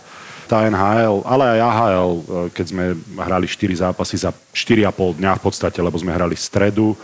tá 0.48 0.64
NHL, 0.64 1.28
ale 1.28 1.44
aj 1.56 1.60
AHL, 1.60 2.12
e, 2.12 2.22
keď 2.56 2.66
sme 2.72 2.84
hrali 3.20 3.44
4 3.44 3.84
zápasy 3.84 4.16
za 4.16 4.32
4,5 4.32 5.20
dňa 5.20 5.32
v 5.36 5.42
podstate, 5.44 5.78
lebo 5.84 6.00
sme 6.00 6.16
hrali 6.16 6.32
stredu, 6.34 6.96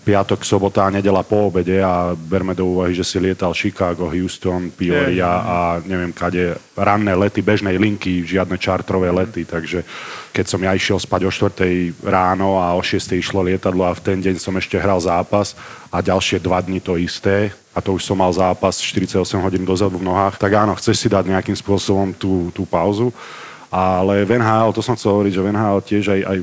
piatok, 0.00 0.40
sobota 0.42 0.88
a 0.88 0.92
nedela 0.92 1.20
po 1.20 1.52
obede 1.52 1.84
a 1.84 2.16
berme 2.16 2.56
do 2.56 2.64
úvahy, 2.66 2.96
že 2.96 3.04
si 3.04 3.20
lietal 3.20 3.52
Chicago, 3.52 4.08
Houston, 4.08 4.72
Peoria 4.72 5.28
a 5.28 5.56
neviem 5.84 6.10
kade 6.10 6.56
ranné 6.72 7.12
lety, 7.12 7.44
bežnej 7.44 7.76
linky, 7.76 8.24
žiadne 8.24 8.56
čartrové 8.56 9.12
lety, 9.12 9.44
takže 9.44 9.84
keď 10.32 10.44
som 10.48 10.60
ja 10.64 10.72
išiel 10.72 10.96
spať 10.96 11.28
o 11.28 11.30
4 11.30 12.00
ráno 12.00 12.56
a 12.56 12.72
o 12.72 12.80
6 12.80 13.12
išlo 13.20 13.44
lietadlo 13.44 13.84
a 13.84 13.92
v 13.92 14.00
ten 14.00 14.18
deň 14.18 14.40
som 14.40 14.56
ešte 14.56 14.80
hral 14.80 14.98
zápas 14.98 15.52
a 15.92 16.00
ďalšie 16.00 16.40
dva 16.40 16.64
dni 16.64 16.80
to 16.80 16.96
isté 16.96 17.52
a 17.70 17.78
to 17.78 17.94
už 17.94 18.02
som 18.02 18.18
mal 18.18 18.32
zápas 18.32 18.80
48 18.80 19.20
hodín 19.38 19.62
dozadu 19.62 20.00
v 20.00 20.06
nohách, 20.08 20.40
tak 20.40 20.56
áno, 20.56 20.74
chceš 20.74 21.06
si 21.06 21.08
dať 21.12 21.28
nejakým 21.28 21.54
spôsobom 21.54 22.10
tú, 22.16 22.50
tú 22.50 22.66
pauzu. 22.66 23.14
Ale 23.70 24.26
v 24.26 24.42
NHL, 24.42 24.74
to 24.74 24.82
som 24.82 24.98
chcel 24.98 25.14
hovoriť, 25.14 25.30
že 25.30 25.42
v 25.46 25.50
NHL 25.54 25.78
tiež 25.86 26.04
aj, 26.10 26.20
aj 26.26 26.38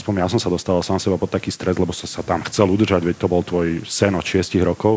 aspoň 0.00 0.24
ja 0.24 0.28
som 0.32 0.40
sa 0.40 0.48
dostal 0.48 0.80
sám 0.80 0.96
seba 0.96 1.20
pod 1.20 1.28
taký 1.28 1.52
stres, 1.52 1.76
lebo 1.76 1.92
som 1.92 2.08
sa 2.08 2.24
tam 2.24 2.40
chcel 2.48 2.72
udržať, 2.72 3.04
veď 3.04 3.16
to 3.20 3.28
bol 3.28 3.44
tvoj 3.44 3.84
sen 3.84 4.16
od 4.16 4.24
6 4.24 4.56
rokov. 4.64 4.96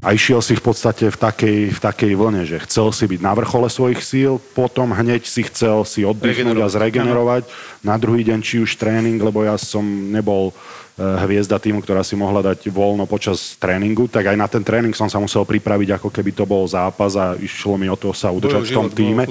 A 0.00 0.16
išiel 0.16 0.40
si 0.40 0.56
v 0.56 0.64
podstate 0.64 1.12
v 1.12 1.18
takej, 1.20 1.76
v 1.76 1.80
takej 1.80 2.12
vlne, 2.16 2.48
že 2.48 2.56
chcel 2.64 2.88
si 2.88 3.04
byť 3.04 3.20
na 3.20 3.36
vrchole 3.36 3.68
svojich 3.68 4.00
síl, 4.00 4.40
potom 4.56 4.96
hneď 4.96 5.28
si 5.28 5.44
chcel 5.44 5.84
si 5.84 6.08
oddychnúť 6.08 6.56
a 6.56 6.72
zregenerovať. 6.72 7.44
Na 7.84 8.00
druhý 8.00 8.24
deň 8.24 8.40
či 8.40 8.64
už 8.64 8.80
tréning, 8.80 9.20
lebo 9.20 9.44
ja 9.44 9.60
som 9.60 9.84
nebol 9.84 10.56
hviezda 11.00 11.56
týmu, 11.56 11.80
ktorá 11.80 12.04
si 12.04 12.12
mohla 12.12 12.44
dať 12.44 12.68
voľno 12.68 13.08
počas 13.08 13.56
tréningu, 13.56 14.04
tak 14.04 14.28
aj 14.28 14.36
na 14.36 14.44
ten 14.44 14.60
tréning 14.60 14.92
som 14.92 15.08
sa 15.08 15.16
musel 15.16 15.48
pripraviť, 15.48 15.96
ako 15.96 16.12
keby 16.12 16.30
to 16.36 16.44
bol 16.44 16.68
zápas 16.68 17.16
a 17.16 17.32
išlo 17.40 17.80
mi 17.80 17.88
o 17.88 17.96
to 17.96 18.12
sa 18.12 18.28
udržať 18.28 18.68
v 18.68 18.76
tom 18.76 18.88
týme. 18.92 19.24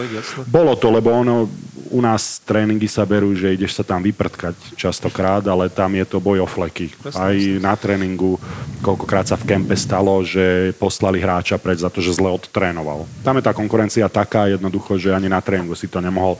Bolo 0.49 0.73
to, 0.73 0.89
lebo 0.89 1.13
ono, 1.13 1.45
u 1.93 2.01
nás 2.01 2.41
tréningy 2.41 2.89
sa 2.89 3.05
berú, 3.05 3.33
že 3.37 3.53
ideš 3.53 3.77
sa 3.77 3.83
tam 3.85 4.01
vyprtkať 4.01 4.55
častokrát, 4.73 5.45
ale 5.45 5.69
tam 5.69 5.93
je 5.93 6.05
to 6.09 6.17
boj 6.17 6.45
o 6.45 6.47
fleky. 6.49 6.89
Aj 7.13 7.37
na 7.61 7.77
tréningu, 7.77 8.41
koľkokrát 8.81 9.29
sa 9.29 9.37
v 9.37 9.53
kempe 9.53 9.77
stalo, 9.77 10.25
že 10.25 10.73
poslali 10.77 11.21
hráča 11.21 11.61
preč 11.61 11.85
za 11.85 11.93
to, 11.93 12.01
že 12.01 12.17
zle 12.17 12.33
odtrénoval. 12.33 13.05
Tam 13.21 13.37
je 13.37 13.45
tá 13.45 13.53
konkurencia 13.53 14.09
taká 14.09 14.49
jednoducho, 14.49 14.97
že 14.97 15.13
ani 15.13 15.29
na 15.29 15.41
tréningu 15.41 15.77
si 15.77 15.85
to 15.85 16.01
nemohol 16.01 16.37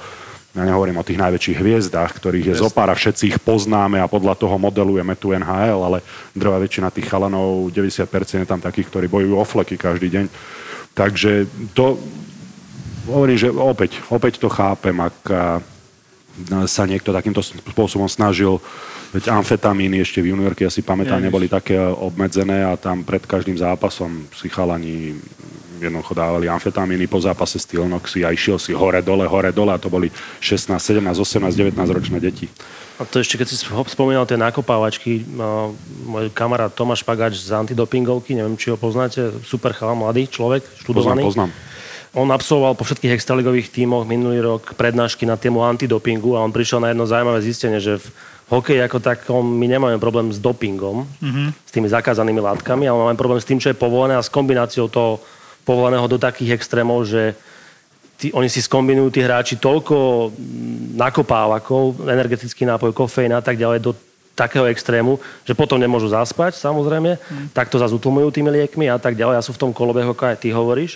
ja 0.50 0.66
nehovorím 0.66 0.98
o 0.98 1.06
tých 1.06 1.22
najväčších 1.22 1.62
hviezdách, 1.62 2.10
ktorých 2.10 2.50
je 2.50 2.56
zopár 2.58 2.90
a 2.90 2.98
všetci 2.98 3.24
ich 3.30 3.38
poznáme 3.38 4.02
a 4.02 4.10
podľa 4.10 4.34
toho 4.34 4.58
modelujeme 4.58 5.14
tu 5.14 5.30
NHL, 5.30 5.78
ale 5.78 6.02
drvá 6.34 6.58
väčšina 6.58 6.90
tých 6.90 7.06
chalanov, 7.06 7.70
90% 7.70 8.10
je 8.44 8.50
tam 8.50 8.58
takých, 8.58 8.90
ktorí 8.90 9.06
bojujú 9.06 9.36
o 9.38 9.46
fleky 9.46 9.78
každý 9.78 10.10
deň. 10.10 10.26
Takže 10.98 11.46
to, 11.78 12.02
hovorím, 13.06 13.38
že 13.38 13.54
opäť, 13.54 14.02
opäť 14.10 14.42
to 14.42 14.50
chápem, 14.50 14.98
ak 14.98 15.18
sa 16.66 16.84
niekto 16.90 17.14
takýmto 17.14 17.46
spôsobom 17.46 18.10
snažil, 18.10 18.58
veď 19.14 19.30
amfetamíny 19.30 20.02
ešte 20.02 20.22
v 20.22 20.34
juniorke, 20.34 20.66
ja 20.66 20.74
si 20.74 20.82
pamätám, 20.82 21.22
neboli 21.22 21.46
také 21.46 21.78
obmedzené 21.78 22.66
a 22.66 22.74
tam 22.74 23.06
pred 23.06 23.22
každým 23.22 23.58
zápasom 23.58 24.26
si 24.34 24.50
chalani 24.50 25.14
jednoducho 25.88 26.12
dávali 26.12 26.52
amfetamíny 26.52 27.08
po 27.08 27.24
zápase 27.24 27.56
Stilnoxy 27.56 28.28
a 28.28 28.36
išiel 28.36 28.60
si 28.60 28.76
hore, 28.76 29.00
dole, 29.00 29.24
hore, 29.24 29.56
dole 29.56 29.72
a 29.72 29.80
to 29.80 29.88
boli 29.88 30.12
16, 30.44 30.76
17, 30.76 31.08
18, 31.16 31.56
19 31.56 31.96
ročné 31.96 32.18
deti. 32.20 32.52
A 33.00 33.08
to 33.08 33.24
ešte, 33.24 33.40
keď 33.40 33.48
si 33.48 33.56
sp- 33.56 33.88
spomínal 33.88 34.28
tie 34.28 34.36
nakopávačky, 34.36 35.24
no, 35.32 35.72
môj 36.04 36.28
kamarát 36.36 36.68
Tomáš 36.68 37.08
Pagač 37.08 37.40
z 37.40 37.56
antidopingovky, 37.56 38.36
neviem, 38.36 38.60
či 38.60 38.76
ho 38.76 38.78
poznáte, 38.78 39.32
super 39.48 39.72
chalan, 39.72 40.04
mladý 40.04 40.28
človek, 40.28 40.68
študovaný. 40.84 41.24
Poznám, 41.24 41.48
poznám. 41.48 41.68
On 42.18 42.26
absolvoval 42.26 42.74
po 42.74 42.84
všetkých 42.84 43.14
extraligových 43.16 43.70
tímoch 43.70 44.04
minulý 44.04 44.42
rok 44.42 44.74
prednášky 44.74 45.30
na 45.30 45.38
tému 45.38 45.62
antidopingu 45.62 46.34
a 46.34 46.42
on 46.42 46.50
prišiel 46.50 46.82
na 46.82 46.90
jedno 46.90 47.06
zaujímavé 47.06 47.40
zistenie, 47.46 47.78
že 47.78 48.02
v 48.02 48.08
hokeji 48.50 48.82
ako 48.82 48.98
takom 48.98 49.46
my 49.46 49.70
nemáme 49.70 50.02
problém 50.02 50.34
s 50.34 50.42
dopingom, 50.42 51.06
mm-hmm. 51.06 51.48
s 51.54 51.72
tými 51.72 51.86
zakázanými 51.86 52.42
látkami, 52.42 52.90
ale 52.90 52.98
máme 52.98 53.18
problém 53.22 53.38
s 53.38 53.46
tým, 53.46 53.62
čo 53.62 53.70
je 53.70 53.78
povolené 53.78 54.18
a 54.18 54.26
s 54.26 54.34
kombináciou 54.34 54.90
toho 54.90 55.22
povoleného 55.68 56.08
do 56.08 56.18
takých 56.18 56.60
extrémov, 56.60 57.08
že 57.08 57.36
tí, 58.20 58.36
oni 58.36 58.52
si 58.52 58.60
skombinujú 58.60 59.16
tí 59.16 59.24
hráči 59.24 59.56
toľko 59.56 60.30
mm, 60.30 61.00
nakopávakov, 61.00 62.04
energetický 62.04 62.68
nápoj, 62.68 62.92
kofeín 62.92 63.32
a 63.32 63.40
tak 63.40 63.56
ďalej 63.56 63.80
do 63.80 63.92
takého 64.36 64.68
extrému, 64.72 65.20
že 65.44 65.52
potom 65.52 65.76
nemôžu 65.76 66.08
zaspať, 66.12 66.56
samozrejme, 66.56 67.20
mm. 67.20 67.48
tak 67.52 67.68
to 67.68 67.76
zase 67.76 67.92
utlmujú 67.92 68.32
tými 68.32 68.48
liekmi 68.52 68.88
a 68.88 68.96
tak 68.96 69.20
ďalej. 69.20 69.36
Ja 69.36 69.44
sú 69.44 69.52
v 69.52 69.62
tom 69.68 69.72
kolobehu, 69.76 70.16
ako 70.16 70.32
aj 70.32 70.40
ty 70.40 70.56
hovoríš. 70.56 70.96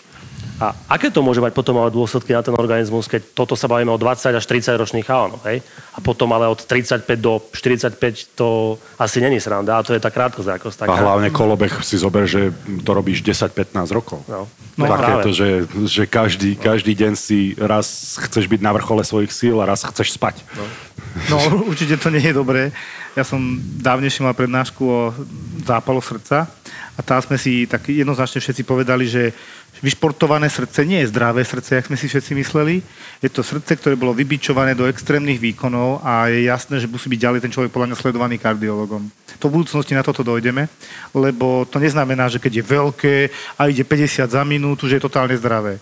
A 0.61 0.69
aké 0.85 1.09
to 1.09 1.25
môže 1.25 1.41
mať 1.41 1.49
potom 1.57 1.81
ale 1.81 1.89
dôsledky 1.89 2.29
na 2.29 2.45
ten 2.45 2.53
organizmus, 2.53 3.09
keď 3.09 3.33
toto 3.33 3.57
sa 3.57 3.65
bavíme 3.65 3.89
o 3.89 3.97
20 3.97 4.37
až 4.37 4.45
30 4.45 4.77
ročných 4.77 5.05
chalanov, 5.05 5.41
hej? 5.49 5.65
A 5.97 5.99
potom 5.99 6.29
ale 6.29 6.45
od 6.45 6.61
35 6.61 7.09
do 7.17 7.41
45 7.49 8.37
to 8.37 8.77
asi 9.01 9.17
není 9.17 9.41
sranda, 9.41 9.81
a 9.81 9.85
to 9.85 9.97
je 9.97 10.01
tá 10.01 10.13
krátkozrákosť. 10.13 10.85
A 10.85 10.93
Taká. 10.93 11.01
hlavne 11.01 11.33
kolobeh 11.33 11.73
si 11.81 11.97
zober, 11.97 12.29
že 12.29 12.53
to 12.85 12.91
robíš 12.93 13.25
10-15 13.25 13.89
rokov. 13.89 14.21
No. 14.29 14.45
No, 14.77 14.89
Také 14.89 15.13
to, 15.25 15.31
že, 15.33 15.49
že 15.85 16.03
každý, 16.09 16.57
každý 16.57 16.97
deň 16.97 17.13
si 17.13 17.53
raz 17.57 18.17
chceš 18.21 18.49
byť 18.49 18.61
na 18.61 18.73
vrchole 18.73 19.05
svojich 19.05 19.33
síl 19.33 19.57
a 19.61 19.69
raz 19.69 19.85
chceš 19.85 20.17
spať. 20.17 20.41
No. 20.53 20.65
No, 21.29 21.37
určite 21.69 21.97
to 21.97 22.09
nie 22.09 22.25
je 22.25 22.33
dobré. 22.33 22.73
Ja 23.13 23.21
som 23.21 23.37
dávnejšie 23.61 24.25
mal 24.25 24.33
prednášku 24.33 24.81
o 24.81 25.13
zápaloch 25.61 26.01
srdca 26.01 26.49
a 26.93 27.01
tam 27.01 27.17
sme 27.25 27.41
si 27.41 27.65
tak 27.65 27.89
jednoznačne 27.89 28.37
všetci 28.37 28.63
povedali, 28.69 29.09
že 29.09 29.33
vyšportované 29.81 30.45
srdce 30.45 30.85
nie 30.85 31.01
je 31.01 31.09
zdravé 31.09 31.41
srdce, 31.41 31.75
jak 31.75 31.89
sme 31.89 31.97
si 31.97 32.05
všetci 32.05 32.31
mysleli. 32.37 32.85
Je 33.17 33.29
to 33.33 33.41
srdce, 33.41 33.73
ktoré 33.75 33.97
bolo 33.97 34.13
vybičované 34.13 34.77
do 34.77 34.85
extrémnych 34.85 35.41
výkonov 35.41 36.05
a 36.05 36.29
je 36.29 36.45
jasné, 36.45 36.77
že 36.77 36.85
musí 36.87 37.09
byť 37.09 37.19
ďalej 37.19 37.39
ten 37.41 37.51
človek 37.51 37.73
podľa 37.73 37.87
mňa 37.91 37.97
sledovaný 37.97 38.35
kardiologom. 38.37 39.09
To 39.41 39.49
v 39.49 39.55
budúcnosti 39.59 39.97
na 39.97 40.05
toto 40.05 40.21
dojdeme, 40.21 40.69
lebo 41.17 41.65
to 41.65 41.81
neznamená, 41.81 42.29
že 42.29 42.37
keď 42.37 42.61
je 42.61 42.69
veľké 42.69 43.15
a 43.57 43.67
ide 43.67 43.81
50 43.81 44.29
za 44.29 44.43
minútu, 44.45 44.85
že 44.85 45.01
je 45.01 45.05
totálne 45.09 45.33
zdravé. 45.33 45.81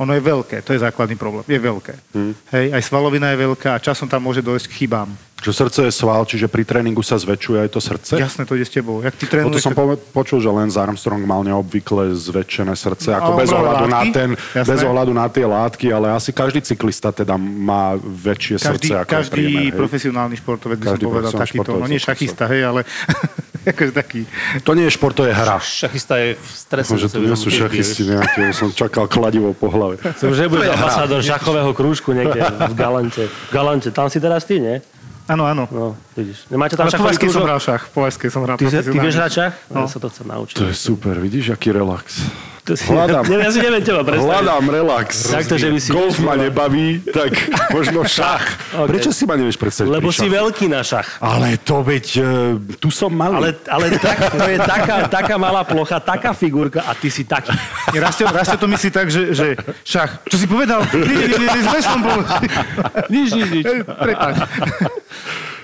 Ono 0.00 0.16
je 0.16 0.22
veľké, 0.24 0.64
to 0.64 0.72
je 0.72 0.80
základný 0.80 1.20
problém. 1.20 1.44
Je 1.44 1.60
veľké. 1.60 1.94
Hmm. 2.16 2.32
Hej, 2.56 2.72
aj 2.72 2.82
svalovina 2.88 3.36
je 3.36 3.44
veľká 3.44 3.76
a 3.76 3.78
časom 3.78 4.08
tam 4.08 4.24
môže 4.24 4.40
dojsť 4.40 4.66
k 4.72 4.72
chybám. 4.84 5.12
Čo 5.40 5.56
srdce 5.56 5.88
je 5.88 5.92
sval, 5.92 6.28
čiže 6.28 6.52
pri 6.52 6.68
tréningu 6.68 7.00
sa 7.00 7.16
zväčšuje 7.16 7.64
aj 7.64 7.68
to 7.72 7.80
srdce? 7.80 8.12
Jasné, 8.20 8.44
to 8.44 8.60
ide 8.60 8.68
s 8.68 8.72
tebou. 8.76 9.00
Jak 9.00 9.16
ty 9.16 9.24
No 9.24 9.28
to 9.28 9.32
trénuješ, 9.56 9.64
som 9.64 9.72
po- 9.72 9.96
počul, 10.12 10.36
že 10.36 10.52
Lance 10.52 10.76
Armstrong 10.76 11.24
mal 11.24 11.40
neobvykle 11.48 12.12
zväčšené 12.12 12.76
srdce, 12.76 13.16
ako 13.16 13.36
ale 13.36 13.40
bez 13.40 13.48
ohľadu, 13.48 13.84
na 13.88 14.00
látky, 14.04 14.08
ten, 14.12 14.30
jasné. 14.36 14.68
bez 14.68 14.80
ohľadu 14.84 15.12
na 15.16 15.26
tie 15.32 15.46
látky, 15.48 15.86
ale 15.96 16.06
asi 16.12 16.30
každý 16.36 16.60
cyklista 16.60 17.08
teda 17.08 17.40
má 17.40 17.96
väčšie 17.96 18.60
každý, 18.60 18.68
srdce 18.68 18.92
ako 19.00 19.10
každý 19.16 19.32
priemer, 19.32 19.64
hej? 19.64 19.80
profesionálny 19.80 20.36
športovec 20.36 20.76
by 20.76 20.86
som 20.92 21.00
povedal 21.00 21.32
takýto. 21.32 21.70
No 21.72 21.88
nie 21.88 22.00
šachista, 22.00 22.44
hej, 22.44 22.60
ale 22.68 22.80
akože 23.72 23.92
taký. 23.92 24.20
To 24.64 24.72
nie 24.72 24.88
je 24.88 24.92
šport, 24.96 25.12
to 25.12 25.28
je 25.28 25.32
hra. 25.36 25.60
Šachista 25.60 26.16
je 26.16 26.36
v 26.36 26.46
strese. 26.48 26.96
Že 26.96 27.08
tu 27.12 27.18
nie 27.20 27.36
sú 27.36 27.48
šachisti 27.52 28.02
nejaké, 28.08 28.52
som 28.56 28.72
čakal 28.72 29.04
kladivo 29.06 29.52
po 29.52 29.68
hlave. 29.68 30.00
Som, 30.16 30.32
že 30.32 30.48
budeš 30.48 30.72
ambasádor 30.76 31.20
šachového 31.20 31.70
krúžku 31.76 32.16
niekde 32.16 32.40
v 32.72 32.74
Galante. 32.74 33.28
V 33.28 33.52
Galante, 33.52 33.88
tam 33.92 34.08
si 34.08 34.16
teraz 34.18 34.48
ty, 34.48 34.58
nie? 34.60 34.80
Áno, 35.30 35.46
áno. 35.46 35.68
No, 35.70 35.94
vidíš. 36.18 36.50
Nemáte 36.50 36.74
tam 36.74 36.90
šachový 36.90 37.14
Vajskej 37.14 37.28
som 37.30 37.46
krúžok? 37.46 37.46
hral 37.46 37.60
šach. 37.62 37.82
Po 37.94 38.00
som 38.10 38.42
hral 38.42 38.56
Ty, 38.58 38.66
ty 38.66 38.98
vieš 38.98 39.14
hrať 39.14 39.32
šach? 39.32 39.54
No. 39.70 39.74
No. 39.74 39.80
Ja 39.86 39.88
sa 39.92 39.98
to 40.02 40.08
chcem 40.10 40.26
naučiť. 40.26 40.56
To 40.58 40.64
je 40.66 40.74
super, 40.74 41.14
vidíš, 41.22 41.54
aký 41.54 41.70
relax. 41.70 42.18
To 42.70 42.78
si, 42.78 42.86
Hľadám. 42.86 43.26
Ne, 43.26 43.42
ja 43.42 43.50
si 43.50 43.58
neviem 43.58 43.82
teba 43.82 44.06
predstaviť. 44.06 44.30
Hľadám 44.30 44.64
relax. 44.70 45.08
Takto, 45.26 45.58
že 45.58 45.74
by 45.74 45.78
si- 45.82 45.90
Golf 45.90 46.22
ma 46.22 46.38
nebaví, 46.38 47.02
tak 47.02 47.34
možno 47.74 48.06
šach. 48.06 48.46
Ok. 48.78 48.86
Prečo 48.86 49.10
si 49.10 49.26
ma 49.26 49.34
nevieš 49.34 49.58
predstaviť 49.58 49.90
Lebo 49.90 50.14
si 50.14 50.30
veľký 50.30 50.70
na 50.70 50.86
šach. 50.86 51.18
Ale 51.18 51.58
to 51.58 51.82
veď, 51.82 52.06
e, 52.14 52.22
tu 52.78 52.94
som 52.94 53.10
malý. 53.10 53.42
Ale, 53.42 53.50
ale 53.66 53.86
tak, 53.98 54.38
to 54.38 54.46
je 54.46 54.58
taká, 54.62 55.10
taká 55.10 55.34
malá 55.34 55.66
plocha, 55.66 55.98
taká 55.98 56.30
figurka 56.30 56.86
a 56.86 56.94
ty 56.94 57.10
si 57.10 57.26
taký. 57.26 57.50
Rastio, 57.90 58.30
Rastio 58.30 58.54
to 58.54 58.70
myslí 58.70 58.90
tak, 58.94 59.10
že, 59.10 59.34
že 59.34 59.58
šach. 59.82 60.22
Čo 60.30 60.36
si 60.38 60.46
povedal? 60.46 60.86
Bol. 62.00 62.22
Nič, 63.10 63.34
nič, 63.34 63.48
nič. 63.50 63.64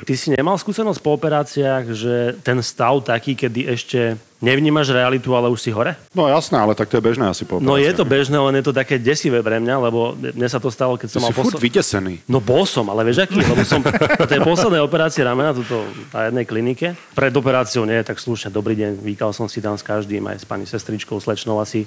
Ty 0.07 0.15
si 0.15 0.31
nemal 0.31 0.55
skúsenosť 0.55 1.03
po 1.03 1.19
operáciách, 1.19 1.85
že 1.91 2.39
ten 2.47 2.63
stav 2.63 3.03
taký, 3.03 3.35
kedy 3.35 3.67
ešte 3.67 4.15
nevnímaš 4.39 4.95
realitu, 4.95 5.35
ale 5.35 5.51
už 5.51 5.59
si 5.59 5.75
hore? 5.75 5.99
No 6.15 6.31
jasné, 6.31 6.63
ale 6.63 6.79
tak 6.79 6.87
to 6.87 6.95
je 6.95 7.03
bežné 7.03 7.27
asi 7.27 7.43
po 7.43 7.59
No 7.59 7.75
je 7.75 7.91
to 7.91 8.07
bežné, 8.07 8.39
len 8.39 8.55
je 8.61 8.71
to 8.71 8.75
také 8.77 9.03
desivé 9.03 9.43
pre 9.43 9.59
mňa, 9.59 9.75
lebo 9.83 10.15
mne 10.15 10.47
sa 10.47 10.63
to 10.63 10.71
stalo, 10.71 10.95
keď 10.95 11.11
Ty 11.11 11.15
som 11.19 11.21
si 11.27 11.27
mal 11.27 11.35
furt 11.35 11.59
vytesený. 11.59 12.23
No 12.31 12.39
bol 12.39 12.63
som, 12.71 12.87
ale 12.87 13.03
vieš 13.03 13.27
aký? 13.27 13.43
Lebo 13.43 13.67
som 13.67 13.83
po 13.83 14.27
tej 14.31 14.39
poslednej 14.47 14.79
operácii 14.87 15.27
ramena 15.27 15.51
tuto 15.51 15.83
na 16.15 16.31
jednej 16.31 16.45
klinike. 16.47 16.95
Pred 17.19 17.35
operáciou 17.35 17.83
nie, 17.83 17.99
tak 18.07 18.23
slušne, 18.23 18.55
dobrý 18.55 18.79
deň, 18.79 19.03
vykal 19.03 19.35
som 19.35 19.51
si 19.51 19.59
tam 19.59 19.75
s 19.75 19.83
každým, 19.83 20.23
aj 20.31 20.39
s 20.39 20.47
pani 20.47 20.71
sestričkou, 20.71 21.19
slečnou 21.19 21.59
asi. 21.59 21.83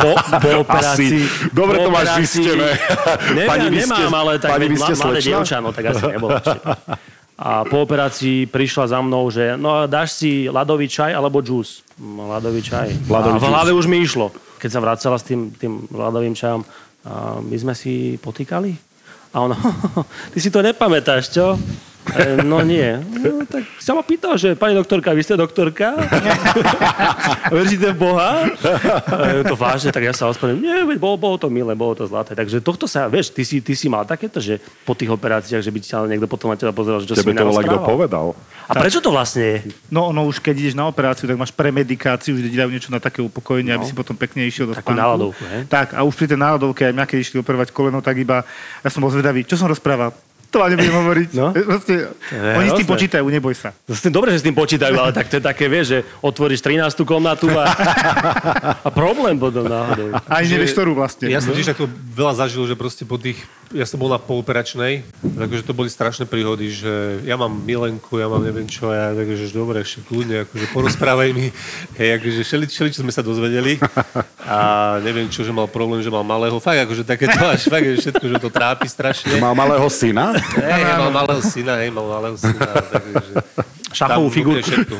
Po, 0.00 0.16
po 0.40 0.50
operácii. 0.64 1.20
Asi. 1.20 1.52
Dobre 1.52 1.84
po 1.84 1.84
to 1.84 1.90
máš 1.92 2.24
zistené. 2.24 2.80
Neviem, 3.36 3.48
Pani, 3.52 3.66
nemám, 3.76 4.00
ste- 4.08 4.16
ale 4.16 4.32
tak 4.40 4.50
pani, 4.56 4.66
mladé 4.72 5.20
dievča, 5.20 5.56
no 5.60 5.68
tak 5.76 5.84
asi 5.92 6.02
nebolo 6.16 6.40
ešte. 6.40 6.58
A 7.38 7.62
po 7.62 7.86
operácii 7.86 8.50
prišla 8.50 8.90
za 8.90 8.98
mnou, 8.98 9.30
že 9.30 9.54
no 9.54 9.86
dáš 9.86 10.18
si 10.18 10.50
ľadový 10.50 10.90
čaj 10.90 11.14
alebo 11.14 11.38
džús. 11.38 11.86
Ľadový 12.02 12.60
čaj. 12.66 13.06
Ľadový 13.06 13.38
a 13.38 13.42
v 13.42 13.46
hlave 13.46 13.70
už 13.70 13.86
mi 13.86 14.02
išlo. 14.02 14.34
Keď 14.58 14.70
sa 14.74 14.82
vracala 14.82 15.22
s 15.22 15.24
tým, 15.24 15.54
tým 15.54 15.86
ľadovým 15.86 16.34
čajom, 16.34 16.66
a 17.06 17.38
my 17.38 17.54
sme 17.54 17.78
si 17.78 18.18
potýkali? 18.18 18.74
A 19.38 19.46
ona, 19.46 19.54
ty 20.34 20.42
si 20.42 20.50
to 20.50 20.58
nepamätáš, 20.66 21.30
čo? 21.30 21.54
E, 22.16 22.40
no 22.46 22.64
nie. 22.64 22.96
No, 23.20 23.44
tak 23.44 23.66
sa 23.76 23.92
ma 23.92 24.00
pýtal, 24.00 24.40
že 24.40 24.56
pani 24.56 24.72
doktorka, 24.72 25.12
vy 25.12 25.22
ste 25.24 25.36
doktorka? 25.36 25.92
Veríte 27.54 27.92
v 27.92 27.98
Boha? 27.98 28.48
E, 28.48 29.44
to 29.44 29.54
vážne, 29.58 29.92
tak 29.92 30.04
ja 30.06 30.14
sa 30.16 30.30
ospravedlňujem. 30.32 30.64
Nie, 30.64 30.88
veď 30.88 30.98
bolo, 31.00 31.16
bolo 31.20 31.36
to 31.36 31.52
milé, 31.52 31.76
bolo 31.76 31.92
to 31.98 32.08
zlaté. 32.08 32.32
Takže 32.32 32.64
tohto 32.64 32.88
sa, 32.88 33.10
vieš, 33.10 33.34
ty 33.34 33.44
si, 33.44 33.60
ty 33.60 33.76
si 33.76 33.90
mal 33.90 34.08
takéto, 34.08 34.40
že 34.40 34.62
po 34.88 34.96
tých 34.96 35.12
operáciách, 35.12 35.60
že 35.60 35.72
by 35.72 35.78
ti 35.82 35.88
niekto 36.08 36.26
potom 36.30 36.52
na 36.52 36.56
teba 36.56 36.72
pozeral, 36.72 37.02
že 37.04 37.12
čo 37.12 37.16
si 37.18 37.24
Tebe 37.24 37.34
mi 37.34 37.40
to 37.40 37.48
volá 37.48 37.62
kto 37.64 37.80
povedal. 37.84 38.26
A 38.68 38.72
prečo 38.76 39.00
to 39.00 39.08
vlastne 39.12 39.42
je? 39.42 39.56
No 39.88 40.12
ono 40.12 40.28
už 40.28 40.44
keď 40.44 40.54
ideš 40.60 40.76
na 40.76 40.84
operáciu, 40.88 41.24
tak 41.24 41.40
máš 41.40 41.52
premedikáciu, 41.52 42.36
že 42.36 42.52
ti 42.52 42.56
dajú 42.56 42.70
niečo 42.72 42.92
na 42.92 43.00
také 43.00 43.24
upokojenie, 43.24 43.72
aby 43.72 43.84
si 43.88 43.96
potom 43.96 44.12
pekne 44.12 44.44
išiel 44.44 44.68
do 44.68 44.74
Takú 44.76 44.92
spánku. 44.92 45.00
náladovku? 45.00 45.42
Tak 45.72 45.96
a 45.96 46.04
už 46.04 46.14
pri 46.14 46.26
tej 46.28 46.38
náladovke, 46.38 46.82
aj 46.84 46.94
mňa 46.94 47.04
keď 47.08 47.18
išli 47.18 47.36
operovať 47.40 47.68
koleno, 47.72 48.04
tak 48.04 48.20
iba, 48.20 48.44
ja 48.84 48.88
som 48.92 49.00
bol 49.00 49.08
zvedavý, 49.08 49.44
čo 49.48 49.56
som 49.56 49.68
rozprával? 49.72 50.12
To 50.48 50.64
vám 50.64 50.72
nebudem 50.72 50.96
hovoriť. 50.96 51.28
No. 51.36 51.52
Proste, 51.52 52.08
je 52.08 52.56
oni 52.56 52.68
s 52.72 52.80
tým 52.80 52.88
počítajú, 52.88 53.24
neboj 53.28 53.52
sa. 53.52 53.76
Tým, 53.84 54.08
dobre, 54.08 54.32
že 54.32 54.40
s 54.40 54.44
tým 54.48 54.56
počítajú, 54.56 54.96
ale 54.96 55.12
tak 55.12 55.28
to 55.28 55.36
je 55.36 55.44
také, 55.44 55.68
vieš, 55.68 55.86
že 55.92 55.98
otvoríš 56.24 56.64
13. 56.64 57.04
komnatu 57.04 57.52
a, 57.52 57.68
a 58.86 58.88
problém 58.88 59.36
potom 59.36 59.68
náhodou. 59.68 60.16
Ani 60.24 60.48
nevieš, 60.48 60.72
ktorú 60.72 60.96
vlastne. 60.96 61.28
Ja 61.28 61.44
som 61.44 61.52
tiež 61.52 61.76
takto 61.76 61.84
veľa 61.92 62.40
zažil, 62.40 62.64
že 62.64 62.80
proste 62.80 63.04
po 63.04 63.20
tých, 63.20 63.36
ja 63.72 63.84
som 63.84 64.00
bol 64.00 64.08
na 64.08 64.16
pooperačnej, 64.16 65.04
takže 65.20 65.60
to 65.64 65.76
boli 65.76 65.92
strašné 65.92 66.24
príhody, 66.24 66.72
že 66.72 67.20
ja 67.24 67.36
mám 67.36 67.52
milenku, 67.52 68.16
ja 68.16 68.24
mám 68.24 68.40
neviem 68.40 68.64
čo, 68.64 68.88
ja 68.88 69.12
takže 69.12 69.52
dobre, 69.52 69.84
ešte 69.84 70.00
kľudne, 70.08 70.48
akože 70.48 70.66
porozprávaj 70.72 71.30
mi, 71.36 71.52
hej, 72.00 72.08
akože 72.16 72.40
všeli, 72.64 72.90
čo 72.92 73.04
sme 73.04 73.12
sa 73.12 73.20
dozvedeli 73.20 73.76
a 74.48 74.96
neviem 75.04 75.28
čo, 75.28 75.44
že 75.44 75.52
mal 75.52 75.68
problém, 75.68 76.00
že 76.00 76.08
mal 76.08 76.24
malého, 76.24 76.56
fakt 76.56 76.80
akože 76.88 77.04
takéto 77.04 77.36
až, 77.44 77.68
fakt, 77.68 77.84
že 77.84 78.08
všetko, 78.08 78.24
že 78.24 78.36
to 78.40 78.48
trápi 78.48 78.88
strašne. 78.88 79.36
Mal 79.36 79.52
malého 79.52 79.84
syna? 79.92 80.32
Hej, 80.56 80.82
mal 80.96 81.12
malého 81.12 81.42
syna, 81.44 81.72
hej, 81.84 81.90
mal 81.92 82.06
malého 82.08 82.36
syna, 82.40 82.68
takže... 82.88 83.32
Šachovú 83.88 84.28
tam 84.28 84.36
figurku. 84.36 84.68
Všetko, 84.68 84.94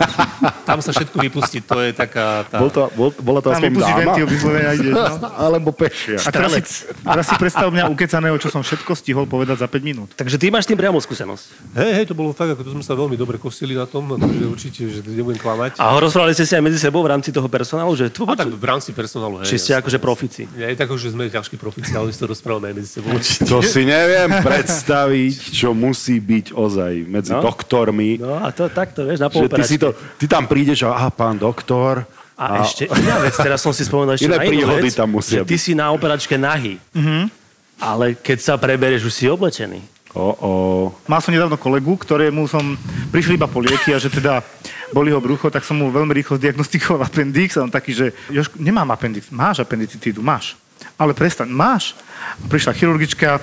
tam 0.65 0.79
sa 0.81 0.91
všetko 0.97 1.17
vypustí, 1.21 1.61
to 1.61 1.77
je 1.85 1.93
taká... 1.93 2.49
Tá... 2.49 2.57
Bol 2.57 2.73
to, 2.73 2.89
bol, 2.97 3.13
bola 3.21 3.41
to 3.45 3.53
aspoň 3.53 3.77
dáma? 3.77 4.01
ventil, 4.01 4.25
vyslovene 4.25 4.69
ideš. 4.81 4.95
No. 4.97 5.29
Alebo 5.37 5.71
pešia. 5.77 6.17
A 6.25 6.29
teraz 6.33 6.51
si, 6.57 6.89
teraz 6.89 7.25
si 7.29 7.35
predstav 7.37 7.69
mňa 7.69 7.85
ukecaného, 7.93 8.37
čo 8.41 8.49
som 8.49 8.58
všetko 8.61 8.93
stihol 8.93 9.25
povedať 9.25 9.59
za 9.59 9.67
5 9.67 9.79
minút. 9.81 10.11
Takže 10.13 10.35
ty 10.35 10.49
máš 10.49 10.65
s 10.65 10.71
tým 10.71 10.77
priamo 10.77 10.97
skúsenosť. 10.97 11.45
Hej, 11.75 11.91
hej, 11.93 12.05
to 12.05 12.15
bolo 12.15 12.31
fakt, 12.31 12.51
ako 12.51 12.63
to 12.63 12.71
sme 12.73 12.81
sa 12.81 12.93
veľmi 12.93 13.15
dobre 13.15 13.37
kosili 13.37 13.73
na 13.73 13.85
tom, 13.85 14.09
akože 14.11 14.45
určite, 14.45 14.81
že 14.87 15.01
nebudem 15.03 15.37
klamať. 15.37 15.77
A 15.77 15.95
rozprávali 15.95 16.33
ste 16.33 16.43
si 16.43 16.53
aj 16.53 16.63
medzi 16.63 16.77
sebou 16.77 17.01
v 17.01 17.11
rámci 17.11 17.29
toho 17.29 17.47
personálu, 17.47 17.93
že 17.93 18.09
tu 18.09 18.23
A 18.23 18.35
tak 18.35 18.49
v 18.49 18.63
rámci 18.63 18.91
personálu, 18.91 19.41
hej. 19.41 19.47
či 19.47 19.57
ste 19.59 19.73
akože 19.75 19.97
profici. 19.97 20.45
Nie, 20.51 20.73
tak 20.73 20.91
že 20.91 21.09
sme 21.09 21.27
ťažkí 21.27 21.55
profici, 21.55 21.93
ale 21.93 22.07
my 22.07 22.13
si 22.13 22.19
to 22.19 22.27
rozprávame 22.27 22.67
aj 22.67 22.75
medzi 22.75 22.91
sebou. 22.91 23.13
To 23.47 23.59
si 23.61 23.83
neviem 23.83 24.31
predstaviť, 24.39 25.35
čo 25.51 25.73
musí 25.73 26.19
byť 26.19 26.53
ozaj 26.53 26.93
medzi 27.05 27.31
No. 27.31 27.41
doktormi. 27.41 28.17
No 28.17 28.39
a 28.39 28.51
to 28.51 28.69
takto, 28.69 29.03
vieš, 29.03 29.19
na 29.19 29.29
Že 29.29 29.49
ty, 29.49 29.63
si 29.63 29.77
to, 29.77 29.91
ty 30.17 30.25
tam 30.25 30.45
prídeš 30.45 30.83
a 30.83 30.93
aha, 30.93 31.11
pán 31.11 31.37
doktor. 31.37 32.03
A, 32.35 32.63
ešte 32.63 32.87
iná 32.87 33.19
vec, 33.19 33.35
teraz 33.35 33.59
som 33.59 33.71
si 33.71 33.83
spomenul 33.83 34.15
ešte 34.17 34.25
Iné 34.25 34.39
na 34.39 34.43
inú 34.43 34.51
príhody 34.55 34.87
vec, 34.87 34.95
tam 34.95 35.11
musia 35.11 35.43
že 35.43 35.45
ty 35.45 35.55
byť. 35.55 35.61
si 35.61 35.73
na 35.75 35.91
operačke 35.91 36.35
nahý. 36.35 36.79
Ale 37.79 38.19
keď 38.19 38.39
sa 38.43 38.55
preberieš, 38.59 39.07
už 39.07 39.15
si 39.15 39.25
oblečený. 39.31 39.81
O, 40.17 40.27
o. 40.35 40.51
Mal 41.07 41.21
som 41.21 41.31
nedávno 41.31 41.61
kolegu, 41.61 41.95
ktorému 41.95 42.49
som 42.49 42.75
prišiel 43.13 43.37
iba 43.39 43.47
po 43.47 43.61
lieky 43.61 43.93
a 43.93 44.03
že 44.03 44.09
teda 44.09 44.41
boli 44.91 45.13
ho 45.13 45.21
brucho, 45.21 45.53
tak 45.53 45.63
som 45.63 45.77
mu 45.77 45.93
veľmi 45.93 46.11
rýchlo 46.17 46.41
zdiagnostikoval 46.41 47.05
appendix 47.09 47.55
a 47.55 47.65
on 47.65 47.73
taký, 47.73 47.93
že 47.93 48.07
Jožko, 48.33 48.57
nemám 48.57 48.89
appendix, 48.91 49.29
máš 49.29 49.61
appendicitídu, 49.61 50.25
máš. 50.25 50.57
Ale 50.99 51.15
prestaň, 51.15 51.49
máš. 51.51 51.95
A 52.19 52.47
prišla 52.51 52.75
chirurgička 52.75 53.39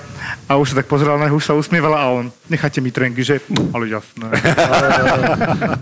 a 0.48 0.52
už 0.60 0.72
sa 0.72 0.84
tak 0.84 0.86
pozerala 0.86 1.16
na 1.16 1.24
neho, 1.28 1.36
už 1.40 1.48
sa 1.48 1.56
usmievala 1.56 1.96
a 1.96 2.06
on, 2.12 2.28
necháte 2.52 2.84
mi 2.84 2.92
trenky, 2.92 3.24
že, 3.24 3.40
ale 3.72 3.88
jasné. 3.88 4.28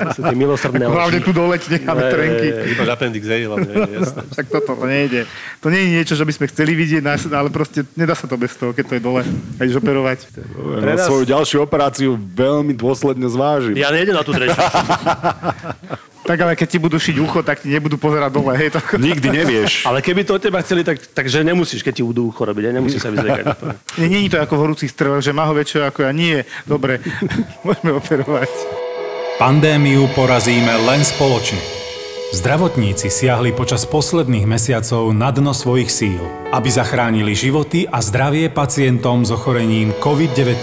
To 0.04 0.08
sú 0.14 0.22
tie 0.22 0.36
milosrdné 0.38 0.86
Hlavne 0.86 1.20
tu 1.20 1.34
dole 1.34 1.58
ti 1.58 1.74
necháme 1.74 2.00
trenky. 2.10 2.46
Iba 2.74 2.84
appendix, 2.94 3.24
hej, 3.26 3.50
hlavne, 3.50 3.72
jasné. 3.98 4.22
Tak 4.38 4.46
toto 4.46 4.78
to 4.78 4.86
nejde. 4.86 5.26
To 5.60 5.68
nie 5.74 5.82
je 5.82 5.88
niečo, 6.00 6.14
že 6.14 6.22
by 6.22 6.32
sme 6.32 6.46
chceli 6.54 6.72
vidieť, 6.78 7.02
ale 7.34 7.50
proste 7.50 7.82
nedá 7.98 8.14
sa 8.14 8.30
to 8.30 8.38
bez 8.38 8.54
toho, 8.54 8.70
keď 8.70 8.84
to 8.86 8.94
je 8.98 9.02
dole 9.02 9.22
a 9.26 9.60
ideš 9.62 9.82
operovať. 9.82 10.18
Na 10.82 10.94
svoju 11.02 11.26
ďalšiu 11.26 11.58
operáciu 11.66 12.14
veľmi 12.14 12.72
dôsledne 12.78 13.26
zvážim. 13.26 13.74
Ja 13.74 13.90
nejdem 13.90 14.14
na 14.14 14.22
tú 14.22 14.30
tretiu. 14.30 14.54
Tak 16.24 16.40
ale 16.40 16.56
keď 16.56 16.68
ti 16.72 16.78
budú 16.80 16.96
šiť 16.96 17.16
ucho, 17.20 17.44
tak 17.44 17.60
ti 17.60 17.68
nebudú 17.68 18.00
pozerať 18.00 18.32
dole. 18.32 18.56
Hej, 18.56 18.72
to... 18.72 18.80
Nikdy 18.96 19.28
nevieš. 19.28 19.84
Ale 19.84 20.00
keby 20.00 20.24
to 20.24 20.40
od 20.40 20.42
teba 20.42 20.64
chceli, 20.64 20.80
tak, 20.80 20.96
takže 20.96 21.44
nemusíš, 21.44 21.84
keď 21.84 22.00
ti 22.00 22.04
budú 22.04 22.32
ucho 22.32 22.48
robiť. 22.48 22.64
Ja 22.64 22.72
nemusíš 22.72 23.04
sa 23.04 23.12
vyzrekať. 23.12 23.44
úplne. 23.52 23.76
Nie, 24.00 24.08
nie 24.08 24.20
je 24.24 24.32
to 24.32 24.38
ako 24.40 24.54
v 24.56 24.62
horúcich 24.64 24.88
strelách, 24.88 25.20
že 25.20 25.36
má 25.36 25.44
ho 25.44 25.52
väčšie 25.52 25.84
ako 25.84 26.08
ja. 26.08 26.16
Nie, 26.16 26.48
dobre, 26.64 27.04
môžeme 27.68 27.92
operovať. 28.00 28.48
Pandémiu 29.36 30.08
porazíme 30.16 30.72
len 30.88 31.04
spoločne. 31.04 31.60
Zdravotníci 32.34 33.12
siahli 33.12 33.52
počas 33.54 33.84
posledných 33.84 34.48
mesiacov 34.48 35.12
na 35.12 35.28
dno 35.30 35.52
svojich 35.52 35.92
síl, 35.92 36.24
aby 36.50 36.66
zachránili 36.72 37.36
životy 37.36 37.84
a 37.86 38.00
zdravie 38.00 38.48
pacientom 38.48 39.22
s 39.22 39.30
ochorením 39.30 39.92
COVID-19. 40.00 40.56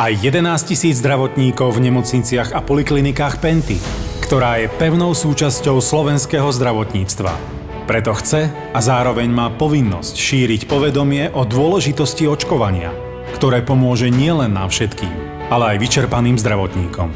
Aj 0.00 0.08
11 0.08 0.48
tisíc 0.64 1.02
zdravotníkov 1.02 1.76
v 1.76 1.92
nemocniciach 1.92 2.56
a 2.56 2.64
poliklinikách 2.64 3.44
Penty, 3.44 3.76
ktorá 4.22 4.62
je 4.62 4.70
pevnou 4.78 5.10
súčasťou 5.12 5.82
slovenského 5.82 6.46
zdravotníctva. 6.46 7.34
Preto 7.90 8.14
chce 8.14 8.46
a 8.48 8.78
zároveň 8.78 9.26
má 9.26 9.50
povinnosť 9.50 10.14
šíriť 10.14 10.70
povedomie 10.70 11.34
o 11.34 11.42
dôležitosti 11.42 12.30
očkovania, 12.30 12.94
ktoré 13.34 13.66
pomôže 13.66 14.06
nielen 14.08 14.54
nám 14.54 14.70
všetkým, 14.70 15.10
ale 15.50 15.74
aj 15.74 15.82
vyčerpaným 15.82 16.38
zdravotníkom. 16.38 17.10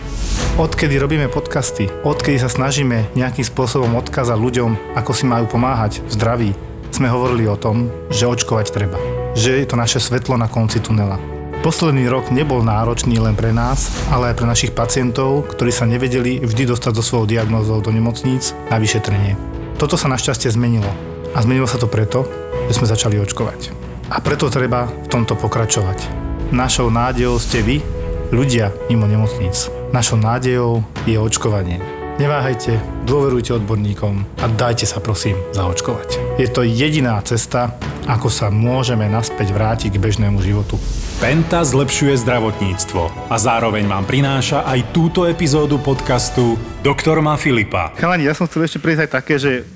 Odkedy 0.58 0.98
robíme 0.98 1.30
podcasty, 1.30 1.86
odkedy 2.02 2.42
sa 2.42 2.50
snažíme 2.50 3.14
nejakým 3.14 3.46
spôsobom 3.46 3.94
odkázať 4.02 4.36
ľuďom, 4.36 4.98
ako 4.98 5.12
si 5.14 5.24
majú 5.24 5.46
pomáhať 5.46 6.02
v 6.02 6.10
zdraví, 6.10 6.50
sme 6.90 7.06
hovorili 7.06 7.46
o 7.46 7.54
tom, 7.60 7.92
že 8.10 8.26
očkovať 8.26 8.66
treba. 8.74 8.98
Že 9.38 9.62
je 9.62 9.66
to 9.68 9.76
naše 9.78 10.02
svetlo 10.02 10.34
na 10.34 10.50
konci 10.50 10.82
tunela. 10.82 11.35
Posledný 11.64 12.08
rok 12.12 12.28
nebol 12.28 12.60
náročný 12.60 13.16
len 13.16 13.32
pre 13.32 13.54
nás, 13.54 13.88
ale 14.12 14.32
aj 14.32 14.36
pre 14.36 14.46
našich 14.48 14.72
pacientov, 14.76 15.48
ktorí 15.52 15.72
sa 15.72 15.88
nevedeli 15.88 16.44
vždy 16.44 16.68
dostať 16.68 16.92
so 16.98 17.02
svojou 17.04 17.26
diagnózou 17.30 17.80
do 17.80 17.88
nemocníc 17.88 18.52
na 18.68 18.76
vyšetrenie. 18.76 19.38
Toto 19.80 19.96
sa 19.96 20.08
našťastie 20.12 20.52
zmenilo. 20.52 20.88
A 21.32 21.44
zmenilo 21.44 21.68
sa 21.68 21.80
to 21.80 21.88
preto, 21.88 22.24
že 22.68 22.80
sme 22.80 22.88
začali 22.88 23.20
očkovať. 23.20 23.72
A 24.12 24.20
preto 24.20 24.52
treba 24.52 24.88
v 24.88 25.08
tomto 25.08 25.36
pokračovať. 25.36 26.08
Našou 26.54 26.92
nádejou 26.92 27.40
ste 27.42 27.64
vy, 27.64 27.82
ľudia 28.30 28.70
mimo 28.86 29.08
nemocníc. 29.08 29.68
Našou 29.90 30.20
nádejou 30.20 30.84
je 31.06 31.18
očkovanie. 31.18 31.82
Neváhajte, 32.16 32.80
dôverujte 33.04 33.52
odborníkom 33.52 34.24
a 34.40 34.48
dajte 34.48 34.88
sa 34.88 35.04
prosím 35.04 35.36
zaočkovať. 35.52 36.40
Je 36.40 36.48
to 36.48 36.64
jediná 36.64 37.20
cesta, 37.20 37.76
ako 38.06 38.30
sa 38.30 38.54
môžeme 38.54 39.10
naspäť 39.10 39.50
vrátiť 39.50 39.98
k 39.98 40.02
bežnému 40.02 40.38
životu. 40.38 40.78
Penta 41.18 41.66
zlepšuje 41.66 42.14
zdravotníctvo 42.22 43.32
a 43.32 43.34
zároveň 43.34 43.90
vám 43.90 44.06
prináša 44.06 44.62
aj 44.62 44.94
túto 44.94 45.26
epizódu 45.26 45.82
podcastu 45.82 46.54
Doktor 46.86 47.18
má 47.18 47.34
Filipa. 47.34 47.90
Chalani, 47.98 48.30
ja 48.30 48.34
som 48.38 48.46
chcel 48.46 48.62
ešte 48.62 48.78
prejsť 48.78 49.02
aj 49.02 49.10
také, 49.10 49.34
že 49.42 49.66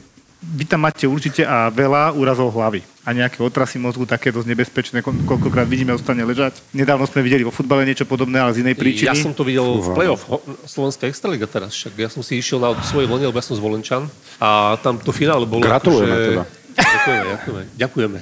vy 0.41 0.65
tam 0.65 0.87
máte 0.87 1.05
určite 1.05 1.45
a 1.45 1.69
veľa 1.69 2.17
úrazov 2.17 2.55
hlavy 2.55 2.81
a 3.05 3.13
nejaké 3.13 3.45
otrasy 3.45 3.77
mozgu, 3.77 4.09
také 4.09 4.33
dosť 4.33 4.49
nebezpečné, 4.49 4.99
ko- 5.05 5.17
koľkokrát 5.27 5.69
vidíme 5.69 5.93
ostane 5.93 6.25
ležať. 6.25 6.61
Nedávno 6.73 7.05
sme 7.05 7.21
videli 7.21 7.45
vo 7.45 7.53
futbale 7.53 7.85
niečo 7.85 8.09
podobné, 8.09 8.41
ale 8.41 8.57
z 8.57 8.65
inej 8.65 8.77
príčiny. 8.77 9.09
Ja 9.09 9.17
som 9.17 9.37
to 9.37 9.45
videl 9.45 9.81
v 9.81 9.89
play-off 9.93 10.29
Slovenská 10.65 11.09
extraliga 11.09 11.45
teraz, 11.45 11.75
však 11.77 11.93
ja 11.99 12.09
som 12.09 12.25
si 12.25 12.41
išiel 12.41 12.61
na 12.61 12.77
svojej 12.85 13.09
vlne, 13.09 13.29
lebo 13.29 13.37
ja 13.37 13.45
som 13.45 13.57
z 13.57 13.61
Volenčan 13.61 14.09
a 14.39 14.79
tam 14.81 14.97
to 15.01 15.11
finále 15.11 15.45
bolo... 15.45 15.65
Gratulujeme 15.65 16.15
akože- 16.15 16.29
teda. 16.31 16.60
Ďakujeme, 16.77 17.25
ďakujeme. 17.35 17.63
Ďakujeme. 17.77 18.19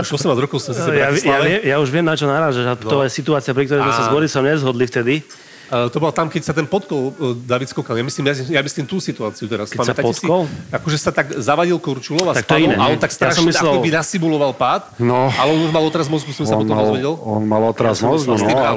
Už 0.00 0.08
18 0.14 0.44
rokov 0.44 0.58
som 0.62 0.72
si 0.72 0.80
Ja, 0.94 1.12
ja, 1.12 1.38
ja 1.62 1.76
už 1.80 1.88
viem, 1.92 2.04
na 2.06 2.14
čo 2.16 2.24
narážaš. 2.28 2.64
A 2.64 2.74
to 2.76 3.02
je 3.04 3.10
situácia, 3.12 3.52
pri 3.52 3.68
ktorej 3.68 3.84
sme 3.84 3.94
sa 3.94 4.04
s 4.06 4.10
Borisom 4.12 4.44
nezhodli 4.46 4.86
vtedy. 4.86 5.24
Uh, 5.68 5.86
to 5.88 6.00
bolo 6.00 6.08
tam, 6.10 6.26
keď 6.26 6.42
sa 6.42 6.52
ten 6.52 6.64
podkol 6.64 7.12
uh, 7.12 7.36
David 7.36 7.68
skokal. 7.68 7.92
Ja 7.92 8.02
myslím, 8.02 8.24
ja, 8.26 8.34
ja 8.34 8.60
myslím 8.60 8.88
tú 8.88 8.98
situáciu 8.98 9.44
teraz. 9.44 9.68
Keď 9.68 9.78
sa 9.78 9.92
Pamätáte 9.92 10.04
podkol? 10.08 10.40
Si, 10.48 10.72
akože 10.72 10.96
sa 10.96 11.10
tak 11.12 11.26
zavadil 11.36 11.76
Korčulov 11.76 12.32
a 12.32 12.40
Tak 12.40 12.48
spadol 12.48 12.72
a 12.72 12.84
on 12.88 12.96
tak 12.96 13.12
Ja 13.12 13.16
strašne 13.20 13.40
som 13.40 13.48
myslel- 13.52 13.72
ako 13.76 13.84
by 13.84 13.90
nasimuloval 13.92 14.52
pád, 14.56 14.82
No. 14.96 15.28
ale 15.28 15.48
on 15.52 15.60
už 15.64 15.72
mal 15.72 15.84
otraz 15.84 16.08
mozgu, 16.08 16.32
som 16.32 16.48
sa 16.48 16.56
on 16.56 16.64
potom 16.64 16.72
mal, 16.72 16.84
dozvedel. 16.88 17.14
on 17.20 17.42
mal 17.44 17.62
otraz 17.68 18.00
Ja 18.00 18.08
mozgu, 18.08 18.32
no, 18.32 18.56
a, 18.56 18.72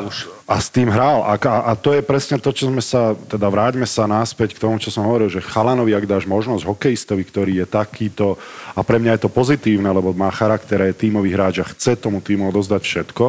a 0.46 0.56
s 0.60 0.68
tým 0.68 0.92
hral. 0.92 1.24
A, 1.24 1.40
a, 1.40 1.56
a 1.70 1.80
to 1.80 1.96
je 1.96 2.04
presne 2.04 2.36
to, 2.36 2.52
čo 2.52 2.68
sme 2.68 2.84
sa, 2.84 3.16
teda 3.16 3.48
vráťme 3.48 3.88
sa 3.88 4.04
naspäť 4.04 4.60
k 4.60 4.62
tomu, 4.62 4.76
čo 4.76 4.92
som 4.92 5.08
hovoril, 5.08 5.32
že 5.32 5.40
chalanovi, 5.40 5.96
ak 5.96 6.04
dáš 6.04 6.28
možnosť 6.28 6.68
hokejistovi, 6.68 7.24
ktorý 7.24 7.64
je 7.64 7.68
takýto, 7.72 8.36
a 8.76 8.84
pre 8.84 9.00
mňa 9.00 9.16
je 9.16 9.22
to 9.24 9.32
pozitívne, 9.32 9.88
lebo 9.88 10.12
má 10.12 10.28
charakter, 10.28 10.84
je 10.92 11.08
tímový 11.08 11.32
hráč 11.32 11.64
a 11.64 11.70
chce 11.72 11.96
tomu 11.96 12.20
týmu 12.20 12.52
odozdať 12.52 12.84
všetko, 12.84 13.26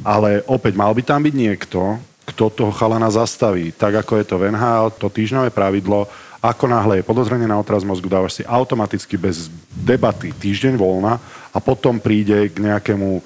ale 0.00 0.40
opäť 0.48 0.72
mal 0.80 0.96
by 0.96 1.02
tam 1.04 1.20
byť 1.20 1.34
niekto, 1.36 2.00
kto 2.26 2.50
toho 2.50 2.72
chalana 2.74 3.08
zastaví. 3.08 3.70
Tak 3.70 4.02
ako 4.02 4.12
je 4.18 4.24
to 4.26 4.36
v 4.36 4.50
NHL, 4.50 4.90
to 4.98 5.06
týždňové 5.06 5.54
pravidlo, 5.54 6.10
ako 6.42 6.64
náhle 6.68 7.00
je 7.00 7.08
podozrenie 7.08 7.46
na 7.46 7.58
otraz 7.58 7.86
mozgu, 7.86 8.06
dávaš 8.06 8.38
si 8.38 8.42
automaticky 8.44 9.18
bez 9.18 9.50
debaty 9.72 10.34
týždeň 10.34 10.74
voľna 10.78 11.18
a 11.56 11.58
potom 11.58 11.96
príde 11.96 12.52
k 12.52 12.60
nejakému 12.60 13.10
e, 13.16 13.22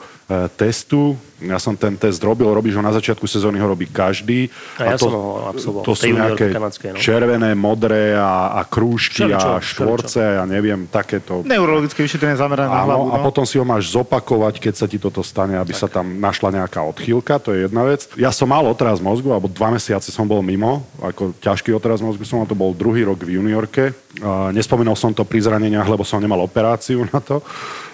testu. 0.54 1.18
Ja 1.40 1.56
som 1.56 1.72
ten 1.72 1.96
test 1.96 2.20
robil, 2.20 2.44
robíš 2.46 2.76
ho 2.76 2.84
na 2.84 2.92
začiatku 2.92 3.24
sezóny, 3.24 3.56
ho 3.56 3.64
robí 3.64 3.88
každý. 3.88 4.52
A 4.76 4.92
ja 4.92 4.96
som 5.00 5.08
ho 5.08 5.48
absolvoval 5.48 5.88
To 5.88 5.96
sú 5.96 6.12
nejaké 6.12 6.52
kanadskej, 6.52 6.92
no. 6.92 7.00
červené, 7.00 7.56
modré 7.56 8.12
a, 8.12 8.60
a 8.60 8.62
krúžky 8.68 9.24
Všeličo, 9.24 9.48
a 9.48 9.58
štvorce 9.58 10.20
a 10.36 10.44
neviem, 10.44 10.84
takéto. 10.84 11.40
Neurologické 11.42 12.04
vyšetrenie 12.04 12.36
zamerané 12.36 12.68
na 12.68 12.84
hlavu. 12.84 13.08
Áno, 13.08 13.16
a 13.16 13.18
No. 13.18 13.24
potom 13.24 13.48
si 13.48 13.56
ho 13.56 13.64
máš 13.64 13.88
zopakovať, 13.88 14.60
keď 14.60 14.74
sa 14.76 14.86
ti 14.86 15.00
toto 15.00 15.24
stane, 15.24 15.56
aby 15.56 15.72
sa 15.72 15.88
tam 15.88 16.20
našla 16.20 16.52
nejaká 16.60 16.84
odchýlka, 16.84 17.40
to 17.40 17.56
je 17.56 17.64
jedna 17.64 17.88
vec. 17.88 18.04
Ja 18.20 18.28
som 18.28 18.52
mal 18.52 18.60
otraz 18.68 19.00
mozgu, 19.00 19.32
alebo 19.32 19.48
dva 19.48 19.72
mesiace 19.72 20.12
som 20.12 20.28
bol 20.28 20.44
mimo, 20.44 20.84
ako 21.00 21.32
ťažký 21.40 21.72
otraz 21.72 22.04
mozgu 22.04 22.28
som 22.28 22.44
mal, 22.44 22.46
to 22.46 22.52
bol 22.54 22.76
druhý 22.76 23.08
rok 23.08 23.24
v 23.24 23.40
juniorke. 23.40 23.96
A 24.20 24.52
nespomenul 24.52 24.92
som 24.92 25.16
to 25.16 25.24
pri 25.24 25.40
zraneniach, 25.40 25.88
lebo 25.88 26.04
som 26.04 26.20
nemal 26.20 26.44
operáciu 26.44 27.08
na 27.08 27.16
to. 27.24 27.40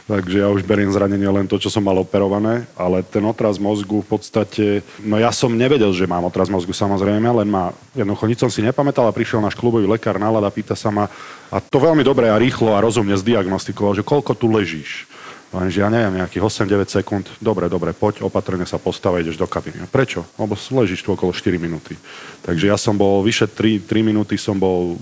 Takže 0.07 0.39
ja 0.39 0.47
už 0.55 0.63
beriem 0.63 0.87
zranenie 0.95 1.27
len 1.27 1.51
to, 1.51 1.59
čo 1.59 1.67
som 1.67 1.83
mal 1.83 1.99
operované, 1.99 2.63
ale 2.79 3.03
ten 3.03 3.27
otraz 3.27 3.59
mozgu 3.59 4.07
v 4.07 4.09
podstate, 4.15 4.87
no 5.03 5.19
ja 5.19 5.35
som 5.35 5.51
nevedel, 5.51 5.91
že 5.91 6.07
mám 6.07 6.23
otraz 6.23 6.47
mozgu 6.47 6.71
samozrejme, 6.71 7.27
len 7.43 7.49
ma, 7.51 7.75
jednoducho 7.91 8.31
nič 8.31 8.39
som 8.39 8.47
si 8.47 8.63
nepamätal 8.63 9.03
a 9.11 9.17
prišiel 9.17 9.43
náš 9.43 9.59
klubový 9.59 9.91
lekár 9.91 10.23
na 10.23 10.31
ľad 10.31 10.47
a 10.47 10.55
pýta 10.55 10.79
sa 10.79 10.95
ma, 10.95 11.11
a 11.51 11.59
to 11.59 11.83
veľmi 11.83 12.07
dobre 12.07 12.31
a 12.31 12.39
rýchlo 12.39 12.79
a 12.79 12.83
rozumne 12.87 13.19
zdiagnostikoval, 13.19 13.99
že 13.99 14.07
koľko 14.07 14.39
tu 14.39 14.47
ležíš. 14.47 15.11
Lenže 15.51 15.79
ja 15.83 15.91
neviem, 15.91 16.23
nejakých 16.23 16.43
8-9 16.43 16.91
sekúnd. 16.91 17.27
Dobre, 17.39 17.71
dobre, 17.71 17.95
poď, 17.95 18.27
opatrne 18.27 18.67
sa 18.67 18.83
postav 18.83 19.15
a 19.15 19.23
ideš 19.23 19.39
do 19.39 19.47
kabiny. 19.47 19.87
Prečo? 19.91 20.27
Lebo 20.39 20.59
ležíš 20.59 21.07
tu 21.07 21.15
okolo 21.15 21.31
4 21.31 21.55
minúty. 21.59 21.95
Takže 22.43 22.67
ja 22.67 22.75
som 22.75 22.99
bol, 22.99 23.23
vyše 23.23 23.47
3, 23.47 23.87
3 23.87 24.03
minúty 24.03 24.35
som 24.39 24.59
bol 24.59 24.99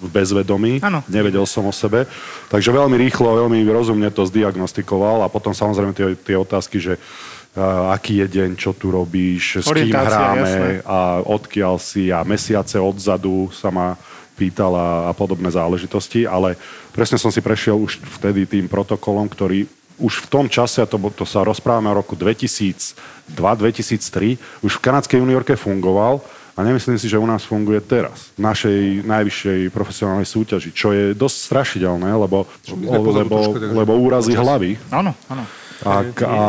v 0.00 0.08
bezvedomí, 0.08 0.80
Áno. 0.80 1.04
nevedel 1.06 1.44
som 1.44 1.68
o 1.68 1.74
sebe. 1.74 2.08
Takže 2.48 2.72
veľmi 2.72 2.96
rýchlo, 2.96 3.46
veľmi 3.46 3.60
rozumne 3.68 4.08
to 4.08 4.24
zdiagnostikoval 4.24 5.22
a 5.22 5.28
potom 5.28 5.52
samozrejme 5.52 5.92
tie, 5.92 6.16
tie 6.16 6.36
otázky, 6.40 6.80
že 6.80 6.96
uh, 6.96 7.92
aký 7.92 8.24
je 8.24 8.26
deň, 8.40 8.56
čo 8.56 8.72
tu 8.72 8.88
robíš, 8.88 9.60
s 9.60 9.68
kým 9.68 9.92
hráme 9.92 10.48
jasné. 10.48 10.68
a 10.88 11.20
odkiaľ 11.20 11.76
si 11.76 12.08
a 12.08 12.24
mesiace 12.24 12.80
odzadu 12.80 13.52
sa 13.52 13.68
ma 13.68 14.00
pýtal 14.40 14.72
a, 14.72 14.88
a 15.08 15.12
podobné 15.12 15.52
záležitosti, 15.52 16.24
ale 16.24 16.56
presne 16.96 17.20
som 17.20 17.28
si 17.28 17.44
prešiel 17.44 17.76
už 17.76 18.00
vtedy 18.16 18.48
tým 18.48 18.72
protokolom, 18.72 19.28
ktorý 19.28 19.68
už 20.00 20.24
v 20.24 20.26
tom 20.32 20.48
čase, 20.48 20.80
a 20.80 20.88
to, 20.88 20.96
to 21.12 21.28
sa 21.28 21.44
rozprávame 21.44 21.92
o 21.92 21.98
roku 22.00 22.16
2002-2003, 22.16 24.64
už 24.64 24.72
v 24.80 24.82
kanadskej 24.82 25.20
juniorke 25.20 25.60
fungoval 25.60 26.24
a 26.60 26.68
nemyslím 26.68 27.00
si, 27.00 27.08
že 27.08 27.16
u 27.16 27.24
nás 27.24 27.40
funguje 27.48 27.80
teraz, 27.80 28.36
v 28.36 28.44
našej 28.44 29.08
najvyššej 29.08 29.60
profesionálnej 29.72 30.28
súťaži, 30.28 30.70
čo 30.76 30.92
je 30.92 31.16
dosť 31.16 31.36
strašidelné, 31.48 32.12
lebo, 32.12 32.44
lebo, 32.76 33.56
lebo 33.56 33.92
úrazy 33.96 34.36
hlavy 34.36 34.76
Áno, 34.92 35.16
áno. 35.30 35.44
a, 35.80 36.04
a, 36.04 36.40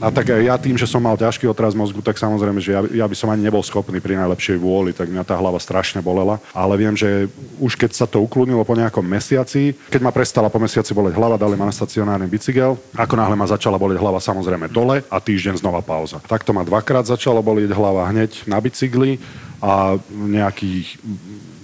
a 0.00 0.08
tak 0.08 0.32
ja 0.32 0.56
tým, 0.56 0.72
že 0.80 0.88
som 0.88 1.04
mal 1.04 1.12
ťažký 1.12 1.44
otraz 1.44 1.76
mozgu, 1.76 2.00
tak 2.00 2.16
samozrejme, 2.16 2.56
že 2.56 2.72
ja, 2.72 3.04
ja 3.04 3.06
by 3.06 3.12
som 3.12 3.28
ani 3.28 3.44
nebol 3.44 3.60
schopný 3.60 4.00
pri 4.00 4.16
najlepšej 4.16 4.56
vôli, 4.56 4.96
tak 4.96 5.12
mňa 5.12 5.28
tá 5.28 5.36
hlava 5.36 5.60
strašne 5.60 6.00
bolela. 6.00 6.40
Ale 6.56 6.72
viem, 6.80 6.96
že 6.96 7.28
už 7.60 7.76
keď 7.76 7.90
sa 7.92 8.06
to 8.08 8.24
ukludnilo 8.24 8.64
po 8.64 8.72
nejakom 8.72 9.04
mesiaci, 9.04 9.76
keď 9.92 10.00
ma 10.00 10.08
prestala 10.08 10.48
po 10.48 10.56
mesiaci 10.56 10.96
boleť 10.96 11.20
hlava, 11.20 11.36
dali 11.36 11.52
ma 11.52 11.68
na 11.68 11.74
stacionárny 11.74 12.24
bicykel. 12.32 12.80
Ako 12.96 13.12
náhle 13.12 13.36
ma 13.36 13.44
začala 13.44 13.76
boleť 13.76 14.00
hlava 14.00 14.24
samozrejme 14.24 14.72
dole 14.72 15.04
a 15.12 15.16
týždeň 15.20 15.60
znova 15.60 15.84
pauza. 15.84 16.16
Takto 16.24 16.56
ma 16.56 16.64
dvakrát 16.64 17.04
začala 17.04 17.44
bolieť 17.44 17.76
hlava 17.76 18.08
hneď 18.08 18.48
na 18.48 18.56
bicykli 18.56 19.20
a 19.58 19.98
nejaký, 20.10 20.98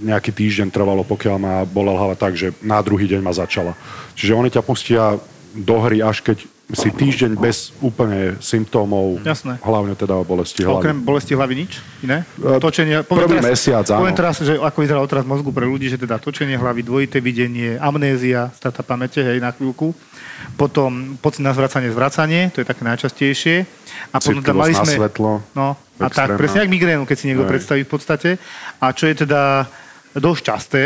nejaký 0.03 0.31
týždeň 0.35 0.69
trvalo, 0.75 1.07
pokiaľ 1.07 1.37
ma 1.39 1.55
bola 1.63 1.95
hlava 1.95 2.19
tak, 2.19 2.35
že 2.35 2.51
na 2.59 2.83
druhý 2.83 3.07
deň 3.07 3.21
ma 3.23 3.31
začala. 3.31 3.79
Čiže 4.19 4.35
oni 4.35 4.51
ťa 4.51 4.63
pustia 4.67 5.19
do 5.55 5.77
hry, 5.79 6.03
až 6.03 6.19
keď 6.27 6.43
si 6.73 6.89
týždeň 6.89 7.37
bez 7.37 7.77
úplne 7.85 8.41
symptómov, 8.41 9.21
Jasné. 9.21 9.61
hlavne 9.61 9.93
teda 9.93 10.17
o 10.17 10.25
bolesti 10.25 10.65
hlavy. 10.65 10.81
Okrem 10.81 10.97
bolesti 11.05 11.37
hlavy 11.37 11.55
nič 11.61 11.77
iné? 12.01 12.25
E, 12.41 12.57
Točenie, 12.57 13.05
prvý 13.05 13.37
mesiac, 13.45 13.85
áno. 13.93 14.01
Poviem 14.01 14.17
teraz, 14.17 14.41
že 14.41 14.57
ako 14.57 14.79
vyzerá 14.81 15.01
otraz 15.05 15.29
mozgu 15.29 15.53
pre 15.53 15.69
ľudí, 15.69 15.93
že 15.93 16.01
teda 16.01 16.17
točenie 16.17 16.57
hlavy, 16.57 16.81
dvojité 16.81 17.21
videnie, 17.21 17.77
amnézia, 17.77 18.49
strata 18.57 18.81
pamäte, 18.81 19.21
hej, 19.21 19.45
na 19.45 19.53
chvíľku. 19.53 19.93
Potom 20.57 21.21
pocit 21.21 21.45
na 21.45 21.53
zvracanie, 21.53 21.93
zvracanie, 21.93 22.49
to 22.49 22.65
je 22.65 22.67
také 22.67 22.81
najčastejšie. 22.81 23.69
A 24.11 24.17
potom 24.25 24.41
mali 24.57 24.73
sme... 24.73 24.93
svetlo. 25.05 25.45
No, 25.53 25.77
a 26.01 26.11
tak, 26.11 26.35
Extrémna. 26.35 26.41
presne 26.41 26.59
jak 26.67 26.73
migrénu, 26.75 27.03
keď 27.07 27.17
si 27.19 27.27
niekto 27.31 27.47
Hej. 27.47 27.53
predstaví 27.55 27.83
v 27.87 27.93
podstate. 27.93 28.29
A 28.83 28.91
čo 28.91 29.07
je 29.07 29.15
teda 29.27 29.71
dosť 30.15 30.43
časté, 30.43 30.83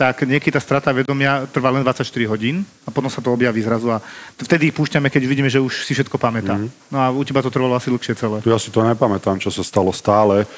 tak 0.00 0.24
niekedy 0.24 0.56
tá 0.56 0.64
strata 0.64 0.96
vedomia 0.96 1.44
trvá 1.52 1.68
len 1.68 1.84
24 1.84 2.08
hodín 2.32 2.64
a 2.84 2.90
potom 2.92 3.12
sa 3.12 3.20
to 3.20 3.36
objaví 3.36 3.60
zrazu 3.60 3.92
a 3.92 4.00
vtedy 4.40 4.72
ich 4.72 4.76
púšťame, 4.76 5.12
keď 5.12 5.22
vidíme, 5.28 5.52
že 5.52 5.60
už 5.60 5.84
si 5.84 5.92
všetko 5.92 6.16
pamätá. 6.16 6.56
Mhm. 6.56 6.68
No 6.88 6.96
a 6.96 7.12
u 7.12 7.20
teba 7.20 7.44
to 7.44 7.52
trvalo 7.52 7.76
asi 7.76 7.92
dlhšie 7.92 8.16
celé. 8.16 8.40
Ja 8.48 8.56
si 8.56 8.72
to 8.72 8.80
nepamätám, 8.80 9.36
čo 9.36 9.52
sa 9.52 9.60
stalo 9.60 9.92
stále. 9.92 10.48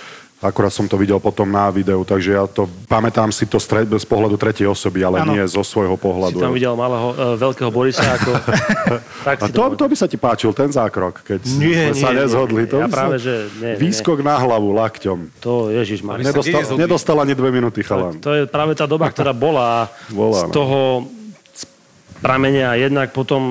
Akurát 0.43 0.69
som 0.69 0.85
to 0.85 0.99
videl 0.99 1.17
potom 1.17 1.47
na 1.47 1.71
videu, 1.71 2.03
takže 2.03 2.35
ja 2.35 2.43
to 2.45 2.67
pamätám 2.85 3.31
si 3.31 3.47
to 3.47 3.57
stre- 3.57 3.87
z 3.87 4.03
pohľadu 4.03 4.35
tretej 4.35 4.67
osoby, 4.67 5.01
ale 5.01 5.23
Áno. 5.23 5.33
nie 5.33 5.47
zo 5.47 5.63
svojho 5.63 5.95
Si 5.95 6.03
pohľadu. 6.03 6.37
tam 6.37 6.51
videl 6.51 6.75
malého, 6.75 7.15
e, 7.15 7.39
veľkého 7.39 7.71
Borisa 7.71 8.03
ako... 8.13 8.31
tak 9.27 9.37
A 9.39 9.47
si 9.47 9.55
to, 9.55 9.63
to 9.73 9.87
by 9.87 9.95
sa 9.95 10.11
ti 10.11 10.19
páčil, 10.19 10.51
ten 10.51 10.67
zákrok, 10.67 11.23
keď 11.23 11.41
Nie, 11.57 11.95
sme 11.95 11.95
sa 11.95 12.11
nie, 12.11 12.13
nie, 12.13 12.21
nezhodli. 12.27 12.63
nie. 12.67 12.71
To 12.71 12.77
Ja 12.77 12.83
by 12.83 12.91
sa- 12.91 12.99
práve, 12.99 13.17
že 13.23 13.35
nie, 13.55 13.71
nie, 13.71 13.79
Výskok 13.79 14.19
na 14.21 14.35
hlavu 14.35 14.75
lakťom. 14.75 15.19
To, 15.39 15.71
ježiš, 15.71 16.03
sa 16.03 16.19
Nedostal, 16.19 16.63
nedostal 16.75 17.17
ani 17.23 17.39
dve 17.39 17.49
minúty, 17.49 17.87
chalan. 17.87 18.19
To 18.19 18.35
je 18.35 18.43
práve 18.45 18.75
tá 18.75 18.91
doba, 18.91 19.07
ktorá 19.15 19.31
bola, 19.31 19.95
Bola, 20.11 20.43
z 20.43 20.51
toho 20.51 21.07
pramenia 22.19 22.75
jednak 22.75 23.11
potom 23.11 23.43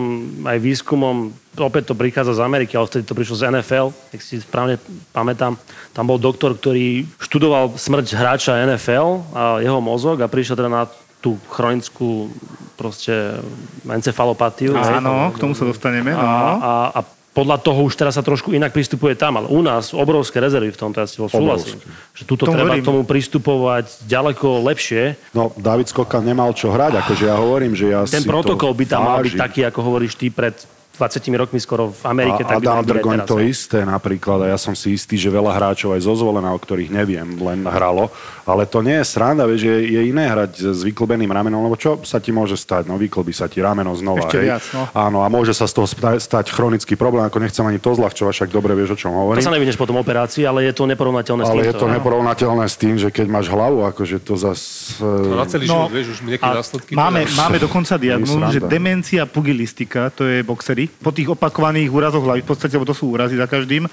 aj 0.43 0.59
výskumom, 0.59 1.31
opäť 1.59 1.91
to 1.91 1.95
prichádza 1.99 2.39
z 2.39 2.41
Ameriky, 2.43 2.79
ale 2.79 2.87
vtedy 2.87 3.03
to 3.03 3.17
prišlo 3.17 3.35
z 3.35 3.43
NFL, 3.51 3.91
ak 3.91 4.21
si 4.23 4.39
správne 4.39 4.79
pamätám. 5.11 5.59
Tam 5.91 6.05
bol 6.07 6.15
doktor, 6.15 6.55
ktorý 6.55 7.03
študoval 7.19 7.75
smrť 7.75 8.15
hráča 8.15 8.63
NFL 8.71 9.35
a 9.35 9.41
jeho 9.59 9.79
mozog 9.83 10.23
a 10.23 10.31
prišiel 10.31 10.55
teda 10.55 10.71
na 10.71 10.83
tú 11.21 11.37
chronickú 11.51 12.33
proste 12.79 13.37
encefalopatiu. 13.85 14.73
Áno, 14.73 15.29
k 15.29 15.37
tomu 15.37 15.53
sa 15.53 15.67
dostaneme. 15.67 16.15
a, 16.15 16.25
a, 16.57 16.73
a 16.97 16.99
podľa 17.31 17.63
toho 17.63 17.87
už 17.87 17.95
teraz 17.95 18.19
sa 18.19 18.23
trošku 18.23 18.51
inak 18.51 18.75
pristupuje 18.75 19.15
tam, 19.15 19.39
ale 19.39 19.47
u 19.47 19.63
nás 19.63 19.95
obrovské 19.95 20.43
rezervy 20.43 20.75
v 20.75 20.79
tomto, 20.79 20.99
ja 20.99 21.07
s 21.07 21.15
tebou 21.15 21.31
súhlasím. 21.31 21.79
Že 22.11 22.23
tuto 22.27 22.43
Tomu 22.43 22.55
treba 22.59 22.75
k 22.75 22.83
tomu 22.83 23.01
pristupovať 23.07 24.03
ďaleko 24.03 24.67
lepšie. 24.67 25.15
No, 25.31 25.55
David 25.55 25.87
Skokan 25.87 26.27
nemal 26.27 26.51
čo 26.51 26.75
hrať, 26.75 26.99
akože 26.99 27.23
ja 27.23 27.39
hovorím, 27.39 27.71
že 27.71 27.87
ja 27.87 28.03
Ten 28.03 28.23
si 28.23 28.27
protokol 28.27 28.75
to 28.75 28.79
by 28.83 28.85
tam 28.85 29.07
mal 29.07 29.23
byť 29.23 29.35
taký, 29.39 29.63
ako 29.63 29.79
hovoríš 29.79 30.19
ty 30.19 30.27
pred 30.27 30.59
20 30.91 31.23
rokmi 31.33 31.57
skoro 31.57 31.89
v 31.89 32.03
Amerike. 32.05 32.43
A 32.43 32.47
tak 32.47 32.57
Adam 32.59 32.83
teraz, 32.83 33.25
to 33.25 33.39
hej. 33.39 33.49
isté 33.49 33.79
napríklad 33.81 34.45
a 34.45 34.53
ja 34.53 34.57
som 34.57 34.75
si 34.75 34.93
istý, 34.93 35.15
že 35.15 35.27
veľa 35.27 35.49
hráčov 35.49 35.95
aj 35.95 36.01
zo 36.03 36.13
zvolená, 36.13 36.51
o 36.51 36.59
ktorých 36.59 36.91
neviem, 36.91 37.25
len 37.39 37.63
hralo. 37.63 38.11
Ale 38.43 38.65
to 38.65 38.81
nie 38.81 38.99
je 38.99 39.05
sranda, 39.07 39.47
vieš, 39.47 39.65
je, 39.65 39.77
je 39.87 40.01
iné 40.03 40.27
hrať 40.27 40.73
s 40.73 40.81
vyklbeným 40.83 41.29
ramenom, 41.29 41.63
lebo 41.63 41.79
čo 41.79 42.01
sa 42.03 42.19
ti 42.19 42.29
môže 42.29 42.59
stať? 42.59 42.85
No 42.85 42.99
vyklbí 42.99 43.31
sa 43.31 43.47
ti 43.47 43.63
rameno 43.63 43.95
znova. 43.95 44.27
Ešte 44.27 44.37
hej? 44.37 44.45
viac, 44.51 44.63
no. 44.73 44.81
Áno, 44.91 45.23
a 45.23 45.31
môže 45.31 45.53
sa 45.53 45.63
z 45.63 45.73
toho 45.73 45.87
sta- 45.87 46.19
stať 46.19 46.51
chronický 46.51 46.99
problém, 46.99 47.23
ako 47.23 47.39
nechcem 47.39 47.63
ani 47.63 47.79
to 47.79 47.95
zľahčovať, 47.95 48.33
však 48.35 48.49
dobre 48.51 48.75
vieš, 48.75 48.93
o 48.93 48.99
čom 48.99 49.13
To 49.13 49.17
hovorím. 49.23 49.45
sa 49.45 49.53
nevidíš 49.53 49.79
potom 49.79 49.95
operácii, 49.95 50.43
ale 50.43 50.67
je 50.67 50.73
to 50.75 50.83
neporovnateľné 50.83 51.43
s 51.45 51.47
Ale 51.47 51.61
týmto. 51.63 51.69
je 51.69 51.75
to 51.79 51.87
no. 51.87 51.93
neporovnateľné 51.95 52.65
s 52.67 52.75
tým, 52.75 52.95
že 52.97 53.07
keď 53.07 53.25
máš 53.29 53.47
hlavu, 53.47 53.85
akože 53.87 54.17
to 54.19 54.33
zas... 54.35 54.59
To 54.99 55.37
na 55.37 55.45
e, 55.45 55.49
celý 55.49 55.65
No, 55.69 55.87
život, 55.87 55.91
vieš, 55.93 56.07
už 56.11 56.19
nejaké 56.25 56.43
následky. 56.43 56.91
máme, 56.97 57.23
teda- 57.23 57.37
máme 57.37 57.57
dokonca 57.61 57.93
diagnózu, 58.01 58.37
že 58.51 58.59
demencia 58.65 59.23
pugilistika, 59.29 60.09
to 60.09 60.25
je 60.25 60.41
boxer 60.41 60.80
videli. 60.81 61.01
Po 61.01 61.11
tých 61.13 61.29
opakovaných 61.29 61.89
úrazoch 61.91 62.23
hlavy, 62.23 62.41
v 62.41 62.49
podstate, 62.49 62.73
lebo 62.73 62.87
to 62.87 62.97
sú 62.97 63.13
úrazy 63.13 63.37
za 63.37 63.45
každým, 63.45 63.85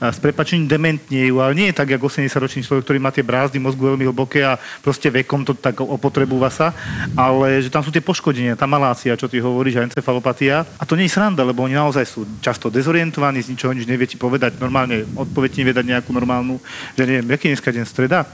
s 0.00 0.18
prepačením 0.20 0.68
dementniejú, 0.68 1.40
ale 1.40 1.52
nie 1.56 1.66
je 1.70 1.78
tak, 1.78 1.96
ako 1.96 2.08
80-ročný 2.08 2.60
človek, 2.64 2.84
ktorý 2.84 2.98
má 3.00 3.10
tie 3.14 3.24
brázdy 3.24 3.56
mozgu 3.60 3.94
veľmi 3.94 4.04
hlboké 4.08 4.44
a 4.44 4.58
proste 4.84 5.08
vekom 5.08 5.44
to 5.44 5.56
tak 5.56 5.80
opotrebúva 5.80 6.50
sa, 6.52 6.74
ale 7.16 7.62
že 7.64 7.72
tam 7.72 7.80
sú 7.80 7.88
tie 7.94 8.04
poškodenia, 8.04 8.58
tá 8.58 8.68
malácia, 8.68 9.16
čo 9.16 9.30
ty 9.30 9.40
hovoríš, 9.40 9.80
a 9.80 9.84
encefalopatia. 9.88 10.66
A 10.76 10.84
to 10.84 10.98
nie 10.98 11.08
je 11.08 11.14
sranda, 11.14 11.46
lebo 11.46 11.64
oni 11.64 11.76
naozaj 11.76 12.04
sú 12.04 12.26
často 12.40 12.68
dezorientovaní, 12.68 13.40
z 13.40 13.54
ničoho 13.54 13.72
nič 13.72 13.86
nevie 13.88 14.08
ti 14.08 14.18
povedať, 14.18 14.58
normálne 14.60 15.06
odpoveď 15.16 15.50
nevie 15.62 15.74
dať 15.76 15.86
nejakú 15.86 16.10
normálnu, 16.12 16.58
že 16.98 17.06
neviem, 17.06 17.28
aký 17.30 17.52
dneska 17.52 17.70
deň 17.70 17.84
streda, 17.86 18.26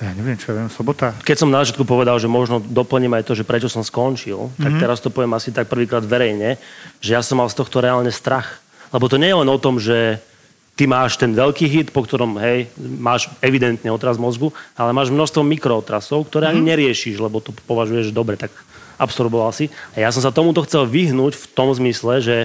ja 0.00 0.16
neviem, 0.16 0.36
čo 0.40 0.52
ja 0.52 0.64
viem, 0.64 0.72
sobota. 0.72 1.12
Keď 1.20 1.36
som 1.44 1.52
na 1.52 1.60
začiatku 1.60 1.84
povedal, 1.84 2.16
že 2.16 2.24
možno 2.24 2.56
doplním 2.56 3.12
aj 3.20 3.28
to, 3.28 3.36
že 3.36 3.44
prečo 3.44 3.68
som 3.68 3.84
skončil, 3.84 4.48
mm-hmm. 4.48 4.64
tak 4.64 4.72
teraz 4.80 4.98
to 5.04 5.12
poviem 5.12 5.36
asi 5.36 5.52
tak 5.52 5.68
prvýkrát 5.68 6.00
verejne, 6.00 6.56
že 7.04 7.12
ja 7.12 7.20
som 7.20 7.36
mal 7.36 7.52
z 7.52 7.60
tohto 7.60 7.84
reálne 7.84 8.08
strach. 8.08 8.64
Lebo 8.90 9.12
to 9.12 9.20
nie 9.20 9.28
je 9.28 9.38
len 9.44 9.50
o 9.52 9.60
tom, 9.60 9.76
že 9.76 10.18
ty 10.72 10.88
máš 10.88 11.20
ten 11.20 11.36
veľký 11.36 11.68
hit, 11.68 11.88
po 11.92 12.00
ktorom, 12.00 12.40
hej, 12.40 12.72
máš 12.80 13.28
evidentne 13.44 13.92
otraz 13.92 14.16
mozgu, 14.16 14.56
ale 14.72 14.96
máš 14.96 15.12
množstvo 15.12 15.44
mikrootrasov, 15.44 16.32
ktoré 16.32 16.48
mm-hmm. 16.48 16.64
ani 16.64 16.70
neriešiš, 16.72 17.20
lebo 17.20 17.44
to 17.44 17.52
považuješ, 17.68 18.08
že 18.08 18.16
dobre, 18.16 18.40
tak 18.40 18.48
absorboval 18.96 19.52
si. 19.52 19.68
A 19.92 20.04
ja 20.04 20.08
som 20.08 20.24
sa 20.24 20.32
tomuto 20.32 20.64
chcel 20.64 20.88
vyhnúť 20.88 21.36
v 21.36 21.44
tom 21.52 21.72
zmysle, 21.76 22.24
že 22.24 22.36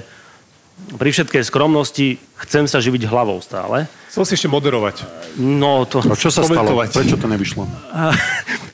pri 0.76 1.10
všetkej 1.12 1.44
skromnosti 1.48 2.20
chcem 2.46 2.68
sa 2.68 2.84
živiť 2.84 3.08
hlavou 3.08 3.40
stále. 3.40 3.88
Chcel 4.12 4.24
si 4.28 4.34
ešte 4.36 4.50
moderovať. 4.52 5.08
No 5.40 5.88
to... 5.88 6.04
No 6.04 6.16
čo 6.16 6.30
sa 6.32 6.44
stalo? 6.44 6.76
Prečo 6.88 7.16
to 7.16 7.28
nevyšlo? 7.28 7.64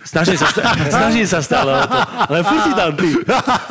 Snažím 0.02 0.38
sa, 0.38 0.48
snažím 0.98 1.28
sa 1.30 1.40
stále 1.40 1.72
o 1.72 1.86
to. 1.86 1.98
Ale 2.28 2.38
furt 2.42 2.62
si 2.66 2.72
tam 2.74 2.92
ty. 2.98 3.10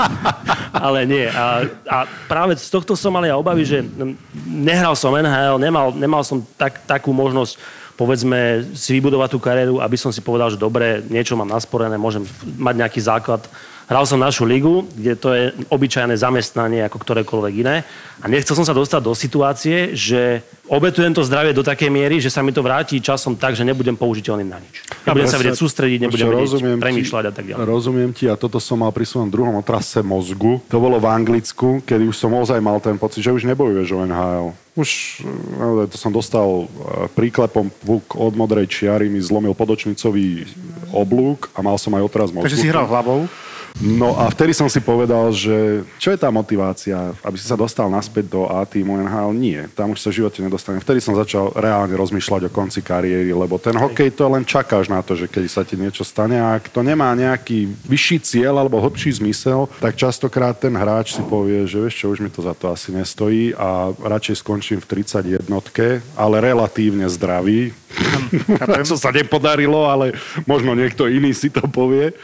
Ale 0.86 1.00
nie. 1.04 1.26
A, 1.26 1.66
a 1.90 1.98
práve 2.30 2.56
z 2.56 2.70
tohto 2.70 2.94
som 2.94 3.12
mal 3.12 3.26
ja 3.26 3.34
obavy, 3.36 3.66
že 3.66 3.82
nehral 4.46 4.94
som 4.94 5.12
NHL, 5.12 5.58
nemal, 5.58 5.92
nemal 5.92 6.22
som 6.22 6.40
tak, 6.56 6.80
takú 6.86 7.10
možnosť 7.10 7.58
povedzme 8.00 8.64
si 8.72 8.96
vybudovať 8.96 9.28
tú 9.28 9.36
kariéru, 9.36 9.76
aby 9.84 9.92
som 10.00 10.08
si 10.08 10.24
povedal, 10.24 10.48
že 10.48 10.56
dobre, 10.56 11.04
niečo 11.04 11.36
mám 11.36 11.52
nasporené, 11.52 12.00
môžem 12.00 12.24
mať 12.56 12.74
nejaký 12.80 13.00
základ 13.04 13.44
Hral 13.90 14.06
som 14.06 14.22
našu 14.22 14.46
ligu, 14.46 14.86
kde 14.94 15.18
to 15.18 15.34
je 15.34 15.50
obyčajné 15.66 16.14
zamestnanie 16.14 16.86
ako 16.86 17.02
ktorékoľvek 17.02 17.54
iné. 17.58 17.82
A 18.22 18.30
nechcel 18.30 18.54
som 18.54 18.62
sa 18.62 18.70
dostať 18.70 19.02
do 19.02 19.18
situácie, 19.18 19.98
že 19.98 20.46
obetujem 20.70 21.10
to 21.10 21.26
zdravie 21.26 21.50
do 21.50 21.66
takej 21.66 21.90
miery, 21.90 22.22
že 22.22 22.30
sa 22.30 22.38
mi 22.46 22.54
to 22.54 22.62
vráti 22.62 23.02
časom 23.02 23.34
tak, 23.34 23.58
že 23.58 23.66
nebudem 23.66 23.98
použiteľný 23.98 24.46
na 24.46 24.62
nič. 24.62 24.86
Nebudem 25.10 25.26
sa 25.26 25.42
vedieť 25.42 25.58
sústrediť, 25.58 26.06
nebudem 26.06 26.22
vedieť 26.22 26.78
premýšľať 26.78 27.24
a 27.26 27.32
tak 27.34 27.44
ďalej. 27.50 27.66
Rozumiem 27.66 28.14
ti 28.14 28.30
a 28.30 28.38
toto 28.38 28.62
som 28.62 28.78
mal 28.78 28.94
pri 28.94 29.02
svojom 29.10 29.26
druhom 29.26 29.58
otrase 29.58 30.06
mozgu. 30.06 30.62
To 30.70 30.78
bolo 30.78 31.02
v 31.02 31.10
Anglicku, 31.10 31.82
kedy 31.82 32.06
už 32.06 32.14
som 32.14 32.30
ozaj 32.30 32.62
mal 32.62 32.78
ten 32.78 32.94
pocit, 32.94 33.26
že 33.26 33.34
už 33.34 33.42
nebojuješ 33.42 33.90
o 33.90 34.06
NHL. 34.06 34.46
Už 34.78 35.18
to 35.90 35.96
som 35.98 36.14
dostal 36.14 36.46
e, 36.46 37.10
príklepom 37.10 37.74
puk 37.82 38.14
od 38.14 38.38
modrej 38.38 38.70
čiary, 38.70 39.10
mi 39.10 39.18
zlomil 39.18 39.50
podočnicový 39.50 40.46
oblúk 40.94 41.50
a 41.58 41.60
mal 41.66 41.74
som 41.74 41.90
aj 41.98 42.06
otraz 42.06 42.30
mozgu. 42.30 42.46
Takže 42.46 42.62
si 42.62 42.70
hral 42.70 42.86
hlavou? 42.86 43.26
No 43.78 44.12
a 44.18 44.28
vtedy 44.28 44.52
som 44.52 44.68
si 44.68 44.82
povedal, 44.82 45.32
že 45.32 45.86
čo 45.96 46.12
je 46.12 46.18
tá 46.20 46.28
motivácia, 46.28 47.16
aby 47.24 47.36
si 47.40 47.48
sa 47.48 47.56
dostal 47.56 47.88
naspäť 47.88 48.28
do 48.28 48.44
A 48.44 48.66
týmu 48.68 49.00
NHL? 49.00 49.32
Nie, 49.32 49.60
tam 49.72 49.96
už 49.96 50.04
sa 50.04 50.12
v 50.12 50.20
živote 50.20 50.44
nedostane. 50.44 50.82
Vtedy 50.82 51.00
som 51.00 51.16
začal 51.16 51.54
reálne 51.56 51.96
rozmýšľať 51.96 52.50
o 52.50 52.54
konci 52.54 52.84
kariéry, 52.84 53.32
lebo 53.32 53.56
ten 53.56 53.72
hokej 53.72 54.12
to 54.12 54.28
len 54.28 54.44
čakáš 54.44 54.92
na 54.92 55.00
to, 55.00 55.16
že 55.16 55.30
keď 55.30 55.44
sa 55.48 55.62
ti 55.64 55.80
niečo 55.80 56.04
stane 56.04 56.36
a 56.36 56.60
ak 56.60 56.68
to 56.68 56.84
nemá 56.84 57.14
nejaký 57.16 57.72
vyšší 57.88 58.16
cieľ 58.20 58.60
alebo 58.60 58.84
hlbší 58.84 59.16
zmysel, 59.16 59.64
tak 59.80 59.96
častokrát 59.96 60.60
ten 60.60 60.76
hráč 60.76 61.16
si 61.16 61.22
povie, 61.24 61.64
že 61.64 61.80
vieš 61.80 62.04
čo, 62.04 62.12
už 62.12 62.20
mi 62.20 62.28
to 62.28 62.44
za 62.44 62.52
to 62.52 62.68
asi 62.68 62.92
nestojí 62.92 63.56
a 63.56 63.96
radšej 63.96 64.44
skončím 64.44 64.78
v 64.84 65.00
31 65.00 65.48
ale 66.20 66.36
relatívne 66.42 67.08
zdravý. 67.08 67.72
čo 68.86 68.94
sa 68.94 69.10
nepodarilo, 69.10 69.90
ale 69.90 70.14
možno 70.46 70.78
niekto 70.78 71.10
iný 71.10 71.34
si 71.34 71.50
to 71.50 71.66
povie 71.66 72.14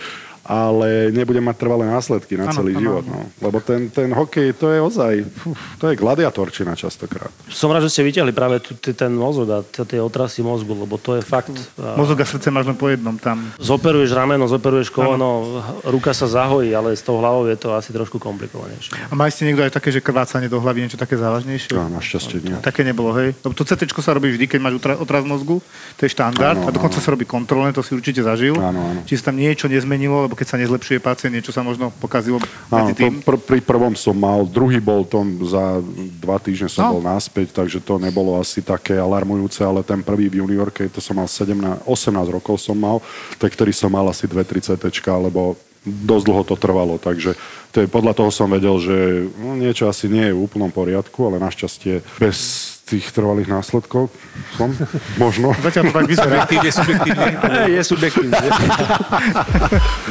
ale 0.46 1.10
nebude 1.10 1.42
mať 1.42 1.56
trvalé 1.58 1.90
následky 1.90 2.38
na 2.38 2.46
ano, 2.48 2.54
celý 2.54 2.78
ano, 2.78 2.80
život. 2.80 3.04
No. 3.04 3.26
Lebo 3.42 3.58
ten, 3.58 3.90
ten 3.90 4.14
hokej, 4.14 4.54
to 4.54 4.70
je 4.70 4.78
ozaj, 4.78 5.14
uf, 5.42 5.58
to 5.82 5.90
je 5.90 5.98
gladiatorčina 5.98 6.78
častokrát. 6.78 7.34
Som 7.50 7.74
rád, 7.74 7.90
že 7.90 7.98
ste 7.98 8.06
vyťahli 8.06 8.30
práve 8.30 8.62
tu, 8.62 8.78
ten 8.78 9.10
mozog 9.10 9.50
a 9.50 9.58
tie 9.66 9.98
otrasy 9.98 10.46
mozgu, 10.46 10.86
lebo 10.86 10.94
to 11.02 11.18
je 11.18 11.22
fakt... 11.26 11.50
Mozog 11.98 12.22
a 12.22 12.26
srdce 12.26 12.54
máš 12.54 12.70
len 12.70 12.78
po 12.78 12.86
jednom 12.86 13.18
tam. 13.18 13.50
Zoperuješ 13.58 14.14
rameno, 14.14 14.46
zoperuješ 14.46 14.94
koleno, 14.94 15.60
ruka 15.82 16.14
sa 16.14 16.30
zahojí, 16.30 16.70
ale 16.70 16.94
s 16.94 17.02
tou 17.02 17.18
hlavou 17.18 17.42
je 17.50 17.58
to 17.58 17.74
asi 17.74 17.90
trošku 17.90 18.22
komplikovanejšie. 18.22 19.10
A 19.10 19.14
mali 19.18 19.34
ste 19.34 19.50
niekto 19.50 19.66
aj 19.66 19.74
také, 19.74 19.90
že 19.90 19.98
krvácanie 19.98 20.46
do 20.46 20.62
hlavy, 20.62 20.86
niečo 20.86 21.00
také 21.00 21.18
závažnejšie? 21.18 21.74
No, 21.74 21.90
našťastie 21.90 22.38
nie. 22.46 22.54
Také 22.62 22.86
nebolo, 22.86 23.10
hej? 23.18 23.34
Lebo 23.42 23.58
to 23.58 23.66
CT 23.66 23.90
sa 23.98 24.14
robí 24.14 24.30
vždy, 24.30 24.46
keď 24.46 24.60
máš 24.62 24.78
otraz 24.78 25.26
mozgu, 25.26 25.58
to 25.98 26.06
je 26.06 26.14
štandard 26.14 26.62
ano, 26.62 26.68
a 26.68 26.70
dokonca 26.70 27.02
ano. 27.02 27.04
sa 27.04 27.10
robí 27.10 27.26
kontrolné, 27.26 27.74
to 27.74 27.82
si 27.82 27.96
určite 27.96 28.22
zažil. 28.22 28.54
Ano, 28.60 28.92
ano. 28.92 29.00
Či 29.08 29.18
sa 29.18 29.32
tam 29.32 29.40
niečo 29.40 29.66
nezmenilo, 29.66 30.28
lebo 30.28 30.35
keď 30.36 30.46
sa 30.46 30.60
nezlepšuje 30.60 31.00
pacient, 31.00 31.32
niečo 31.32 31.50
sa 31.50 31.64
možno 31.64 31.88
pokazilo 31.96 32.38
Áno, 32.68 32.92
tým? 32.92 33.24
Pr- 33.24 33.40
pri 33.40 33.64
prvom 33.64 33.96
som 33.96 34.12
mal, 34.12 34.44
druhý 34.44 34.78
bol 34.78 35.08
tom 35.08 35.40
za 35.48 35.80
dva 36.20 36.36
týždne 36.36 36.68
som 36.68 36.92
no. 36.92 37.00
bol 37.00 37.02
naspäť, 37.02 37.56
takže 37.56 37.80
to 37.80 37.96
nebolo 37.96 38.36
asi 38.36 38.60
také 38.60 39.00
alarmujúce, 39.00 39.64
ale 39.64 39.80
ten 39.80 40.04
prvý 40.04 40.28
v 40.28 40.44
juniorke, 40.44 40.86
to 40.92 41.00
som 41.00 41.16
mal 41.16 41.26
17, 41.26 41.88
18 41.88 42.36
rokov 42.36 42.60
som 42.60 42.76
mal, 42.76 43.00
tak 43.40 43.56
ktorý 43.56 43.72
som 43.72 43.88
mal 43.88 44.04
asi 44.12 44.28
2-3 44.28 44.76
CT, 44.76 44.84
lebo 45.24 45.56
dosť 45.86 46.24
dlho 46.26 46.42
to 46.42 46.56
trvalo, 46.58 46.98
takže 46.98 47.38
to 47.70 47.84
je, 47.84 47.86
podľa 47.86 48.18
toho 48.18 48.30
som 48.34 48.50
vedel, 48.50 48.74
že 48.82 49.30
no, 49.38 49.54
niečo 49.54 49.86
asi 49.86 50.10
nie 50.10 50.28
je 50.28 50.34
v 50.34 50.42
úplnom 50.42 50.68
poriadku, 50.74 51.30
ale 51.30 51.38
našťastie 51.38 52.02
bez 52.18 52.75
tých 52.86 53.10
trvalých 53.10 53.50
následkov 53.50 54.06
som, 54.54 54.70
možno. 55.18 55.50
Zatiaľ 55.58 55.90
to 55.90 55.94
tak 55.98 56.06
vyzerá. 56.06 56.46
Je 56.46 56.70
subjektívne. 56.70 57.26
Je 57.76 57.82
subjektívne. 57.82 58.38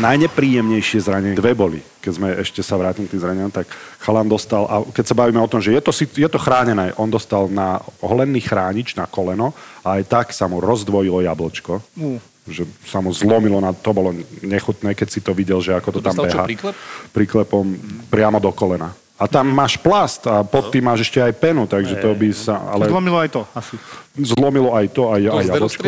Najnepríjemnejšie 0.03 0.99
zranenie 0.99 1.39
dve 1.39 1.55
boli. 1.55 1.79
Keď 2.03 2.11
sme 2.11 2.35
ešte 2.35 2.59
sa 2.59 2.75
vrátim 2.75 3.07
k 3.07 3.15
tým 3.15 3.23
zraneniam, 3.23 3.47
tak 3.47 3.71
chalan 4.03 4.27
dostal, 4.27 4.67
a 4.67 4.83
keď 4.91 5.05
sa 5.07 5.15
bavíme 5.15 5.39
o 5.39 5.47
tom, 5.47 5.63
že 5.63 5.71
je 5.71 5.79
to, 5.79 5.95
je 5.95 6.27
to 6.27 6.35
chránené, 6.35 6.91
on 6.99 7.07
dostal 7.07 7.47
na 7.47 7.79
holenný 8.03 8.43
chránič 8.43 8.99
na 8.99 9.07
koleno 9.07 9.55
a 9.79 9.95
aj 9.95 10.03
tak 10.11 10.25
sa 10.35 10.51
mu 10.51 10.59
rozdvojilo 10.59 11.23
jablčko. 11.23 11.79
Uh 11.95 12.19
že 12.45 12.61
sa 12.85 13.01
mu 13.01 13.09
zlomilo, 13.09 13.57
na, 13.57 13.73
to 13.73 13.89
bolo 13.89 14.13
nechutné, 14.45 14.93
keď 14.93 15.07
si 15.09 15.17
to 15.17 15.33
videl, 15.33 15.65
že 15.65 15.73
ako 15.73 15.97
to, 15.97 15.99
to 16.01 16.05
tam 16.05 16.15
beha. 16.29 16.45
príklep? 16.45 16.75
Príklepom 17.09 17.65
priamo 18.13 18.37
do 18.37 18.53
kolena. 18.53 18.93
A 19.15 19.31
tam 19.31 19.47
máš 19.47 19.79
plast 19.79 20.27
a 20.27 20.43
pod 20.43 20.75
tým 20.75 20.83
máš 20.83 21.07
ešte 21.07 21.23
aj 21.23 21.33
penu, 21.39 21.63
takže 21.63 21.95
to 22.03 22.11
by 22.11 22.29
sa... 22.35 22.59
Ale... 22.67 22.91
Zlomilo 22.91 23.15
aj 23.15 23.29
to, 23.31 23.41
asi. 23.55 23.79
Zlomilo 24.19 24.75
aj 24.75 24.85
to, 24.91 25.03
aj, 25.07 25.21
to 25.23 25.37
aj 25.39 25.45
jablčko. 25.47 25.83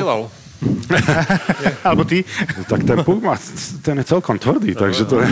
Alebo 1.86 2.04
ty? 2.08 2.24
Tak 2.66 2.82
ten 2.88 2.98
puk 3.04 3.22
má, 3.22 3.38
ten 3.84 4.00
je 4.02 4.06
celkom 4.08 4.42
tvrdý, 4.42 4.74
takže 4.74 5.06
to 5.06 5.22
je, 5.22 5.30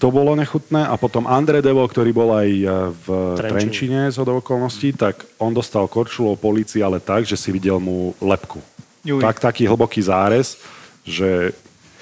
to 0.00 0.08
bolo 0.10 0.34
nechutné. 0.34 0.82
A 0.88 0.98
potom 0.98 1.28
Andre 1.28 1.62
Devo, 1.62 1.84
ktorý 1.86 2.10
bol 2.10 2.34
aj 2.34 2.48
e, 2.50 2.66
v 2.90 3.06
Trenčine 3.38 4.10
z 4.10 4.18
okolností, 4.18 4.96
tak 4.96 5.22
on 5.38 5.54
dostal 5.54 5.86
korčulou 5.86 6.34
polícii, 6.34 6.82
ale 6.82 6.98
tak, 6.98 7.28
že 7.28 7.38
si 7.38 7.54
videl 7.54 7.78
mu 7.78 8.16
lepku. 8.18 8.58
Tak, 9.04 9.40
taký 9.40 9.64
hlboký 9.70 10.02
zárez, 10.02 10.58
že 11.06 11.54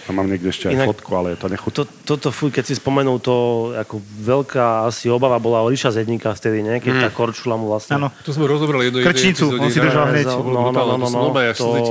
tam 0.07 0.23
mám 0.23 0.31
niekde 0.31 0.55
ešte 0.55 0.71
aj 0.71 0.75
Inak, 0.79 0.87
fotku, 0.95 1.11
ale 1.19 1.35
je 1.35 1.39
to 1.43 1.49
nechutné. 1.51 1.77
To, 1.77 1.85
toto, 2.07 2.29
fuj, 2.31 2.55
keď 2.55 2.65
si 2.71 2.79
spomenul, 2.79 3.19
to 3.19 3.35
ako 3.75 3.99
veľká 4.23 4.87
asi 4.87 5.11
obava 5.11 5.35
bola 5.43 5.67
o 5.67 5.69
Ríša 5.69 5.91
Zedníka 5.91 6.31
vtedy, 6.31 6.63
nie? 6.63 6.79
Keď 6.79 6.93
mm. 6.95 7.03
tá 7.03 7.09
korčula 7.11 7.59
mu 7.59 7.75
vlastne... 7.75 7.99
Áno. 7.99 8.15
To 8.23 8.31
sme 8.31 8.47
rozobrali 8.47 8.89
jedno 8.89 9.03
Krčnicu, 9.03 9.51
on 9.59 9.67
si 9.67 9.83
držal 9.83 10.15
hneď. 10.15 10.31
No, 10.31 10.47
no, 10.47 10.71
no, 10.71 10.83
no, 10.95 10.95
no, 10.95 11.07
no, 11.11 11.35
to, 11.35 11.43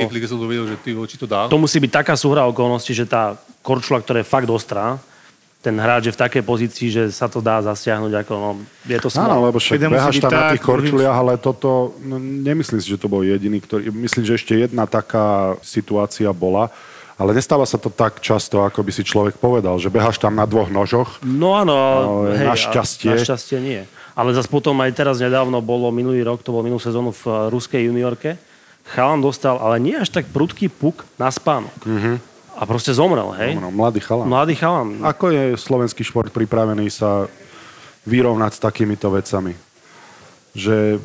keď 0.07 0.29
som 0.31 0.39
to 0.39 0.47
že 0.47 0.77
ty 0.79 0.89
či 0.95 1.15
to 1.19 1.27
dá. 1.27 1.51
To 1.51 1.59
musí 1.59 1.83
byť 1.83 1.91
taká 1.91 2.15
súhra 2.15 2.47
okolností, 2.47 2.95
že 2.95 3.03
tá 3.03 3.35
korčula, 3.59 3.99
ktorá 3.99 4.23
je 4.23 4.27
fakt 4.31 4.47
ostrá, 4.47 4.95
ten 5.65 5.73
hráč 5.81 6.07
je 6.07 6.13
v 6.13 6.21
takej 6.21 6.43
pozícii, 6.45 6.87
že 6.93 7.03
sa 7.09 7.25
to 7.25 7.41
dá 7.41 7.57
zasiahnuť 7.65 8.13
ako, 8.21 8.33
no, 8.37 8.49
je 8.85 9.01
to 9.01 9.09
smol. 9.09 9.25
Áno, 9.25 9.35
lebo 9.49 9.57
však 9.57 9.81
behaš 9.81 10.21
tam 10.21 10.29
na 10.29 10.53
tých 10.53 10.61
korčuliach, 10.61 11.17
ale 11.17 11.41
toto, 11.41 11.97
no, 12.05 12.21
nemyslím 12.21 12.77
si, 12.77 12.93
že 12.93 13.01
to 13.01 13.09
bol 13.09 13.25
jediný, 13.25 13.57
ktorý, 13.57 13.89
myslím, 13.89 14.23
že 14.29 14.37
ešte 14.37 14.53
jedna 14.53 14.85
taká 14.85 15.57
situácia 15.65 16.29
bola, 16.29 16.69
ale 17.15 17.31
nestáva 17.31 17.63
sa 17.63 17.79
to 17.79 17.87
tak 17.87 18.19
často, 18.19 18.67
ako 18.67 18.83
by 18.83 18.91
si 18.91 19.07
človek 19.07 19.39
povedal, 19.39 19.79
že 19.79 19.87
behaš 19.87 20.19
tam 20.19 20.35
na 20.35 20.43
dvoch 20.43 20.67
nožoch. 20.67 21.23
No 21.23 21.55
áno, 21.55 21.75
hej, 22.27 22.43
našťastie. 22.43 23.15
Našťastie 23.15 23.57
nie. 23.63 23.81
Ale 24.15 24.35
zase 24.35 24.51
potom 24.51 24.75
aj 24.83 24.91
teraz 24.95 25.19
nedávno 25.23 25.63
bolo, 25.63 25.91
minulý 25.95 26.23
rok, 26.27 26.43
to 26.43 26.51
bol 26.51 26.63
minulú 26.63 26.79
sezónu 26.79 27.15
v 27.15 27.23
uh, 27.27 27.47
ruskej 27.51 27.87
juniorke, 27.87 28.35
chalan 28.91 29.23
dostal, 29.23 29.59
ale 29.59 29.79
nie 29.79 29.95
až 29.95 30.11
tak 30.11 30.27
prudký 30.27 30.67
puk 30.67 31.07
na 31.15 31.31
spánok. 31.31 31.75
Mm-hmm. 31.83 32.15
A 32.55 32.63
proste 32.63 32.95
zomrel, 32.95 33.27
hej? 33.35 33.59
Zomrel, 33.59 33.75
mladý 33.75 33.99
chalan. 33.99 34.27
Mladý 34.27 34.55
chalan. 34.55 34.87
Ako 35.03 35.31
je 35.31 35.43
slovenský 35.59 36.03
šport 36.07 36.31
pripravený 36.31 36.87
sa 36.87 37.27
vyrovnať 38.07 38.51
s 38.55 38.63
takýmito 38.63 39.11
vecami? 39.11 39.51
Že 40.55 41.03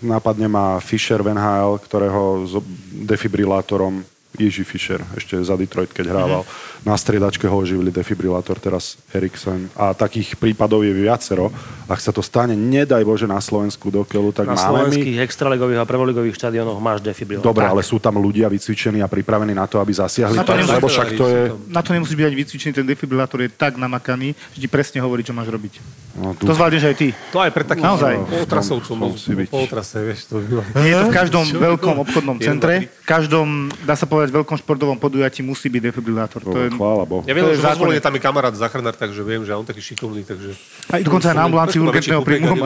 napadne 0.00 0.48
má 0.48 0.80
Fischer 0.80 1.20
Hale, 1.20 1.76
ktorého 1.84 2.48
s 2.48 2.56
defibrilátorom 3.04 4.00
Ježi 4.36 4.60
Fischer, 4.60 5.00
ešte 5.16 5.40
za 5.40 5.56
Detroit, 5.56 5.88
keď 5.88 6.12
hrával. 6.12 6.44
Mm-hmm. 6.44 6.84
Na 6.84 6.94
striedačke 6.94 7.48
ho 7.48 7.56
oživili 7.56 7.88
defibrilátor, 7.88 8.60
teraz 8.60 9.00
Eriksen. 9.10 9.72
A 9.72 9.96
takých 9.96 10.36
prípadov 10.36 10.84
je 10.84 10.92
viacero. 10.92 11.48
ak 11.88 11.96
sa 11.96 12.12
to 12.12 12.20
stane, 12.20 12.52
nedaj 12.52 13.00
Bože, 13.08 13.24
na 13.24 13.40
Slovensku 13.40 13.88
do 13.88 14.04
keľu, 14.04 14.36
tak 14.36 14.44
Na 14.46 14.54
máme 14.54 14.60
my... 14.60 14.68
slovenských 14.92 15.18
extraligových 15.24 15.80
a 15.80 15.84
prvoligových 15.88 16.36
štadionoch 16.36 16.76
máš 16.76 17.00
defibrilátor. 17.00 17.48
Dobre, 17.48 17.64
ale 17.64 17.80
sú 17.80 17.96
tam 17.96 18.20
ľudia 18.20 18.52
vycvičení 18.52 19.00
a 19.00 19.08
pripravení 19.08 19.56
na 19.56 19.64
to, 19.64 19.80
aby 19.80 19.96
zasiahli. 19.96 20.36
Na 20.36 20.44
to 20.44 20.52
tak, 20.52 20.60
nemusí- 20.60 20.76
lebo 20.76 20.86
však 20.92 21.08
to 21.16 21.24
je... 21.24 21.40
Na 21.72 21.80
to 21.80 21.90
nemusíš 21.96 22.14
byť 22.20 22.26
ani 22.28 22.36
vycvičený, 22.36 22.72
ten 22.76 22.86
defibrilátor 22.86 23.38
je 23.40 23.48
tak 23.48 23.80
namakaný, 23.80 24.36
že 24.52 24.58
ti 24.60 24.68
presne 24.68 25.00
hovorí, 25.00 25.24
čo 25.24 25.32
máš 25.32 25.48
robiť. 25.48 25.80
No, 26.20 26.36
tu... 26.36 26.44
To 26.44 26.52
zvládneš 26.52 26.84
aj 26.84 26.96
ty. 27.00 27.08
To 27.32 27.40
aj 27.40 27.50
pre 27.54 27.64
takých 27.64 27.88
Naozaj. 27.88 28.14
polotrasovcov, 28.28 28.92
Tom- 28.92 29.02
tom 29.08 29.16
si 29.16 29.32
byť. 29.32 29.48
polotrase, 29.48 29.96
vieš, 30.04 30.28
to 30.28 30.42
by 30.42 30.84
je 30.84 30.94
to 30.98 31.04
v 31.08 31.14
každom 31.14 31.44
Čo? 31.48 31.56
veľkom 31.56 31.96
obchodnom 32.04 32.36
centre, 32.42 32.90
v 32.90 33.06
každom, 33.06 33.70
dá 33.86 33.94
sa 33.94 34.04
povedať, 34.04 34.17
veľkom 34.26 34.58
športovom 34.58 34.98
podujatí 34.98 35.46
musí 35.46 35.70
byť 35.70 35.94
defibrilátor. 35.94 36.42
To 36.42 36.58
je, 36.58 36.74
Chvála 36.74 37.06
Bohu. 37.06 37.22
Ja 37.22 37.34
viem, 37.38 37.46
To 37.46 37.54
je 37.54 37.62
že 37.62 37.78
vo 37.78 37.86
tam 38.02 38.14
je 38.18 38.22
kamarát 38.22 38.54
zachránár, 38.58 38.98
takže 38.98 39.22
viem, 39.22 39.46
že 39.46 39.54
on 39.54 39.62
taký 39.62 39.78
šikovný, 39.78 40.26
takže... 40.26 40.58
Aj 40.90 40.98
dokonca 40.98 41.30
aj 41.30 41.36
na 41.38 41.44
ambulancii 41.46 41.78
urgentného 41.78 42.22
príjmu. 42.26 42.58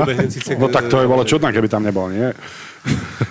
No 0.57 0.67
tak 0.73 0.89
to 0.89 1.05
je 1.05 1.07
bolo 1.07 1.29
čudné, 1.29 1.53
keby 1.53 1.69
tam 1.69 1.85
nebol, 1.85 2.09
nie? 2.09 2.33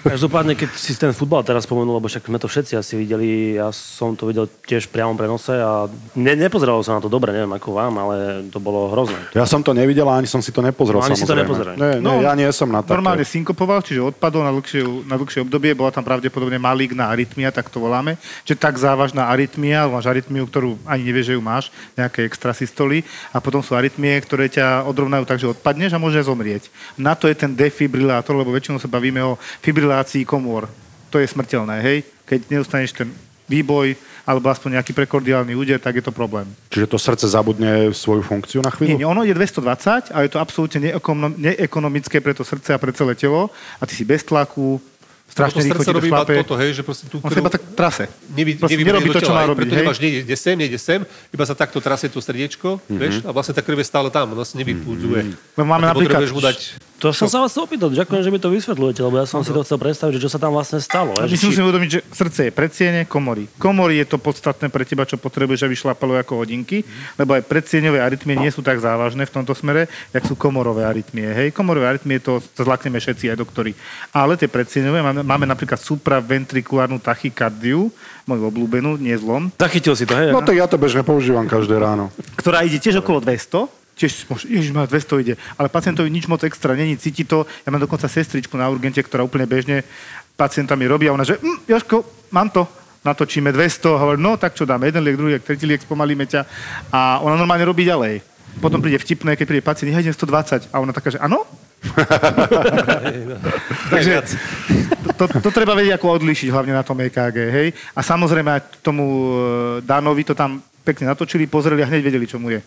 Každopádne, 0.02 0.56
keď 0.56 0.70
si 0.80 0.96
ten 0.96 1.12
futbal 1.12 1.44
teraz 1.44 1.68
spomenul, 1.68 2.00
lebo 2.00 2.08
však 2.08 2.24
sme 2.24 2.40
to 2.40 2.48
všetci 2.48 2.80
asi 2.80 2.96
videli, 2.96 3.60
ja 3.60 3.68
som 3.76 4.16
to 4.16 4.32
videl 4.32 4.48
tiež 4.48 4.88
v 4.88 4.96
priamom 4.96 5.20
prenose 5.20 5.52
a 5.52 5.92
ne, 6.16 6.34
nepozeralo 6.40 6.80
sa 6.80 6.96
na 6.96 7.04
to 7.04 7.12
dobre, 7.12 7.36
neviem 7.36 7.52
ako 7.52 7.76
vám, 7.76 7.94
ale 8.00 8.48
to 8.48 8.64
bolo 8.64 8.88
hrozné. 8.96 9.20
Ja 9.36 9.44
som 9.44 9.60
to 9.60 9.76
nevidel 9.76 10.08
a 10.08 10.16
ani 10.16 10.32
som 10.32 10.40
si 10.40 10.56
to 10.56 10.64
nepozrel. 10.64 11.04
No, 11.04 11.06
ani 11.06 11.20
si 11.20 11.28
to 11.28 11.36
samozrejme. 11.36 11.44
nepozrel. 11.44 11.76
Nie, 11.76 12.00
nie, 12.00 12.16
ja 12.24 12.32
nie 12.32 12.48
som 12.56 12.72
na 12.72 12.80
také. 12.80 12.96
Normálne 12.96 13.28
synkopoval, 13.28 13.84
čiže 13.84 14.16
odpadol 14.16 14.48
na 14.48 14.56
dlhšie, 14.56 14.82
na 15.04 15.16
dlhšie 15.20 15.44
obdobie, 15.44 15.76
bola 15.76 15.92
tam 15.92 16.08
pravdepodobne 16.08 16.56
maligná 16.56 17.12
arytmia, 17.12 17.52
tak 17.52 17.68
to 17.68 17.84
voláme. 17.84 18.11
Čiže 18.48 18.58
tak 18.60 18.76
závažná 18.80 19.28
arytmia, 19.30 19.88
máš 19.88 20.08
arytmiu, 20.08 20.48
ktorú 20.48 20.80
ani 20.88 21.04
nevieš, 21.08 21.32
že 21.32 21.36
ju 21.38 21.42
máš, 21.44 21.70
nejaké 21.94 22.26
extrasystoly, 22.26 23.04
a 23.32 23.38
potom 23.44 23.60
sú 23.62 23.76
arytmie, 23.76 24.16
ktoré 24.24 24.48
ťa 24.48 24.88
odrovnajú 24.88 25.24
tak, 25.28 25.40
že 25.40 25.52
odpadneš 25.52 25.94
a 25.96 26.02
môže 26.02 26.24
zomrieť. 26.24 26.72
Na 26.98 27.14
to 27.14 27.28
je 27.28 27.36
ten 27.36 27.52
defibrilátor, 27.54 28.34
lebo 28.38 28.52
väčšinou 28.56 28.80
sa 28.80 28.92
bavíme 28.92 29.22
o 29.24 29.38
fibrilácii 29.62 30.26
komôr. 30.26 30.66
To 31.12 31.20
je 31.20 31.28
smrteľné, 31.28 31.84
hej? 31.84 31.98
Keď 32.24 32.40
neustaneš 32.48 32.96
ten 32.96 33.12
výboj 33.52 34.00
alebo 34.24 34.48
aspoň 34.48 34.80
nejaký 34.80 34.96
prekordiálny 34.96 35.52
úder, 35.58 35.76
tak 35.82 36.00
je 36.00 36.06
to 36.06 36.14
problém. 36.16 36.48
Čiže 36.72 36.88
to 36.88 36.98
srdce 37.02 37.26
zabudne 37.28 37.92
svoju 37.92 38.24
funkciu 38.24 38.62
na 38.64 38.70
Nie, 38.70 38.78
chvíľu? 38.78 38.98
nie, 39.02 39.08
ono 39.08 39.28
je 39.28 39.34
220 39.36 40.14
a 40.14 40.18
je 40.24 40.30
to 40.32 40.40
absolútne 40.40 40.80
neekonom- 40.80 41.36
neekonomické 41.36 42.22
pre 42.24 42.32
to 42.32 42.46
srdce 42.46 42.72
a 42.72 42.80
pre 42.80 42.94
celé 42.96 43.18
telo 43.18 43.50
a 43.82 43.84
ty 43.84 43.98
si 43.98 44.06
bez 44.06 44.24
tlaku, 44.24 44.80
strašne 45.32 45.58
to 45.58 45.66
rýchlo 45.66 45.82
ti 45.82 45.92
to 45.92 46.02
šlape. 46.06 46.34
toto, 46.38 46.54
hej, 46.56 46.70
že 46.72 46.82
proste 46.82 47.06
tú 47.08 47.18
On 47.18 47.28
sa 47.28 47.40
iba 47.40 47.50
tak 47.50 47.64
trase. 47.72 48.04
Nevy, 48.30 48.52
Proste 48.56 48.76
nerobí 48.78 49.10
to, 49.10 49.22
čo 49.22 49.32
má 49.32 49.44
robiť, 49.44 49.64
Preto 49.64 49.74
hej? 49.74 49.82
nemáš, 49.82 49.98
nejde 49.98 50.36
sem, 50.36 50.56
nejde 50.56 50.78
sem, 50.78 51.00
iba 51.30 51.44
sa 51.44 51.54
takto 51.54 51.80
trasie 51.80 52.08
to 52.08 52.20
srdiečko, 52.20 52.84
Mhm. 52.84 52.98
vieš, 52.98 53.16
a 53.24 53.32
vlastne 53.32 53.52
tá 53.52 53.62
krv 53.62 53.80
je 53.80 53.88
stále 53.88 54.08
tam, 54.08 54.30
ona 54.30 54.44
sa 54.44 54.56
nevypúdzuje. 54.58 55.20
Lebo 55.56 55.66
máme 55.66 55.88
napríklad- 55.88 56.20
potrebuješ 56.20 56.32
mu 56.32 56.42
dať 56.42 56.58
To 57.02 57.10
som 57.10 57.26
sa 57.26 57.42
vás 57.42 57.50
chcel 57.50 57.66
opýtať, 57.66 57.98
ďakujem, 57.98 58.22
že 58.22 58.30
mi 58.30 58.38
to 58.38 58.54
vysvetľujete, 58.54 59.02
lebo 59.02 59.18
ja 59.18 59.26
som 59.26 59.42
si 59.42 59.50
to 59.50 59.66
chcel 59.66 59.82
predstaviť, 59.82 60.22
že 60.22 60.22
čo 60.22 60.30
sa 60.30 60.38
tam 60.38 60.54
vlastne 60.54 60.78
stalo. 60.78 61.18
A 61.18 61.26
my 61.26 61.34
že 61.34 61.42
si 61.42 61.50
musíme 61.50 61.66
uvedomiť, 61.66 61.90
že 61.90 62.00
srdce 62.14 62.40
je 62.46 62.52
predsiene, 62.54 63.10
komory. 63.10 63.50
Komory 63.58 64.06
je 64.06 64.14
to 64.14 64.22
podstatné 64.22 64.70
pre 64.70 64.86
teba, 64.86 65.02
čo 65.10 65.18
potrebuješ, 65.18 65.66
aby 65.66 65.74
šlapalo 65.74 66.14
ako 66.22 66.46
hodinky, 66.46 66.86
lebo 67.18 67.34
aj 67.34 67.50
predsieňové 67.50 68.06
arytmie 68.06 68.38
nie 68.38 68.54
sú 68.54 68.62
tak 68.62 68.78
závažné 68.78 69.26
v 69.26 69.34
tomto 69.34 69.58
smere, 69.58 69.90
jak 70.14 70.30
sú 70.30 70.38
komorové 70.38 70.86
arytmie. 70.86 71.26
Hej, 71.26 71.58
komorové 71.58 71.90
arytmie 71.90 72.22
to 72.22 72.38
zlakneme 72.54 73.02
všetci 73.02 73.34
aj 73.34 73.38
doktori. 73.42 73.74
Ale 74.14 74.38
tie 74.38 74.46
predsieňové, 74.46 75.02
máme, 75.02 75.26
máme 75.26 75.50
napríklad 75.50 75.82
supraventrikulárnu 75.82 77.02
tachykardiu, 77.02 77.90
moju 78.30 78.44
obľúbenú, 78.46 79.02
nie 79.02 79.18
zlom, 79.18 79.50
Zachytil 79.58 79.98
si 79.98 80.06
to, 80.06 80.14
hej? 80.14 80.30
No 80.30 80.46
tak 80.46 80.54
ja 80.54 80.70
to 80.70 80.78
bežne 80.78 81.02
používam 81.02 81.50
každé 81.50 81.82
ráno. 81.82 82.14
ktorá 82.38 82.62
ide 82.62 82.78
tiež 82.78 83.02
okolo 83.02 83.18
200, 83.18 83.81
tiež 84.02 84.26
môže, 84.26 84.50
ježiš, 84.50 84.74
má 84.74 84.90
200 84.90 85.22
ide, 85.22 85.34
ale 85.62 85.70
pacientovi 85.70 86.10
nič 86.10 86.26
moc 86.26 86.42
extra 86.42 86.74
není, 86.74 86.98
cíti 86.98 87.22
to. 87.22 87.46
Ja 87.62 87.70
mám 87.70 87.86
dokonca 87.86 88.10
sestričku 88.10 88.58
na 88.58 88.66
urgente, 88.66 88.98
ktorá 89.06 89.22
úplne 89.22 89.46
bežne 89.46 89.86
pacientami 90.34 90.90
robí 90.90 91.06
a 91.06 91.14
ona, 91.14 91.22
že 91.22 91.38
hm, 91.38 91.70
Jožko, 91.70 92.02
mám 92.34 92.50
to, 92.50 92.66
natočíme 93.06 93.54
200, 93.54 94.02
hovorí, 94.02 94.18
no 94.18 94.42
tak 94.42 94.58
čo 94.58 94.66
dáme, 94.66 94.90
jeden 94.90 95.06
liek, 95.06 95.18
druhý 95.18 95.32
liek, 95.38 95.46
tretí 95.46 95.70
liek, 95.70 95.86
spomalíme 95.86 96.26
ťa 96.26 96.42
a 96.90 97.22
ona 97.22 97.38
normálne 97.38 97.66
robí 97.66 97.86
ďalej. 97.86 98.26
Potom 98.60 98.84
príde 98.84 99.00
vtipné, 99.00 99.38
keď 99.38 99.46
príde 99.48 99.64
pacient, 99.64 99.94
ja 99.94 100.02
idem 100.02 100.12
120 100.12 100.74
a 100.74 100.76
ona 100.82 100.92
taká, 100.92 101.14
že 101.14 101.22
áno? 101.22 101.46
Takže 103.94 104.22
to, 105.18 105.24
to, 105.26 105.38
to 105.40 105.50
treba 105.50 105.74
vedieť, 105.74 105.98
ako 105.98 106.20
odlíšiť, 106.20 106.50
hlavne 106.52 106.74
na 106.76 106.84
tom 106.84 107.00
EKG, 107.00 107.38
hej? 107.38 107.68
A 107.96 108.06
samozrejme 108.06 108.50
aj 108.52 108.62
tomu 108.84 109.06
e, 109.08 109.34
Danovi 109.82 110.28
to 110.28 110.36
tam 110.38 110.62
pekne 110.84 111.10
natočili, 111.10 111.48
pozreli 111.50 111.82
a 111.82 111.90
hneď 111.90 112.02
vedeli, 112.06 112.26
čo 112.28 112.38
mu 112.38 112.54
je. 112.54 112.62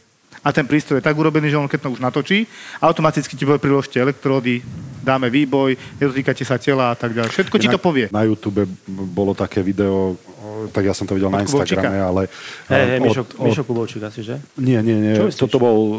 A 0.45 0.53
ten 0.53 0.69
prístroj 0.69 1.01
je 1.01 1.07
tak 1.09 1.17
urobený, 1.17 1.49
že 1.49 1.57
on 1.57 1.67
keď 1.67 1.89
to 1.89 1.95
už 1.97 2.05
natočí, 2.05 2.45
automaticky 2.79 3.33
ti 3.33 3.49
povie 3.49 3.57
priložte 3.59 3.97
elektródy, 3.97 4.61
dáme 5.01 5.33
výboj, 5.33 5.77
nedotýkate 5.97 6.45
sa 6.45 6.61
tela 6.61 6.93
a 6.93 6.97
tak 6.97 7.17
ďalej. 7.17 7.33
Všetko 7.33 7.57
ti 7.57 7.69
to 7.73 7.81
povie. 7.81 8.13
Na 8.13 8.29
YouTube 8.29 8.69
bolo 8.89 9.33
také 9.33 9.65
video, 9.65 10.21
tak 10.73 10.85
ja 10.85 10.93
som 10.93 11.09
to 11.09 11.17
videl 11.17 11.33
na 11.33 11.41
Od 11.41 11.49
Kubovčíka. 11.49 11.81
Instagrame, 11.81 12.01
ale... 12.01 12.23
Hej, 12.69 12.85
hej, 12.89 12.99
od- 13.01 13.05
Mišo, 13.05 13.23
od- 13.25 13.45
Mišo 13.49 13.63
Kubovčík 13.65 14.03
asi, 14.05 14.21
že? 14.21 14.37
Nie, 14.61 14.85
nie, 14.85 14.97
nie. 14.97 15.17
Toto 15.33 15.57
bol 15.57 15.77
e, 15.81 15.97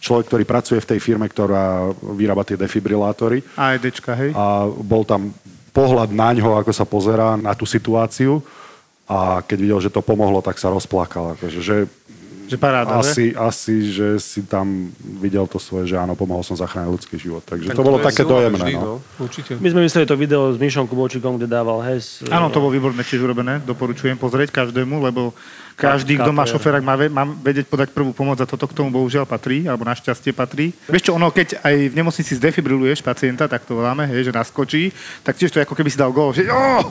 človek, 0.00 0.24
ktorý 0.28 0.44
pracuje 0.48 0.80
v 0.80 0.88
tej 0.96 1.00
firme, 1.00 1.28
ktorá 1.28 1.92
vyrába 2.16 2.44
tie 2.48 2.56
defibrilátory. 2.56 3.44
AEDčka, 3.56 4.12
hej? 4.16 4.32
A 4.32 4.68
bol 4.68 5.04
tam 5.04 5.32
pohľad 5.72 6.12
na 6.12 6.32
ňo, 6.36 6.60
ako 6.60 6.72
sa 6.72 6.84
pozerá 6.84 7.36
na 7.40 7.56
tú 7.56 7.64
situáciu. 7.64 8.44
A 9.08 9.44
keď 9.44 9.58
videl, 9.60 9.80
že 9.80 9.92
to 9.92 10.00
pomohlo, 10.00 10.40
tak 10.40 10.56
sa 10.56 10.72
rozplakal. 10.72 11.36
Akože, 11.36 11.60
že 11.60 11.76
Že 12.52 12.60
paráda, 12.60 13.00
asi, 13.00 13.32
asi, 13.32 13.88
že 13.88 14.20
si 14.20 14.44
tam 14.44 14.92
videl 15.00 15.48
to 15.48 15.56
svoje, 15.56 15.88
že 15.88 15.96
áno, 15.96 16.12
pomohol 16.12 16.44
som 16.44 16.52
zachrániť 16.52 16.92
ľudský 16.92 17.16
život. 17.16 17.40
Takže 17.40 17.72
Tak 17.72 17.76
to 17.76 17.80
bolo 17.80 17.96
je 17.96 18.04
také 18.04 18.22
dojemné. 18.28 18.60
vždy, 18.60 18.72
No. 18.76 19.00
Určite. 19.16 19.56
My 19.56 19.72
sme 19.72 19.80
mysleli 19.88 20.04
to 20.04 20.20
video 20.20 20.52
s 20.52 20.60
Mišom 20.60 20.84
Kubovčíkom, 20.84 21.40
kde 21.40 21.48
dával 21.48 21.80
hes. 21.88 22.20
Áno, 22.28 22.52
to 22.52 22.60
bolo 22.60 22.76
výborné 22.76 23.00
tiež 23.00 23.24
urobené. 23.24 23.64
Doporučujem 23.64 24.20
pozrieť 24.20 24.52
každému, 24.52 25.00
lebo 25.00 25.32
každý, 25.74 26.14
kto 26.14 26.30
má 26.30 26.44
šoféra, 26.44 26.78
má, 26.78 26.94
má 27.08 27.24
vedieť 27.24 27.66
podať 27.66 27.90
prvú 27.90 28.10
pomoc 28.10 28.36
a 28.36 28.46
toto 28.46 28.64
k 28.64 28.72
tomu 28.72 28.90
bohužiaľ 28.90 29.24
patrí, 29.24 29.64
alebo 29.64 29.82
našťastie 29.82 30.30
patrí. 30.30 30.70
Vieš 30.86 31.02
čo, 31.04 31.12
ono, 31.12 31.28
keď 31.28 31.58
aj 31.58 31.74
v 31.88 31.94
nemocnici 31.94 32.32
zdefibriluješ 32.32 33.00
pacienta, 33.00 33.44
tak 33.44 33.62
to 33.62 33.74
voláme, 33.74 34.04
hej, 34.04 34.24
že 34.24 34.32
naskočí, 34.32 34.92
tak 35.20 35.34
tiež 35.34 35.48
to 35.48 35.58
je 35.58 35.64
ako 35.64 35.72
keby 35.72 35.88
si 35.88 35.96
dal 35.96 36.10
gól, 36.10 36.30
že 36.30 36.46
oh, 36.46 36.86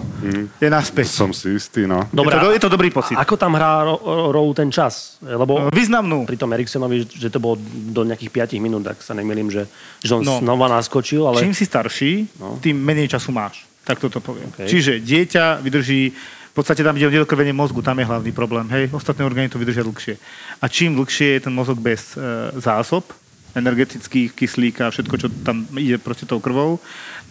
je 0.57 0.67
naspäť. 0.67 1.07
Som 1.07 1.31
si 1.31 1.51
istý, 1.51 1.83
no. 1.83 2.05
Dobre, 2.09 2.33
je, 2.33 2.39
to, 2.39 2.47
a- 2.47 2.53
je 2.53 2.61
to 2.61 2.69
dobrý 2.69 2.89
pocit. 2.89 3.13
Ako 3.13 3.35
tam 3.35 3.53
hrá 3.53 3.83
ro- 3.83 3.97
ro- 3.97 4.31
rolu 4.31 4.51
ten 4.51 4.67
čas? 4.67 5.17
Lebo 5.19 5.69
Významnú. 5.69 6.25
pri 6.25 6.35
tom 6.35 6.49
Eriksenovi, 6.49 7.05
že 7.05 7.27
to 7.27 7.37
bolo 7.37 7.55
do 7.87 8.01
nejakých 8.01 8.55
5 8.55 8.59
minút, 8.59 8.83
tak 8.83 8.99
sa 8.99 9.13
nemýlim, 9.13 9.47
že, 9.47 9.65
že 9.99 10.13
on 10.13 10.21
No. 10.21 10.37
znova 10.37 10.67
naskočil, 10.67 11.21
ale... 11.23 11.39
Čím 11.39 11.51
si 11.51 11.63
starší, 11.63 12.11
No. 12.37 12.57
tým 12.57 12.75
menej 12.75 13.07
času 13.07 13.29
máš. 13.29 13.65
Tak 13.81 13.97
toto 13.99 14.19
poviem. 14.19 14.45
OK. 14.47 14.63
Čiže 14.63 15.01
dieťa 15.01 15.57
vydrží, 15.59 16.13
v 16.51 16.53
podstate 16.53 16.83
tam 16.83 16.99
ide 16.99 17.07
o 17.07 17.15
nedokrvenie 17.15 17.55
mozgu, 17.55 17.79
tam 17.79 17.95
je 17.95 18.05
hlavný 18.05 18.35
problém. 18.35 18.67
Hej, 18.67 18.91
ostatné 18.91 19.23
orgány 19.23 19.47
to 19.47 19.55
vydržia 19.55 19.87
dlhšie. 19.87 20.19
A 20.59 20.67
čím 20.67 20.99
dlhšie 20.99 21.39
je 21.39 21.43
ten 21.47 21.53
mozog 21.55 21.79
bez 21.79 22.19
e, 22.19 22.51
zásob, 22.59 23.07
energetických, 23.55 24.35
kyslíka 24.35 24.87
a 24.87 24.91
všetko, 24.91 25.15
čo 25.15 25.27
tam 25.47 25.63
ide 25.79 25.95
proste 25.95 26.27
tou 26.27 26.43
krvou, 26.43 26.75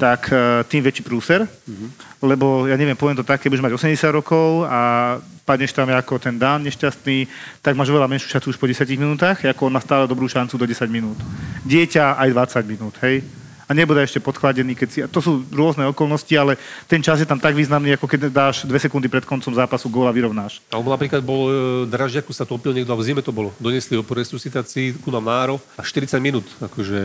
tak 0.01 0.33
e, 0.33 0.65
tým 0.65 0.81
väčší 0.81 1.05
prúser. 1.05 1.45
Lebo, 2.25 2.65
ja 2.65 2.81
neviem, 2.81 2.97
poviem 2.97 3.21
to 3.21 3.25
tak, 3.29 3.45
keď 3.45 3.53
budeš 3.53 3.65
mať 3.69 3.77
80 3.77 4.09
rokov 4.09 4.65
a 4.65 4.81
padneš 5.45 5.77
tam 5.77 5.93
ako 5.93 6.17
ten 6.17 6.41
dán 6.41 6.65
nešťastný, 6.65 7.29
tak 7.61 7.77
máš 7.77 7.93
oveľa 7.93 8.09
menšiu 8.09 8.33
šancu 8.33 8.57
už 8.57 8.61
po 8.61 8.69
10 8.69 8.89
minútach, 8.97 9.37
ako 9.45 9.69
on 9.69 9.77
má 9.77 9.85
stále 9.85 10.09
dobrú 10.09 10.29
šancu 10.29 10.57
do 10.57 10.65
10 10.65 10.89
minút. 10.89 11.21
Dieťa 11.69 12.17
aj 12.17 12.57
20 12.65 12.73
minút, 12.73 12.97
hej? 13.05 13.21
A 13.71 13.73
nebude 13.73 14.03
ešte 14.03 14.19
podchladený, 14.19 14.75
keď 14.75 14.89
si... 14.91 14.99
a 14.99 15.07
To 15.07 15.23
sú 15.23 15.47
rôzne 15.55 15.87
okolnosti, 15.87 16.35
ale 16.35 16.59
ten 16.91 16.99
čas 16.99 17.23
je 17.23 17.29
tam 17.31 17.39
tak 17.39 17.55
významný, 17.55 17.95
ako 17.95 18.11
keď 18.11 18.21
dáš 18.27 18.67
dve 18.67 18.83
sekundy 18.83 19.07
pred 19.07 19.23
koncom 19.23 19.55
zápasu 19.55 19.87
gól 19.87 20.11
a 20.11 20.13
vyrovnáš. 20.13 20.59
Alebo 20.75 20.91
napríklad 20.91 21.23
bol 21.23 21.47
e, 21.47 21.53
Dražďaku 21.87 22.35
sa 22.35 22.43
topil 22.43 22.75
niekto, 22.75 22.91
v 22.99 23.07
zime 23.07 23.23
to 23.23 23.31
bolo. 23.31 23.55
Donesli 23.63 23.95
ho 23.95 24.03
po 24.03 24.19
resuscitácii 24.19 24.99
ku 24.99 25.15
nám 25.15 25.23
náro 25.23 25.63
a 25.79 25.87
40 25.87 26.19
minút. 26.19 26.51
Akože, 26.59 26.99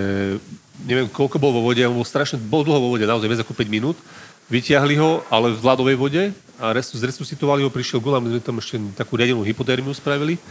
neviem, 0.89 1.05
koľko 1.05 1.37
bol 1.37 1.53
vo 1.53 1.61
vode, 1.61 1.85
on 1.85 1.93
bol 1.93 2.07
strašne, 2.07 2.41
bol 2.41 2.65
dlho 2.65 2.81
vo 2.81 2.89
vode, 2.97 3.05
naozaj 3.05 3.29
viac 3.29 3.45
ako 3.45 3.53
5 3.53 3.69
minút. 3.69 3.97
Vyťahli 4.49 4.97
ho, 4.97 5.21
ale 5.29 5.53
v 5.53 5.61
ľadovej 5.61 5.97
vode 6.01 6.23
a 6.57 6.73
res, 6.73 6.89
zresuscitovali 6.89 7.61
ho, 7.61 7.69
prišiel 7.69 8.01
gól 8.01 8.17
a 8.17 8.21
my 8.21 8.33
sme 8.33 8.41
tam 8.41 8.57
ešte 8.57 8.81
takú 8.97 9.21
riadenú 9.21 9.45
hypotermiu 9.45 9.93
spravili 9.93 10.41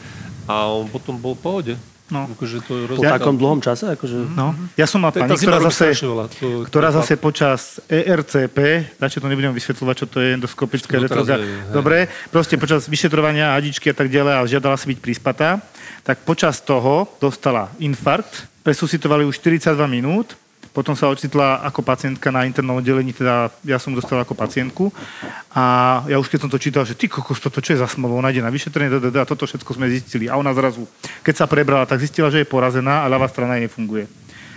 a 0.46 0.70
on 0.70 0.86
potom 0.86 1.18
bol 1.18 1.34
v 1.34 1.42
pohode. 1.42 1.74
No. 2.12 2.28
Akože 2.28 2.60
to 2.60 2.72
Po 2.76 3.00
rozdiel. 3.00 3.10
takom 3.10 3.40
dlhom 3.40 3.64
čase? 3.64 3.88
Akože... 3.88 4.36
No. 4.36 4.52
Ja 4.76 4.84
som 4.84 5.00
mal 5.00 5.08
pani, 5.08 5.32
ktorá 5.32 5.56
zase. 5.64 5.96
To- 5.96 6.68
ktorá 6.68 6.92
to- 6.92 7.00
zase 7.00 7.16
počas 7.16 7.80
ERCP, 7.88 8.58
radšej 9.00 9.20
to 9.20 9.28
nebudem 9.32 9.56
vysvetľovať, 9.56 9.94
čo 9.96 10.06
to 10.06 10.20
je 10.20 10.36
endoskopické 10.36 11.00
No, 11.00 11.08
hej. 11.08 11.72
Dobre, 11.72 11.98
proste 12.28 12.60
počas 12.60 12.84
vyšetrovania 12.84 13.56
hadičky 13.56 13.88
a 13.88 13.96
tak 13.96 14.12
ďalej 14.12 14.32
a 14.36 14.40
žiadala 14.44 14.76
si 14.76 14.92
byť 14.92 14.98
prispatá, 15.00 15.64
tak 16.04 16.20
počas 16.22 16.60
toho 16.60 17.08
dostala 17.16 17.72
infarkt, 17.80 18.52
resuscitovali 18.60 19.24
už 19.24 19.40
42 19.40 19.72
minút, 19.88 20.36
potom 20.74 20.98
sa 20.98 21.06
ocitla 21.06 21.62
ako 21.62 21.86
pacientka 21.86 22.34
na 22.34 22.42
internom 22.42 22.82
oddelení, 22.82 23.14
teda 23.14 23.46
ja 23.62 23.78
som 23.78 23.94
dostal 23.94 24.18
ako 24.18 24.34
pacientku 24.34 24.90
a 25.54 26.02
ja 26.10 26.18
už 26.18 26.26
keď 26.26 26.38
som 26.42 26.50
to 26.50 26.58
čítal, 26.58 26.82
že 26.82 26.98
ty 26.98 27.06
kokos, 27.06 27.38
toto 27.38 27.62
čo 27.62 27.78
je 27.78 27.80
za 27.80 27.86
smolu, 27.86 28.18
ona 28.18 28.34
ide 28.34 28.42
na 28.42 28.50
vyšetrenie, 28.50 28.90
da, 28.90 28.98
da, 29.08 29.22
toto 29.22 29.46
všetko 29.46 29.70
sme 29.70 29.86
zistili. 29.86 30.26
A 30.26 30.34
ona 30.34 30.50
zrazu, 30.50 30.82
keď 31.22 31.34
sa 31.38 31.46
prebrala, 31.46 31.86
tak 31.86 32.02
zistila, 32.02 32.26
že 32.26 32.42
je 32.42 32.50
porazená 32.50 33.06
a 33.06 33.10
ľavá 33.10 33.30
strana 33.30 33.54
jej 33.54 33.70
nefunguje. 33.70 34.10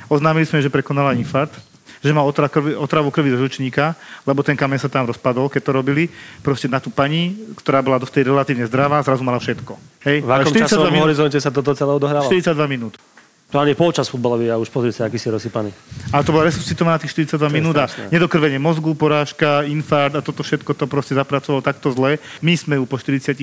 Oznámili 0.10 0.50
sme, 0.50 0.58
že 0.58 0.74
prekonala 0.74 1.14
infarkt, 1.14 1.54
že 2.02 2.14
má 2.14 2.26
otra 2.26 2.50
krvi, 2.50 2.74
otravu 2.74 3.14
krvi 3.14 3.34
do 3.34 3.42
žlčníka, 3.42 3.94
lebo 4.26 4.42
ten 4.42 4.58
kameň 4.58 4.80
sa 4.82 4.90
tam 4.90 5.06
rozpadol, 5.06 5.50
keď 5.50 5.62
to 5.70 5.72
robili. 5.74 6.10
Proste 6.42 6.70
na 6.70 6.82
tú 6.82 6.90
pani, 6.90 7.34
ktorá 7.62 7.82
bola 7.82 8.02
dosť 8.02 8.26
relatívne 8.26 8.66
zdravá, 8.66 9.02
zrazu 9.06 9.22
mala 9.26 9.42
všetko. 9.42 9.74
Hej? 10.06 10.26
V 10.26 10.30
akom 10.30 10.50
Ale 10.50 10.66
42 10.66 10.66
časovom 10.66 10.94
minút- 10.94 11.06
horizonte 11.10 11.38
sa 11.42 11.50
toto 11.54 11.74
celé 11.74 11.92
odohralo? 11.94 12.26
42 12.26 12.54
minút. 12.70 12.96
To 13.48 13.64
ani 13.64 13.80
polčas 13.80 14.12
futbalový 14.12 14.52
a 14.52 14.60
už 14.60 14.68
pozri 14.68 14.92
sa, 14.92 15.08
aký 15.08 15.16
si 15.16 15.32
rozsypaný. 15.32 15.72
Ale 16.12 16.24
to 16.28 16.36
bola 16.36 16.52
resuscitovaná 16.52 17.00
tých 17.00 17.16
42 17.16 17.48
minút 17.48 17.80
a 17.80 17.88
nedokrvenie 18.12 18.60
mozgu, 18.60 18.92
porážka, 18.92 19.64
infarkt 19.64 20.20
a 20.20 20.22
toto 20.22 20.44
všetko 20.44 20.76
to 20.76 20.84
proste 20.84 21.16
zapracovalo 21.16 21.64
takto 21.64 21.88
zle. 21.96 22.20
My 22.44 22.60
sme 22.60 22.76
ju 22.76 22.84
po 22.84 23.00
42 23.00 23.40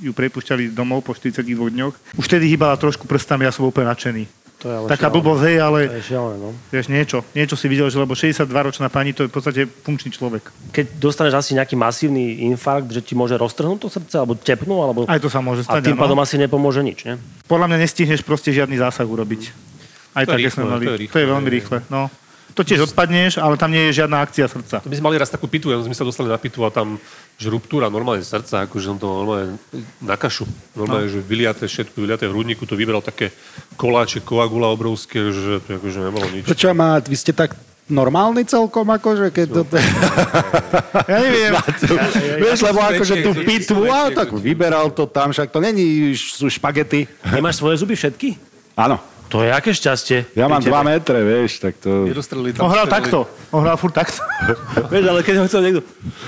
ju 0.00 0.12
prepúšťali 0.16 0.72
domov 0.72 1.04
po 1.04 1.12
42 1.12 1.44
dňoch. 1.68 1.94
Už 2.16 2.24
vtedy 2.24 2.48
hýbala 2.48 2.80
trošku 2.80 3.04
prstami, 3.04 3.44
ja 3.44 3.52
som 3.52 3.68
bol 3.68 3.76
úplne 3.76 3.92
nadšený. 3.92 4.41
To 4.62 4.70
je 4.70 4.74
ale 4.78 4.86
Taká 4.86 5.10
šialené. 5.10 5.16
blbosť, 5.18 5.42
hej, 5.42 5.56
ale 5.58 5.78
To 5.90 5.98
je 5.98 6.06
šialené, 6.06 6.36
no. 6.38 6.50
vieš, 6.70 6.86
niečo, 6.86 7.18
niečo 7.34 7.54
si 7.58 7.66
videl, 7.66 7.90
že 7.90 7.98
lebo 7.98 8.14
62-ročná 8.14 8.86
pani 8.86 9.10
to 9.10 9.26
je 9.26 9.28
v 9.28 9.34
podstate 9.34 9.60
funkčný 9.66 10.14
človek. 10.14 10.54
Keď 10.70 11.02
dostaneš 11.02 11.34
asi 11.34 11.50
nejaký 11.58 11.74
masívny 11.74 12.46
infarkt, 12.46 12.94
že 12.94 13.02
ti 13.02 13.18
môže 13.18 13.34
roztrhnúť 13.34 13.78
to 13.82 13.88
srdce, 13.90 14.14
alebo 14.14 14.38
tepnú, 14.38 14.78
alebo... 14.78 15.02
Aj 15.10 15.18
to 15.18 15.26
sa 15.26 15.42
môže 15.42 15.66
A 15.66 15.82
stať, 15.82 15.90
tým 15.90 15.98
áno. 15.98 16.02
pádom 16.06 16.18
asi 16.22 16.38
nepomôže 16.38 16.86
nič, 16.86 17.02
ne? 17.02 17.18
Podľa 17.50 17.74
mňa 17.74 17.78
nestihneš 17.82 18.22
proste 18.22 18.54
žiadny 18.54 18.78
zásah 18.78 19.02
urobiť. 19.02 19.50
Aj 20.14 20.22
To 20.22 20.30
je 20.30 20.30
tak, 20.30 20.38
rýchle, 20.38 20.54
sme 20.54 20.64
mali. 20.70 20.84
to 20.84 20.92
je 20.94 21.00
rýchle, 21.02 21.12
to 21.12 21.18
je 21.18 21.26
veľmi 21.26 21.48
rýchle. 21.50 21.78
No. 21.90 22.00
To 22.52 22.60
tiež 22.60 22.84
odpadneš, 22.84 23.40
ale 23.40 23.56
tam 23.56 23.72
nie 23.72 23.88
je 23.88 24.04
žiadna 24.04 24.20
akcia 24.20 24.44
srdca. 24.44 24.84
To 24.84 24.88
by 24.88 24.96
sme 25.00 25.06
mali 25.08 25.16
raz 25.16 25.32
takú 25.32 25.48
pitu, 25.48 25.72
ja 25.72 25.80
sme 25.80 25.96
sa 25.96 26.04
dostali 26.04 26.28
na 26.28 26.36
pitu 26.36 26.60
a 26.62 26.68
tam, 26.68 27.00
že 27.40 27.48
ruptúra 27.48 27.88
normálne 27.88 28.20
srdca, 28.20 28.68
akože 28.68 28.92
som 28.92 28.98
to 29.00 29.08
normálne 29.08 29.56
na 29.98 30.20
kašu. 30.20 30.44
Normálne, 30.76 31.08
No. 31.08 31.12
že 31.16 31.24
vyliaté 31.24 31.64
všetko, 31.64 31.96
vyliaté 31.96 32.28
v 32.28 32.36
hrudníku, 32.36 32.68
to 32.68 32.76
vybral 32.76 33.00
také 33.00 33.32
koláče, 33.74 34.20
koagula 34.20 34.68
obrovské, 34.68 35.32
že 35.32 35.64
to 35.64 35.80
akože 35.80 35.98
nebolo 35.98 36.26
nič. 36.28 36.44
Čo 36.52 36.76
má, 36.76 37.00
vy 37.00 37.16
ste 37.16 37.32
tak 37.32 37.56
normálny 37.88 38.44
celkom, 38.44 38.84
akože, 38.88 39.32
keď 39.32 39.46
to... 39.48 39.60
Ja 41.10 41.18
neviem. 41.18 41.52
Vieš, 42.44 42.68
lebo 42.68 42.80
akože 42.80 43.14
tú 43.24 43.30
pitvu, 43.32 43.88
a 43.88 44.12
tak 44.12 44.28
vyberal 44.32 44.92
to 44.92 45.08
tam, 45.08 45.32
však 45.32 45.48
to 45.48 45.58
není, 45.58 46.12
sú 46.14 46.52
špagety. 46.52 47.08
Nemáš 47.32 47.58
svoje 47.58 47.80
zuby 47.80 47.96
všetky? 47.96 48.36
Áno. 48.76 49.00
To 49.32 49.40
je 49.40 49.48
aké 49.48 49.72
šťastie. 49.72 50.36
Ja 50.36 50.44
mám 50.44 50.60
Pri 50.60 50.68
tebe. 50.68 50.76
2 50.84 50.92
metre, 50.92 51.18
vieš, 51.24 51.64
tak 51.64 51.80
to... 51.80 52.04
Nedostrelili 52.04 52.52
On 52.60 52.68
hral 52.68 52.84
takto. 52.84 53.24
On 53.48 53.64
hral 53.64 53.80
furt 53.80 53.96
takto. 53.96 54.20
Vieš, 54.92 55.04
ale 55.08 55.20
keď 55.24 55.34
ho 55.40 55.44
chcel 55.48 55.60
niekto... 55.64 55.80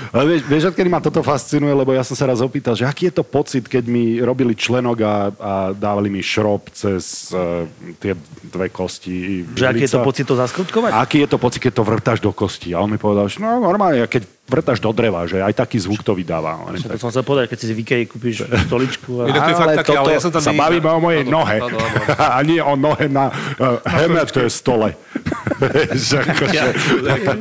Ale 0.09 0.23
vieš, 0.25 0.41
vieš, 0.49 0.63
odkedy 0.73 0.89
ma 0.89 0.97
toto 0.97 1.21
fascinuje, 1.21 1.73
lebo 1.73 1.93
ja 1.93 2.01
som 2.01 2.17
sa 2.17 2.25
raz 2.25 2.41
opýtal, 2.41 2.73
že 2.73 2.85
aký 2.85 3.13
je 3.13 3.21
to 3.21 3.23
pocit, 3.25 3.69
keď 3.69 3.85
mi 3.85 4.17
robili 4.17 4.57
členok 4.57 4.97
a, 5.05 5.15
a 5.37 5.53
dávali 5.73 6.09
mi 6.09 6.21
šrob 6.25 6.69
cez 6.73 7.29
uh, 7.33 7.69
tie 8.01 8.17
dve 8.49 8.73
kosti. 8.73 9.45
Že 9.53 9.65
aký 9.69 9.83
je 9.85 9.93
to 9.93 10.01
pocit 10.01 10.25
to 10.25 10.35
zaskrutkovať? 10.37 10.91
Aký 10.97 11.17
je 11.21 11.29
to 11.29 11.37
pocit, 11.37 11.61
keď 11.61 11.73
to 11.77 11.83
vrtáš 11.85 12.19
do 12.25 12.33
kosti? 12.33 12.73
A 12.73 12.81
on 12.81 12.89
mi 12.89 12.97
povedal, 12.97 13.29
že 13.29 13.37
no 13.37 13.61
normálne, 13.61 14.05
keď 14.09 14.34
vrtáš 14.45 14.77
do 14.77 14.93
dreva, 14.93 15.25
že 15.25 15.41
aj 15.41 15.57
taký 15.57 15.81
zvuk 15.81 16.05
to 16.05 16.13
vydáva. 16.13 16.61
Hovorím, 16.61 16.85
To 16.85 16.89
tak, 16.93 17.01
som 17.01 17.09
chcel 17.09 17.25
povedať, 17.25 17.45
keď 17.49 17.57
si 17.57 17.65
z 17.65 17.71
Ikei 17.75 18.03
kúpiš 18.05 18.45
stoličku. 18.69 19.25
A... 19.25 19.33
Je 19.33 19.53
fakt 19.53 19.77
také, 19.81 19.97
ale 19.97 20.13
ja 20.13 20.21
som 20.21 20.29
tam 20.29 20.41
sa 20.41 20.53
nie- 20.53 20.61
bavíme 20.61 20.85
o 20.85 20.99
mojej 21.01 21.23
Áno, 21.25 21.33
nohe. 21.33 21.57
áno, 21.59 21.77
áno. 21.81 22.13
a 22.37 22.39
nie 22.45 22.61
o 22.61 22.73
nohe 22.77 23.05
na 23.09 23.33
uh, 23.57 23.81
hemetke 23.83 24.45
stole. 24.47 24.93
Že 25.95 26.15
akože, 26.21 26.61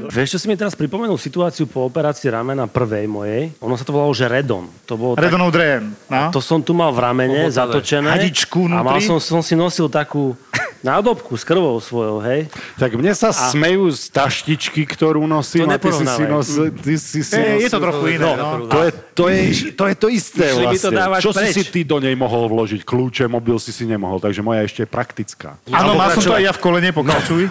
Vieš, 0.06 0.28
čo 0.30 0.38
si 0.38 0.46
mi 0.46 0.54
teraz 0.54 0.72
pripomenul 0.72 1.18
situáciu 1.18 1.66
po 1.66 1.82
operácii 1.84 2.30
ramena 2.30 2.64
prvej 2.64 3.04
mojej? 3.04 3.50
Ono 3.58 3.74
sa 3.74 3.82
to 3.82 3.90
volalo, 3.90 4.14
že 4.14 4.30
Redon. 4.30 4.70
To 4.86 4.94
bolo 4.94 5.12
tak, 5.18 5.26
Redonov 5.26 5.50
Drejem. 5.50 5.92
No? 6.06 6.30
to 6.30 6.38
som 6.38 6.62
tu 6.62 6.72
mal 6.72 6.94
v 6.94 7.00
ramene 7.02 7.50
Ohotavé. 7.50 7.58
zatočené. 7.58 8.08
Hadičku 8.14 8.70
A 8.70 8.80
mal 8.80 8.96
vnútri? 8.96 9.08
som, 9.10 9.18
som 9.18 9.40
si 9.42 9.58
nosil 9.58 9.90
takú 9.90 10.38
nádobku 10.80 11.34
s 11.34 11.42
krvou 11.42 11.80
svojou, 11.80 12.20
hej. 12.22 12.46
tak 12.76 12.92
mne 12.94 13.16
sa 13.16 13.32
smejú 13.32 13.88
z 13.88 14.12
taštičky, 14.12 14.84
ktorú 14.84 15.24
nosím 15.24 15.66
To 15.66 15.74
a 15.74 15.78
ty 15.80 15.90
si 15.90 16.04
si 16.04 16.24
nosil... 16.28 16.70
Ty 16.70 16.93
si 16.96 17.20
si 17.22 17.34
Je, 17.34 17.66
je 17.66 17.70
to 17.70 17.78
trochu 17.78 18.18
iné, 18.18 18.30
no. 18.34 18.66
To 18.66 18.78
je, 18.84 18.90
to, 19.14 19.24
je, 19.30 19.42
to 19.74 19.84
je 19.90 19.94
to 19.94 20.08
isté 20.10 20.46
Išli 20.50 20.58
to 20.58 20.90
vlastne. 20.90 20.96
dávať 20.96 21.20
Čo 21.20 21.32
si 21.32 21.38
preč. 21.38 21.54
si 21.54 21.62
ty 21.68 21.80
do 21.84 21.96
nej 21.98 22.14
mohol 22.14 22.48
vložiť? 22.48 22.82
Kľúče, 22.82 23.24
mobil 23.28 23.56
si 23.58 23.70
si 23.70 23.84
nemohol, 23.84 24.18
takže 24.18 24.40
moja 24.42 24.62
ešte 24.62 24.84
je 24.84 24.88
praktická. 24.88 25.58
Áno, 25.70 25.94
mal 25.94 26.10
som 26.14 26.22
to 26.22 26.34
aj 26.34 26.42
ja 26.42 26.52
v 26.54 26.60
kolene, 26.60 26.90
pokračuj. 26.90 27.46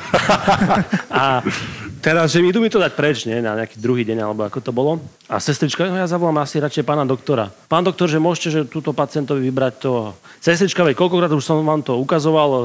A 1.14 1.40
teraz, 2.04 2.34
že 2.36 2.44
idú 2.44 2.60
mi 2.60 2.68
to 2.68 2.82
dať 2.82 2.94
preč, 2.98 3.24
nie, 3.24 3.40
na 3.40 3.56
nejaký 3.56 3.80
druhý 3.80 4.04
deň, 4.04 4.18
alebo 4.24 4.44
ako 4.44 4.60
to 4.60 4.72
bolo. 4.76 5.00
A 5.32 5.40
sestrička, 5.40 5.88
no 5.88 5.96
ja 5.96 6.08
zavolám 6.10 6.44
asi 6.44 6.60
radšej 6.60 6.84
pána 6.84 7.08
doktora. 7.08 7.48
Pán 7.70 7.86
doktor, 7.88 8.12
že 8.12 8.20
môžete, 8.20 8.48
že 8.52 8.60
túto 8.68 8.92
pacientovi 8.92 9.48
vybrať 9.50 9.74
to. 9.80 9.92
Sestrička, 10.44 10.84
veď 10.84 11.00
koľkokrát 11.00 11.32
už 11.32 11.44
som 11.44 11.64
vám 11.64 11.80
to 11.82 11.96
ukazoval, 11.98 12.50
e, 12.52 12.62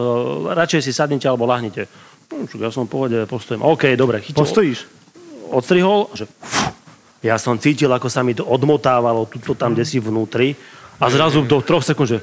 radšej 0.59 0.81
si 0.85 0.93
sadnite 0.93 1.31
alebo 1.31 1.47
lahnite. 1.47 1.87
Však 2.29 2.61
ja 2.61 2.69
som 2.69 2.85
v 2.85 2.93
pohode, 2.93 3.17
postojím. 3.25 3.65
OK, 3.65 3.97
dobre, 3.97 4.21
chytil. 4.21 4.37
Postojíš. 4.37 4.85
Odstrihol, 5.49 6.13
že 6.13 6.29
fú, 6.29 6.68
ja 7.19 7.35
som 7.35 7.59
cítil, 7.59 7.91
ako 7.91 8.07
sa 8.07 8.23
mi 8.23 8.35
to 8.35 8.47
odmotávalo, 8.47 9.27
tuto 9.27 9.59
tam, 9.59 9.75
kde 9.75 9.83
si 9.83 9.99
vnútri. 9.99 10.55
A 10.99 11.11
zrazu 11.11 11.43
do 11.43 11.59
troch 11.63 11.83
sekúnd, 11.83 12.11
že 12.11 12.19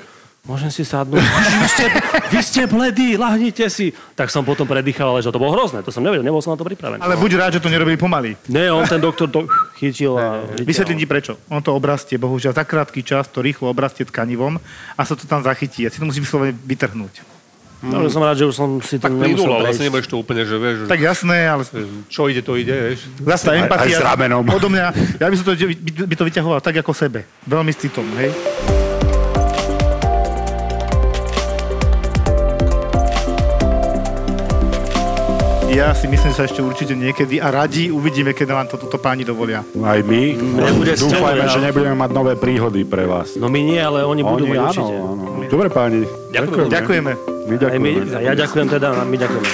môžem 0.47 0.71
si 0.71 0.87
sadnúť? 0.87 1.19
Vy 1.63 1.67
ste, 1.71 1.85
vy 2.31 2.39
ste 2.43 2.61
bledí, 2.69 3.09
lahnite 3.17 3.65
si. 3.71 3.91
Tak 4.13 4.29
som 4.29 4.45
potom 4.45 4.67
predýchal, 4.69 5.09
ale 5.09 5.25
že 5.25 5.33
to 5.33 5.41
bolo 5.41 5.57
hrozné, 5.57 5.81
to 5.81 5.89
som 5.89 6.05
nevedel, 6.05 6.21
nebol 6.21 6.39
som 6.43 6.53
na 6.53 6.59
to 6.59 6.67
pripravený. 6.67 7.01
Ale 7.01 7.17
buď 7.17 7.31
rád, 7.39 7.51
že 7.57 7.63
to 7.63 7.71
nerobili 7.71 7.97
pomaly. 7.97 8.37
Nie, 8.45 8.69
on 8.69 8.85
ten 8.85 9.01
doktor 9.01 9.25
to 9.31 9.49
chytil 9.81 10.15
a... 10.21 10.45
Vysvetlím 10.69 11.01
ti 11.01 11.07
prečo. 11.09 11.41
On 11.49 11.63
to 11.63 11.73
obrastie, 11.73 12.21
bohužiaľ, 12.21 12.53
za 12.53 12.63
krátky 12.63 13.01
čas 13.01 13.25
to 13.31 13.41
rýchlo 13.41 13.73
obrastie 13.73 14.05
tkanivom 14.05 14.61
a 14.95 15.01
sa 15.01 15.17
to 15.17 15.25
tam 15.25 15.41
zachytí. 15.41 15.87
A 15.87 15.89
si 15.89 15.97
to 15.97 16.05
musí 16.05 16.21
vyslovene 16.21 16.53
vytrhnúť. 16.53 17.34
No, 17.85 18.01
že 18.01 18.09
som 18.09 18.19
rád, 18.19 18.35
že 18.35 18.45
už 18.45 18.55
som 18.55 18.69
si 18.79 18.97
to 18.97 19.03
Tak 19.03 19.11
nemusel 19.11 19.29
plynulo, 19.37 19.51
ale 19.51 19.61
prejsť. 19.61 19.69
vlastne 19.69 19.85
nebudeš 19.85 20.07
to 20.07 20.17
úplne, 20.17 20.41
že 20.41 20.55
vieš, 20.55 20.75
Tak 20.85 20.99
jasné, 20.99 21.37
ale 21.45 21.61
čo 22.07 22.21
ide, 22.25 22.41
to 22.41 22.53
ide, 22.55 22.73
vieš. 22.73 22.99
zase 23.19 23.43
tá 23.43 23.53
empatia... 23.53 23.85
aj 23.87 23.91
s 23.93 24.03
ramenom. 24.03 24.43
Odo 24.57 24.67
mňa, 24.67 24.85
ja 25.15 25.25
by 25.25 25.35
som 25.35 25.45
to, 25.45 25.53
by, 25.53 25.75
by 26.03 26.15
to 26.15 26.23
vyťahoval 26.23 26.59
tak 26.59 26.75
ako 26.75 26.91
sebe. 26.91 27.29
Veľmi 27.45 27.69
s 27.69 27.79
citom, 27.79 28.05
hej? 28.15 28.33
Ja 35.67 35.91
si 35.91 36.07
myslím, 36.07 36.31
že 36.31 36.37
sa 36.37 36.47
ešte 36.47 36.63
určite 36.63 36.95
niekedy 36.95 37.35
a 37.35 37.51
radi 37.51 37.91
uvidíme, 37.91 38.31
keď 38.31 38.47
nám 38.47 38.67
to 38.69 38.79
túto 38.79 38.95
páni 38.95 39.27
dovolia. 39.27 39.59
Aj 39.75 39.99
my. 39.99 40.21
Nebude 40.37 40.95
Dúfajme, 40.95 41.43
že 41.43 41.59
ale- 41.59 41.67
nebudeme 41.67 41.97
mať 41.97 42.11
nové 42.13 42.33
príhody 42.33 42.87
pre 42.87 43.03
vás. 43.03 43.35
No 43.35 43.51
my 43.51 43.59
nie, 43.59 43.75
ale 43.75 44.07
oni 44.07 44.23
budú 44.23 44.45
Oni, 44.45 44.55
mať 44.55 44.59
áno, 44.61 44.69
určite. 44.71 44.93
áno. 44.95 45.23
Dobre 45.49 45.67
páni. 45.69 46.05
Ďakujem. 46.31 46.67
Ďakujeme. 46.69 47.11
My 47.45 47.55
Aj 47.61 47.77
my, 47.77 47.91
ďakujeme. 47.93 48.25
ja 48.25 48.33
ďakujem 48.33 48.67
teda, 48.73 48.87
a 48.97 49.01
my 49.05 49.15
ďakujeme. 49.21 49.47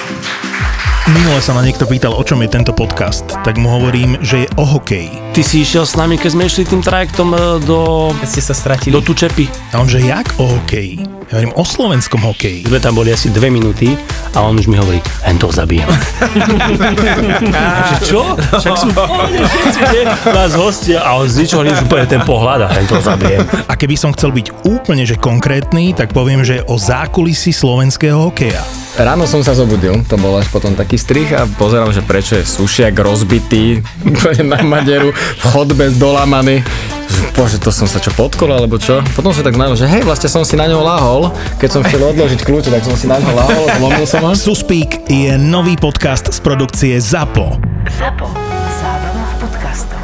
Minule 1.12 1.42
sa 1.42 1.52
ma 1.52 1.60
niekto 1.66 1.84
pýtal, 1.84 2.14
o 2.14 2.22
čom 2.24 2.40
je 2.40 2.48
tento 2.48 2.72
podcast, 2.72 3.26
tak 3.42 3.58
mu 3.58 3.68
hovorím, 3.68 4.16
že 4.24 4.46
je 4.46 4.48
o 4.56 4.64
hokeji. 4.64 5.12
Ty 5.36 5.42
si 5.44 5.66
išiel 5.66 5.84
s 5.84 5.98
nami, 5.98 6.16
keď 6.16 6.30
sme 6.32 6.46
išli 6.48 6.62
tým 6.64 6.80
trajektom 6.80 7.34
e, 7.34 7.38
do... 7.66 8.08
Keď 8.22 8.28
ste 8.30 8.42
sa 8.42 8.54
stratili. 8.54 8.94
Do 8.94 9.02
Tučepy. 9.02 9.50
A 9.74 9.82
on, 9.82 9.90
že 9.90 10.00
jak 10.00 10.30
o 10.38 10.46
hokeji? 10.46 11.21
Ja 11.32 11.40
hovorím 11.40 11.56
o 11.56 11.64
slovenskom 11.64 12.20
hokeji. 12.28 12.68
Sme 12.68 12.76
tam 12.76 12.92
boli 12.92 13.08
asi 13.08 13.32
dve 13.32 13.48
minúty 13.48 13.96
a 14.36 14.44
on 14.44 14.52
už 14.52 14.68
mi 14.68 14.76
hovorí, 14.76 15.00
hen 15.24 15.40
to 15.40 15.48
zabijem. 15.48 15.88
že 17.88 17.96
čo? 18.12 18.36
Však 18.36 18.74
sú 18.76 18.92
v 18.92 18.96
pohode 19.00 19.40
všetci, 19.40 19.80
nie? 19.96 20.02
Nás 20.28 20.52
hostia 20.52 21.00
a 21.00 21.16
on 21.16 21.24
z 21.24 21.40
ničoho 21.40 21.64
nič 21.64 21.80
úplne 21.88 22.04
ten 22.04 22.20
pohľad 22.20 22.68
a 22.68 22.76
hen 22.76 22.84
to 22.84 23.00
zabijem. 23.00 23.48
A 23.64 23.72
keby 23.80 23.96
som 23.96 24.12
chcel 24.12 24.28
byť 24.28 24.68
úplne 24.68 25.08
že 25.08 25.16
konkrétny, 25.16 25.96
tak 25.96 26.12
poviem, 26.12 26.44
že 26.44 26.60
o 26.68 26.76
zákulisí 26.76 27.48
slovenského 27.48 28.28
hokeja. 28.28 28.60
Ráno 29.00 29.24
som 29.24 29.40
sa 29.40 29.56
zobudil, 29.56 30.04
to 30.04 30.20
bol 30.20 30.36
až 30.36 30.52
potom 30.52 30.76
taký 30.76 31.00
strich 31.00 31.32
a 31.32 31.48
pozeral, 31.48 31.96
že 31.96 32.04
prečo 32.04 32.36
je 32.36 32.44
sušiak 32.44 32.92
rozbitý 33.00 33.80
úplne 34.04 34.52
na 34.52 34.60
maderu, 34.60 35.16
v 35.16 35.44
chodbe 35.48 35.88
zdolamaný. 35.96 36.60
Že, 37.12 37.24
Bože, 37.36 37.58
to 37.60 37.68
som 37.68 37.84
sa 37.84 38.00
čo 38.00 38.08
podkol, 38.16 38.56
alebo 38.56 38.80
čo? 38.80 39.04
Potom 39.12 39.36
som 39.36 39.44
tak 39.44 39.52
znamenal, 39.52 39.76
že 39.76 39.84
hej, 39.84 40.00
vlastne 40.00 40.32
som 40.32 40.48
si 40.48 40.56
na 40.56 40.64
ňo 40.64 40.80
lahol, 40.80 41.28
keď 41.60 41.68
som 41.68 41.80
chcel 41.84 42.00
odložiť 42.00 42.40
kľúče, 42.40 42.72
tak 42.72 42.88
som 42.88 42.96
si 42.96 43.04
na 43.04 43.20
ňo 43.20 43.36
lahol, 43.36 43.64
zlomil 43.68 44.06
som 44.08 44.24
ho. 44.24 44.32
Suspík 44.32 45.04
je 45.12 45.36
nový 45.36 45.76
podcast 45.76 46.32
z 46.32 46.38
produkcie 46.40 46.96
ZAPO. 46.96 47.60
ZAPO. 48.00 48.26
Zábrná 48.80 49.24
v 49.28 49.34
podcastovách. 49.44 50.01